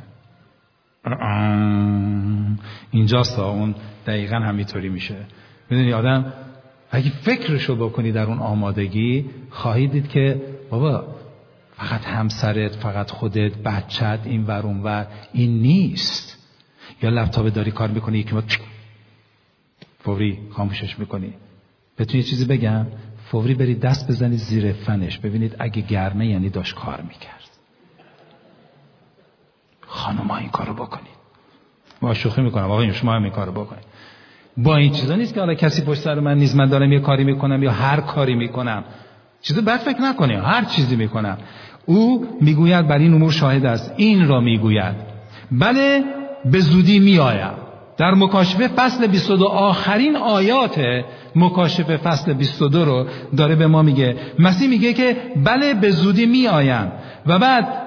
اینجاست 2.92 3.40
اون 3.40 3.76
دقیقا 4.08 4.36
همینطوری 4.36 4.90
میشه. 4.90 5.16
می‌دونی 5.70 5.94
آدم 5.94 6.34
اگه 6.92 7.10
فکرشو 7.10 7.76
بکنی 7.76 8.12
در 8.12 8.24
اون 8.24 8.40
آمادگی 8.40 9.26
خواهی 9.50 9.88
دید 9.88 10.08
که 10.08 10.42
بابا 10.70 11.16
فقط 11.76 12.06
همسرت 12.06 12.76
فقط 12.76 13.12
خودت 13.12 13.58
بچت 13.58 14.20
این 14.26 14.44
ور 14.46 14.62
اون 14.62 14.84
ور 14.84 15.08
این 15.34 15.62
نیست. 15.62 16.40
یا 17.02 17.10
لپتاپ 17.10 17.48
داری 17.48 17.72
کار 17.72 17.90
می‌کنی 17.90 18.20
یکی 18.20 18.36
ما 18.36 18.44
فوری 20.00 20.40
خاموشش 20.52 21.00
می‌کنی. 21.00 21.34
بهتون 21.98 22.16
یه 22.18 22.24
چیزی 22.24 22.46
بگم 22.46 22.86
فوری 23.26 23.54
برید 23.54 23.80
دست 23.80 24.08
بزنید 24.08 24.40
زیر 24.40 24.74
فنش. 24.74 25.18
ببینید 25.18 25.56
اگه 25.60 25.82
گرمه 25.82 26.28
یعنی 26.28 26.50
داشت 26.50 26.76
کار 26.76 27.02
می‌کرد. 27.02 27.43
خانم 29.94 30.28
ها 30.28 30.38
این 30.38 30.50
کارو 30.50 30.74
بکنید. 30.74 31.14
با 32.02 32.14
شوخی 32.14 32.42
می‌کنم. 32.42 32.72
آقا 32.72 32.92
شما 32.92 33.14
هم 33.14 33.24
این 33.24 33.32
کارو 33.32 33.52
بکنید. 33.52 33.84
با 34.58 34.76
این 34.76 34.92
چیزا 34.92 35.16
نیست 35.16 35.34
که 35.34 35.40
حالا 35.40 35.54
کسی 35.54 35.82
پشت 35.82 36.02
سر 36.02 36.20
من 36.20 36.38
نیست 36.38 36.56
من 36.56 36.66
دارم 36.66 36.92
یه 36.92 37.00
کاری 37.00 37.24
می‌کنم 37.24 37.64
یا 37.64 37.72
هر 37.72 38.00
کاری 38.00 38.36
می‌کنم. 38.36 38.84
چیز 39.42 39.60
بد 39.60 39.78
فکر 39.78 40.02
نکنی 40.02 40.34
هر 40.34 40.64
چیزی 40.64 40.96
می‌کنم. 40.96 41.38
او 41.86 42.28
می‌گوید 42.42 42.88
بر 42.88 42.98
این 42.98 43.14
امور 43.14 43.32
شاهد 43.32 43.66
است. 43.66 43.94
این 43.98 44.28
را 44.28 44.40
می‌گوید. 44.40 44.96
بله 45.52 46.04
به 46.46 46.60
زودی 46.60 47.00
میآیم. 47.00 47.54
در 47.98 48.14
مکاشفه 48.14 48.68
فصل 48.68 49.08
22 49.08 49.46
آخرین 49.46 50.16
آیات 50.16 51.04
مکاشفه 51.36 51.98
فصل 51.98 52.34
22 52.34 52.86
رو 52.86 53.08
داره 53.38 53.56
به 53.56 53.68
ما 53.68 53.82
میگه. 53.82 54.18
مسیح 54.40 54.70
میگه 54.70 54.94
که 54.94 55.18
بله 55.44 55.74
به 55.74 55.92
زودی 55.92 56.26
میآیم. 56.26 56.92
و 57.26 57.40
بعد 57.40 57.83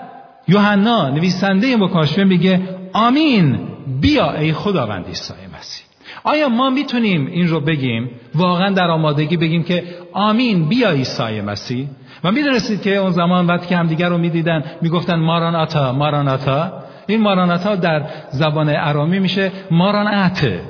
یوحنا 0.49 1.09
نویسنده 1.09 1.77
مکاشفه 1.77 2.25
میگه 2.25 2.61
آمین 2.93 3.59
بیا 4.01 4.33
ای 4.33 4.53
خداوند 4.53 5.07
عیسی 5.07 5.35
مسیح. 5.59 5.87
آیا 6.25 6.49
ما 6.49 6.71
می‌تونیم 6.71 7.27
این 7.27 7.49
رو 7.49 7.61
بگیم؟ 7.61 8.11
واقعا 8.35 8.71
در 8.71 8.91
آمادگی 8.91 9.37
بگیم 9.37 9.63
که 9.63 9.85
آمین 10.13 10.69
بیا 10.69 10.91
عیسی 10.91 11.41
مسیح. 11.41 11.89
و 12.25 12.33
می‌دونستید 12.33 12.83
که 12.83 12.97
اون 12.97 13.11
زمان 13.11 13.47
وقتی 13.47 13.67
که 13.67 13.77
همدیگر 13.77 14.09
رو 14.09 14.19
می‌دیدن 14.19 14.65
می‌گفتن 14.83 15.15
ماراناتا 15.15 15.93
ماراناتا. 15.93 16.73
این 17.07 17.21
ماراناتا 17.21 17.77
در 17.77 18.05
زبان 18.31 18.69
ارامی 18.69 19.19
میشه 19.19 19.53
مارانات 19.71 20.61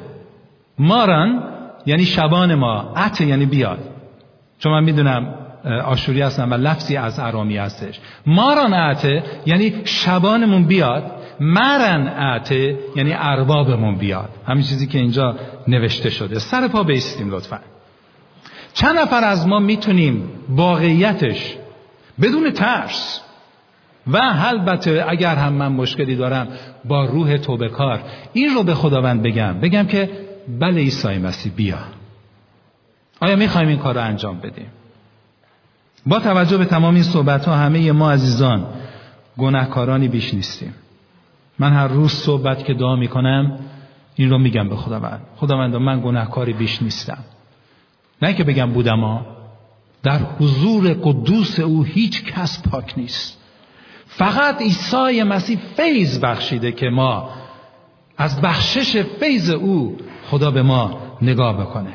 ماران 0.79 1.43
یعنی 1.87 2.05
شبان 2.05 2.55
ما 2.55 2.95
ات 2.97 3.21
یعنی 3.21 3.47
بیاد. 3.47 3.79
چون 4.59 4.73
من 4.73 4.85
می‌دونم 4.85 5.35
آشوری 5.85 6.23
هستن 6.23 6.49
و 6.49 6.55
لفظی 6.55 6.97
از 6.97 7.19
ارامی 7.19 7.57
هستش. 7.57 8.01
ماران 8.27 8.75
اعته 8.75 9.23
یعنی 9.47 9.75
شبانمون 9.85 10.65
بیاد 10.65 11.13
مرن 11.41 12.09
اعته 12.09 12.79
یعنی 12.97 13.13
اربابمون 13.15 13.95
بیاد. 13.95 14.29
همین 14.47 14.63
چیزی 14.63 14.87
که 14.87 14.99
اینجا 14.99 15.37
نوشته 15.69 16.11
شده. 16.11 16.39
سر 16.39 16.69
پا 16.69 16.83
بیستیم 16.83 17.31
لطفا. 17.31 17.59
چند 18.75 18.99
نفر 18.99 19.25
از 19.25 19.47
ما 19.47 19.59
می‌تونیم 19.59 20.31
واقعیتش 20.49 21.57
بدون 22.23 22.51
ترس 22.51 23.21
و 24.07 24.19
البته 24.23 25.05
اگر 25.09 25.35
هم 25.35 25.53
من 25.53 25.73
مشکلی 25.73 26.17
دارم 26.17 26.49
با 26.85 27.05
روح 27.05 27.37
توبه 27.37 27.69
کار 27.69 28.03
این 28.33 28.55
رو 28.55 28.63
به 28.63 28.75
خداوند 28.75 29.23
بگم. 29.23 29.61
بگم 29.61 29.87
که 29.87 30.11
بله 30.61 30.81
عیسی 30.81 31.19
مسیح 31.19 31.53
بیا. 31.57 31.79
آیا 33.21 33.37
می‌خوایم 33.37 33.69
این 33.69 33.79
کار 33.79 33.95
رو 33.95 34.01
انجام 34.01 34.39
بدیم؟ 34.39 34.67
با 36.07 36.21
توجه 36.21 36.57
به 36.57 36.65
تمام 36.65 36.95
این 36.95 37.03
صحبت 37.03 37.45
ها 37.45 37.55
همه 37.55 37.93
ما 37.93 38.11
عزیزان 38.13 38.67
گناهکارانی 39.39 40.09
بیش 40.09 40.35
نیستیم. 40.35 40.75
من 41.59 41.73
هر 41.73 41.89
روز 41.89 42.13
صحبت 42.13 42.65
که 42.65 42.75
دعا 42.75 42.97
می‌کنم 42.97 43.59
این 44.15 44.31
رو 44.31 44.39
میگم 44.39 44.69
به 44.69 44.77
خداوند. 44.77 45.21
خداوند 45.37 45.77
من 45.77 46.01
گناهکاری 46.01 46.53
بیش 46.53 46.83
نیستم. 46.83 47.19
نه 48.23 48.35
که 48.35 48.45
بگم 48.45 48.73
بودم 48.73 49.01
ها 49.01 49.27
در 50.03 50.19
حضور 50.19 50.93
قدوس 50.93 51.61
او 51.61 51.83
هیچ 51.83 52.25
کس 52.25 52.63
پاک 52.63 52.95
نیست. 52.97 53.39
فقط 54.07 54.63
عیسی 54.63 55.23
مسیح 55.23 55.59
فیض 55.77 56.21
بخشیده 56.21 56.73
که 56.73 56.89
ما 56.89 57.31
از 58.19 58.41
بخشش 58.41 59.03
فیض 59.03 59.51
او 59.51 59.97
خدا 60.31 60.51
به 60.51 60.63
ما 60.63 60.99
نگاه 61.23 61.61
بکنه. 61.61 61.93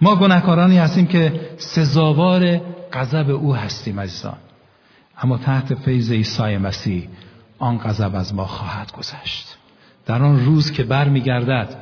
ما 0.00 0.16
گناهکارانی 0.16 0.78
هستیم 0.78 1.06
که 1.06 1.40
سزاوار 1.56 2.60
غضب 2.92 3.30
او 3.30 3.54
هستیم 3.54 4.00
عزیزان. 4.00 4.36
اما 5.22 5.38
تحت 5.38 5.74
فیض 5.74 6.12
عیسی 6.12 6.56
مسیح 6.56 7.08
آن 7.58 7.78
غضب 7.78 8.14
از 8.14 8.34
ما 8.34 8.44
خواهد 8.44 8.92
گذشت. 8.92 9.56
در 10.06 10.22
آن 10.22 10.44
روز 10.44 10.72
که 10.72 10.84
برمیگردد 10.84 11.76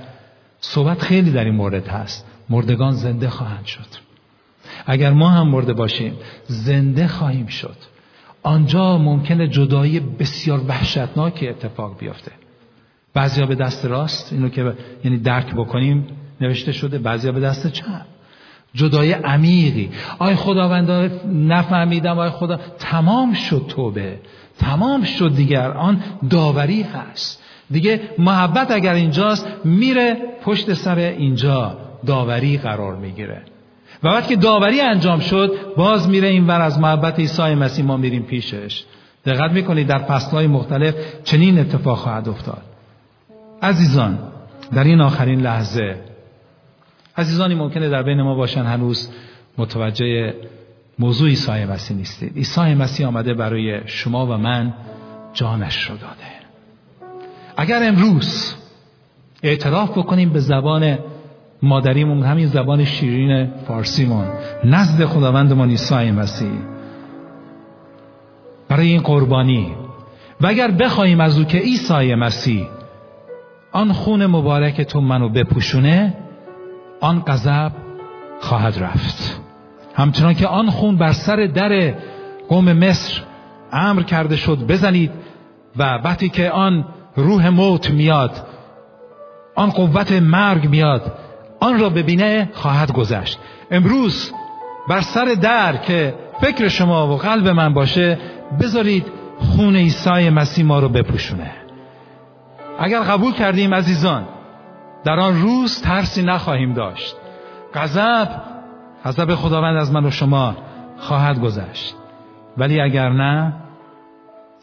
صحبت 0.61 1.03
خیلی 1.03 1.31
در 1.31 1.45
این 1.45 1.55
مورد 1.55 1.89
هست. 1.89 2.27
مردگان 2.49 2.93
زنده 2.93 3.31
خواهند 3.31 3.65
شد. 3.67 4.07
اگر 4.87 5.13
ما 5.13 5.31
هم 5.31 5.49
مرده 5.49 5.73
باشیم 5.73 6.17
زنده 6.47 7.09
خواهیم 7.09 7.47
شد. 7.47 7.77
آنجا 8.43 8.99
ممکنه 8.99 9.49
جدایی 9.49 10.01
بسیار 10.01 10.61
وحشتناک 10.69 11.45
اتفاق 11.49 11.99
بیفته. 11.99 12.33
بعضیا 13.15 13.47
به 13.47 13.55
دست 13.55 13.85
راست 13.85 14.33
اینو 14.33 14.49
که 14.49 14.75
یعنی 15.05 15.19
درک 15.19 15.55
بکنیم 15.55 16.07
نوشته 16.41 16.73
شده 16.73 16.99
بعضیا 16.99 17.33
به 17.33 17.41
دست 17.41 17.67
چپ. 17.67 18.16
جدای 18.77 19.13
عمیقی. 19.13 19.91
آی 20.19 20.35
خداوند 20.35 20.91
نفهمیدم 21.35 22.19
آی 22.19 22.31
خدا 22.31 22.61
تمام 22.79 23.35
شد 23.35 23.65
توبه. 23.69 24.19
تمام 24.59 25.05
شد 25.05 25.37
دیگر 25.37 25.71
آن 25.71 26.03
داوری 26.31 26.83
هست. 26.83 27.43
دیگه 27.71 28.01
محبت 28.19 28.71
اگر 28.71 28.95
اینجاست 28.95 29.49
میره 29.65 30.17
پشت 30.43 30.75
سر 30.75 30.99
اینجا 30.99 31.79
داوری 32.07 32.59
قرار 32.59 32.97
می‌گیره. 32.97 33.43
و 34.03 34.09
وقتی 34.09 34.35
که 34.35 34.41
داوری 34.41 34.81
انجام 34.81 35.21
شد 35.21 35.53
باز 35.77 36.09
میره 36.09 36.29
این 36.29 36.47
ور 36.47 36.61
از 36.61 36.79
محبت 36.79 37.19
عیسی 37.19 37.55
مسیح 37.55 37.85
ما 37.85 37.97
میریم 37.97 38.23
پیشش. 38.23 38.85
دقت 39.27 39.53
می‌کنید 39.53 39.87
در 39.87 39.99
فصلهای 39.99 40.47
مختلف 40.47 40.95
چنین 41.25 41.59
اتفاق 41.59 41.99
خواهد 41.99 42.29
افتاد. 42.29 42.63
عزیزان 43.63 44.19
در 44.75 44.85
این 44.85 45.01
آخرین 45.01 45.41
لحظه 45.41 45.97
عزیزانی 47.19 47.55
ممکنه 47.55 47.89
در 47.89 48.03
بین 48.03 48.23
ما 48.23 48.35
باشن. 48.35 48.63
هنوز 48.63 49.11
متوجه 49.59 50.35
موضوع 50.99 51.29
عیسی 51.29 51.65
مسیح 51.65 51.97
نیستید. 51.97 52.37
عیسی 52.37 52.75
مسیح 52.75 53.07
آمده 53.07 53.35
برای 53.35 53.81
شما 53.87 54.27
و 54.27 54.37
من 54.37 54.75
جانش 55.33 55.83
رو 55.91 55.97
داده. 55.97 56.37
اگر 57.57 57.89
امروز 57.89 58.55
اعتراف 59.43 59.99
بکنیم 59.99 60.31
به 60.31 60.41
زبان 60.41 60.99
مادریمون 61.63 62.23
همین 62.23 62.47
زبان 62.47 62.85
شیرین 62.85 63.51
فارسیمون 63.69 64.25
نزد 64.65 65.05
خداوندمان 65.05 65.71
عیسی 65.71 66.11
مسیح 66.11 66.51
برای 68.69 68.89
این 68.89 69.01
قربانی 69.01 69.73
و 70.41 70.47
اگر 70.47 70.71
بخواهیم 70.71 71.21
از 71.21 71.39
او 71.39 71.45
که 71.45 71.59
عیسی 71.59 72.15
مسیح 72.15 72.67
آن 73.73 73.93
خون 73.93 74.27
مبارک 74.27 74.81
تو 74.81 75.01
منو 75.01 75.29
بپوشونه 75.29 76.15
آن 77.01 77.23
غضب 77.27 77.73
خواهد 78.41 78.79
رفت. 78.79 79.41
همچنان 79.95 80.35
که 80.35 80.47
آن 80.47 80.71
خون 80.71 80.97
بر 80.97 81.13
سر 81.13 81.37
در 81.37 81.95
قوم 82.49 82.73
مصر 82.73 83.23
امر 83.73 84.03
کرده 84.03 84.37
شد 84.37 84.59
بزنید 84.59 85.11
و 85.77 85.83
وقتی 86.05 86.29
که 86.29 86.51
آن 86.51 86.85
روح 87.17 87.49
موت 87.49 87.91
میاد 87.91 88.47
آن 89.55 89.71
قوت 89.71 90.13
مرگ 90.13 90.69
میاد 90.69 91.13
آن 91.61 91.81
را 91.81 91.89
ببینه 91.89 92.51
خواهد 92.55 92.93
گذشت. 92.93 93.39
امروز 93.71 94.33
بر 94.89 95.01
سر 95.01 95.25
در 95.25 95.77
که 95.77 96.15
فکر 96.41 96.69
شما 96.69 97.15
و 97.15 97.17
قلب 97.17 97.49
من 97.49 97.75
باشه 97.75 98.19
بذارید 98.61 99.07
خون 99.39 99.77
عیسی 99.77 100.31
مسیح 100.31 100.65
ما 100.65 100.79
رو 100.79 100.89
بپوشونه. 100.89 101.51
اگر 102.79 103.01
قبول 103.01 103.33
کردیم 103.33 103.75
عزیزان 103.75 104.25
در 105.07 105.21
آن 105.21 105.43
روز 105.43 105.83
ترسی 105.83 106.23
نخواهیم 106.23 106.73
داشت. 106.73 107.17
غضب 107.75 108.29
غضب 109.05 109.35
خداوند 109.35 109.77
از 109.77 109.93
من 109.93 110.05
و 110.05 110.11
شما 110.11 110.57
خواهد 110.99 111.41
گذشت. 111.41 111.95
ولی 112.57 112.81
اگر 112.81 113.09
نه 113.09 113.53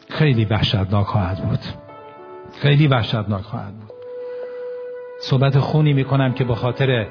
خیلی 0.08 0.44
وحشتناک 0.44 1.06
خواهد 1.06 1.38
بود. 1.48 1.58
خیلی 2.60 2.86
وحشتناک 2.86 3.42
خواهد 3.42 3.74
بود. 3.74 3.90
صحبت 5.20 5.58
خونی 5.58 5.92
می‌کنم 5.92 6.32
که 6.32 6.44
به 6.44 6.54
خاطر 6.54 7.06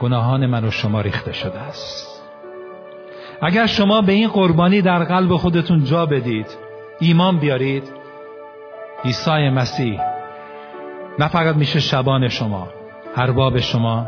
گناهان 0.00 0.46
من 0.46 0.64
و 0.64 0.70
شما 0.70 1.00
ریخته 1.00 1.32
شده 1.32 1.58
است. 1.58 2.22
اگر 3.42 3.66
شما 3.66 4.00
به 4.02 4.12
این 4.12 4.28
قربانی 4.28 4.82
در 4.82 5.04
قلب 5.04 5.36
خودتون 5.36 5.84
جا 5.84 6.06
بدید 6.06 6.46
ایمان 7.00 7.38
بیارید 7.38 7.92
عیسی 9.04 9.48
مسیح 9.48 10.00
نه 11.20 11.28
فقط 11.28 11.56
میشه 11.56 11.80
شبان 11.80 12.28
شما 12.28 12.68
ارباب 13.16 13.60
شما 13.60 14.06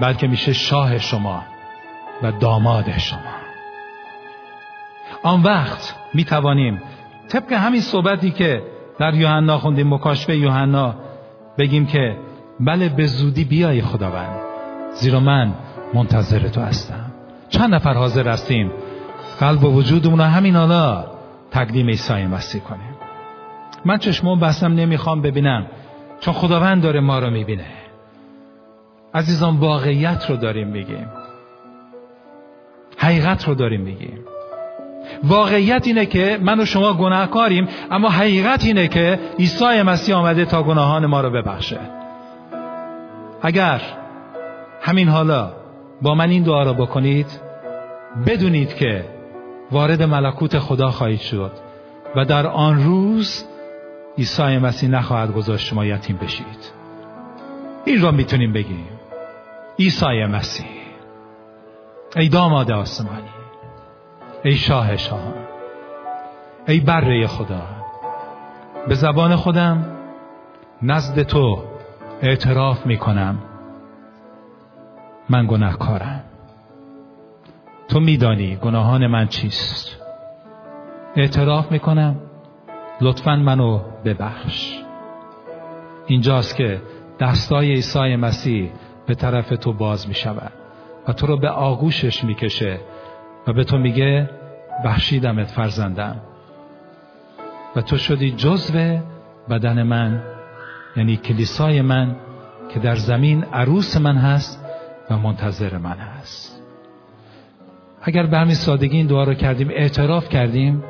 بلکه 0.00 0.26
میشه 0.26 0.52
شاه 0.52 0.98
شما 0.98 1.42
و 2.22 2.32
داماد 2.32 2.98
شما. 2.98 3.18
آن 5.22 5.42
وقت 5.42 5.94
می‌توانیم 6.14 6.82
طبق 7.28 7.52
همین 7.52 7.80
صحبتی 7.80 8.30
که 8.30 8.62
در 8.98 9.14
یوحنا 9.14 9.58
خوندیم 9.58 9.94
مکاشفه 9.94 10.36
یوحنا 10.36 10.94
بگیم 11.58 11.86
که 11.86 12.16
بله 12.60 12.88
به 12.88 13.06
زودی 13.06 13.44
بیای 13.44 13.82
خداوند 13.82 14.40
زیرا 14.92 15.20
من 15.20 15.54
منتظر 15.94 16.48
تو 16.48 16.60
هستم. 16.60 17.12
چند 17.48 17.74
نفر 17.74 17.94
حاضر 17.94 18.28
هستیم؟ 18.28 18.70
قلب 19.40 19.64
و 19.64 19.72
وجودمون 19.72 20.20
همین 20.20 20.56
حالا 20.56 21.04
تقدیم 21.50 21.86
عیسی 21.86 22.26
مسیح 22.26 22.60
کنیم. 22.60 22.94
من 23.84 23.98
چشمون 23.98 24.40
بستم 24.40 24.74
نمی‌خوام 24.74 25.22
ببینم. 25.22 25.66
چون 26.20 26.34
خداوند 26.34 26.82
داره 26.82 27.00
ما 27.00 27.18
رو 27.18 27.30
می‌بینه. 27.30 27.66
عزیزان 29.14 29.56
واقعیت 29.56 30.30
رو 30.30 30.36
داریم 30.36 30.68
میگیم. 30.68 31.06
حقیقت 32.96 33.48
رو 33.48 33.54
داریم 33.54 33.80
میگیم. 33.80 34.18
واقعیت 35.24 35.86
اینه 35.86 36.06
که 36.06 36.38
من 36.42 36.60
و 36.60 36.64
شما 36.64 36.92
گناهکاریم 36.92 37.68
اما 37.90 38.08
حقیقت 38.08 38.64
اینه 38.64 38.88
که 38.88 39.18
عیسی 39.38 39.82
مسیح 39.82 40.16
آمده 40.16 40.44
تا 40.44 40.62
گناهان 40.62 41.06
ما 41.06 41.20
رو 41.20 41.30
ببخشه. 41.30 41.80
اگر 43.42 43.80
همین 44.82 45.08
حالا 45.08 45.52
با 46.02 46.14
من 46.14 46.30
این 46.30 46.42
دعا 46.42 46.62
رو 46.62 46.74
بکنید 46.74 47.40
بدونید 48.26 48.74
که 48.74 49.04
وارد 49.70 50.02
ملکوت 50.02 50.58
خدا 50.58 50.90
خواهید 50.90 51.20
شد 51.20 51.52
و 52.16 52.24
در 52.24 52.46
آن 52.46 52.84
روز 52.84 53.44
عیسی 54.18 54.58
مسیح 54.58 54.88
نخواهد 54.90 55.32
گذاشت 55.32 55.66
شما 55.66 55.84
یتیم 55.84 56.16
بشید. 56.16 56.72
این 57.84 58.02
را 58.02 58.10
می‌تونیم 58.10 58.52
بگیم. 58.52 58.88
عیسی 59.78 60.24
مسیح. 60.24 60.66
ای 62.16 62.28
داماد 62.28 62.70
آسمانی. 62.70 63.30
ای 64.44 64.56
شاه 64.56 64.96
شاهان. 64.96 65.34
ای 66.68 66.80
بره 66.80 67.26
خدا. 67.26 67.62
به 68.88 68.94
زبان 68.94 69.36
خودم 69.36 69.96
نزد 70.82 71.22
تو 71.22 71.62
اعتراف 72.22 72.86
می‌کنم. 72.86 73.38
من 75.28 75.46
گناهکارم. 75.46 76.24
تو 77.88 78.00
میدانی 78.00 78.56
گناهان 78.56 79.06
من 79.06 79.26
چیست. 79.26 79.96
اعتراف 81.16 81.72
می‌کنم. 81.72 82.16
لطفا 83.00 83.36
منو 83.36 83.80
ببخش. 84.04 84.78
اینجاست 86.06 86.56
که 86.56 86.82
دستای 87.20 87.70
عیسی 87.70 88.16
مسیح 88.16 88.70
به 89.06 89.14
طرف 89.14 89.48
تو 89.48 89.72
باز 89.72 90.08
می 90.08 90.14
شود 90.14 90.52
و 91.08 91.12
تو 91.12 91.26
رو 91.26 91.36
به 91.36 91.48
آغوشش 91.48 92.24
می‌کشه 92.24 92.80
و 93.46 93.52
به 93.52 93.64
تو 93.64 93.78
میگه 93.78 94.30
بخشیدمت 94.84 95.50
فرزندم. 95.50 96.20
و 97.76 97.80
تو 97.80 97.96
شدی 97.96 98.30
جزو 98.30 98.98
بدن 99.50 99.82
من 99.82 100.22
یعنی 100.96 101.16
کلیسای 101.16 101.82
من 101.82 102.16
که 102.68 102.80
در 102.80 102.94
زمین 102.94 103.44
عروس 103.44 103.96
من 103.96 104.16
هست 104.16 104.64
و 105.10 105.18
منتظر 105.18 105.76
من 105.76 105.96
هست. 105.98 106.62
اگر 108.02 108.26
به 108.26 108.38
همین 108.38 108.54
سادگی 108.54 108.96
این 108.96 109.06
دعا 109.06 109.24
رو 109.24 109.34
کردیم 109.34 109.68
اعتراف 109.70 110.28
کردیم 110.28 110.82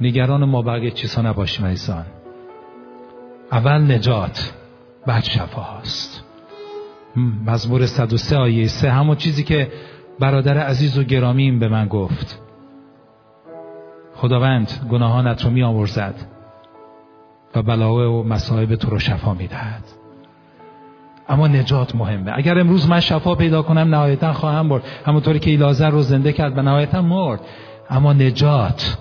نگران 0.00 0.44
ما 0.44 0.62
بقیه 0.62 0.90
چیزها 0.90 1.22
نباشیم 1.22 1.66
عزیزان. 1.66 2.06
اول 3.52 3.92
نجات 3.92 4.52
بعد 5.06 5.24
شفا 5.24 5.62
هست 5.62 6.24
مزمور 7.46 7.86
103 7.86 8.36
آیه 8.36 8.66
3 8.66 8.90
همون 8.90 9.16
چیزی 9.16 9.44
که 9.44 9.72
برادر 10.20 10.58
عزیز 10.58 10.98
و 10.98 11.02
گرامیم 11.02 11.58
به 11.58 11.68
من 11.68 11.88
گفت. 11.88 12.40
خداوند 14.14 14.88
گناهانت 14.90 15.44
رو 15.44 15.50
می 15.50 15.62
آمرزد 15.62 16.14
و 17.54 17.62
بلاوه 17.62 18.04
و 18.04 18.22
مصائب 18.22 18.74
تو 18.74 18.90
رو 18.90 18.98
شفا 18.98 19.34
می 19.34 19.46
دهد 19.46 19.84
اما 21.28 21.48
نجات 21.48 21.94
مهمه. 21.94 22.32
اگر 22.34 22.58
امروز 22.58 22.88
من 22.88 23.00
شفا 23.00 23.34
پیدا 23.34 23.62
کنم 23.62 23.94
نهایتا 23.94 24.32
خواهم 24.32 24.68
برد 24.68 24.82
همونطوری 25.06 25.38
که 25.38 25.50
ایلازر 25.50 25.90
رو 25.90 26.02
زنده 26.02 26.32
کرد 26.32 26.58
و 26.58 26.62
نهایتا 26.62 27.02
مرد. 27.02 27.40
اما 27.90 28.12
نجات 28.12 28.96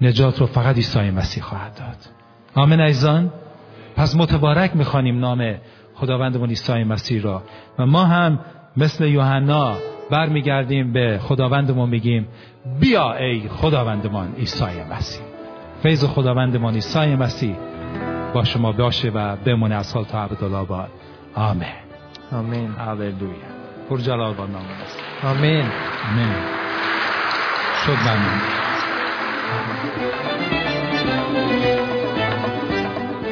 نجات 0.00 0.40
رو 0.40 0.46
فقط 0.46 0.74
عیسی 0.76 1.10
مسیح 1.10 1.42
خواهد 1.42 1.74
داد. 1.74 1.96
آمین 2.54 2.80
ایزان 2.80 3.32
پس 3.96 4.16
متبارک 4.16 4.76
می‌خوانیم 4.76 5.18
نام 5.18 5.54
خداوندمون 5.94 6.48
عیسی 6.48 6.84
مسیح 6.84 7.22
را. 7.22 7.42
و 7.78 7.86
ما 7.86 8.04
هم 8.04 8.38
مثل 8.76 9.04
یوحنا 9.04 9.76
برمیگردیم 10.10 10.92
به 10.92 11.18
خداوندمون 11.22 11.88
میگیم 11.88 12.28
بیا 12.80 13.14
ای 13.14 13.48
خداوندمان 13.48 14.34
عیسی 14.38 14.82
مسیح. 14.90 15.22
فیض 15.82 16.04
خداوندمان 16.04 16.74
عیسی 16.74 17.16
مسیح 17.16 17.56
با 18.34 18.44
شما 18.44 18.72
باشه 18.72 19.10
و 19.10 19.36
بمونه 19.36 19.74
از 19.74 19.94
حال 19.94 20.04
تا 20.04 20.24
عبدالآباد 20.24 20.90
آمین. 21.34 21.68
آمین. 22.32 22.70
هللویا. 22.70 23.34
پر 23.90 23.98
جلال 23.98 24.34
با 24.34 24.46
نام. 24.46 24.62
آمین. 25.24 25.66
آمین. 26.10 26.34
شد 27.86 28.73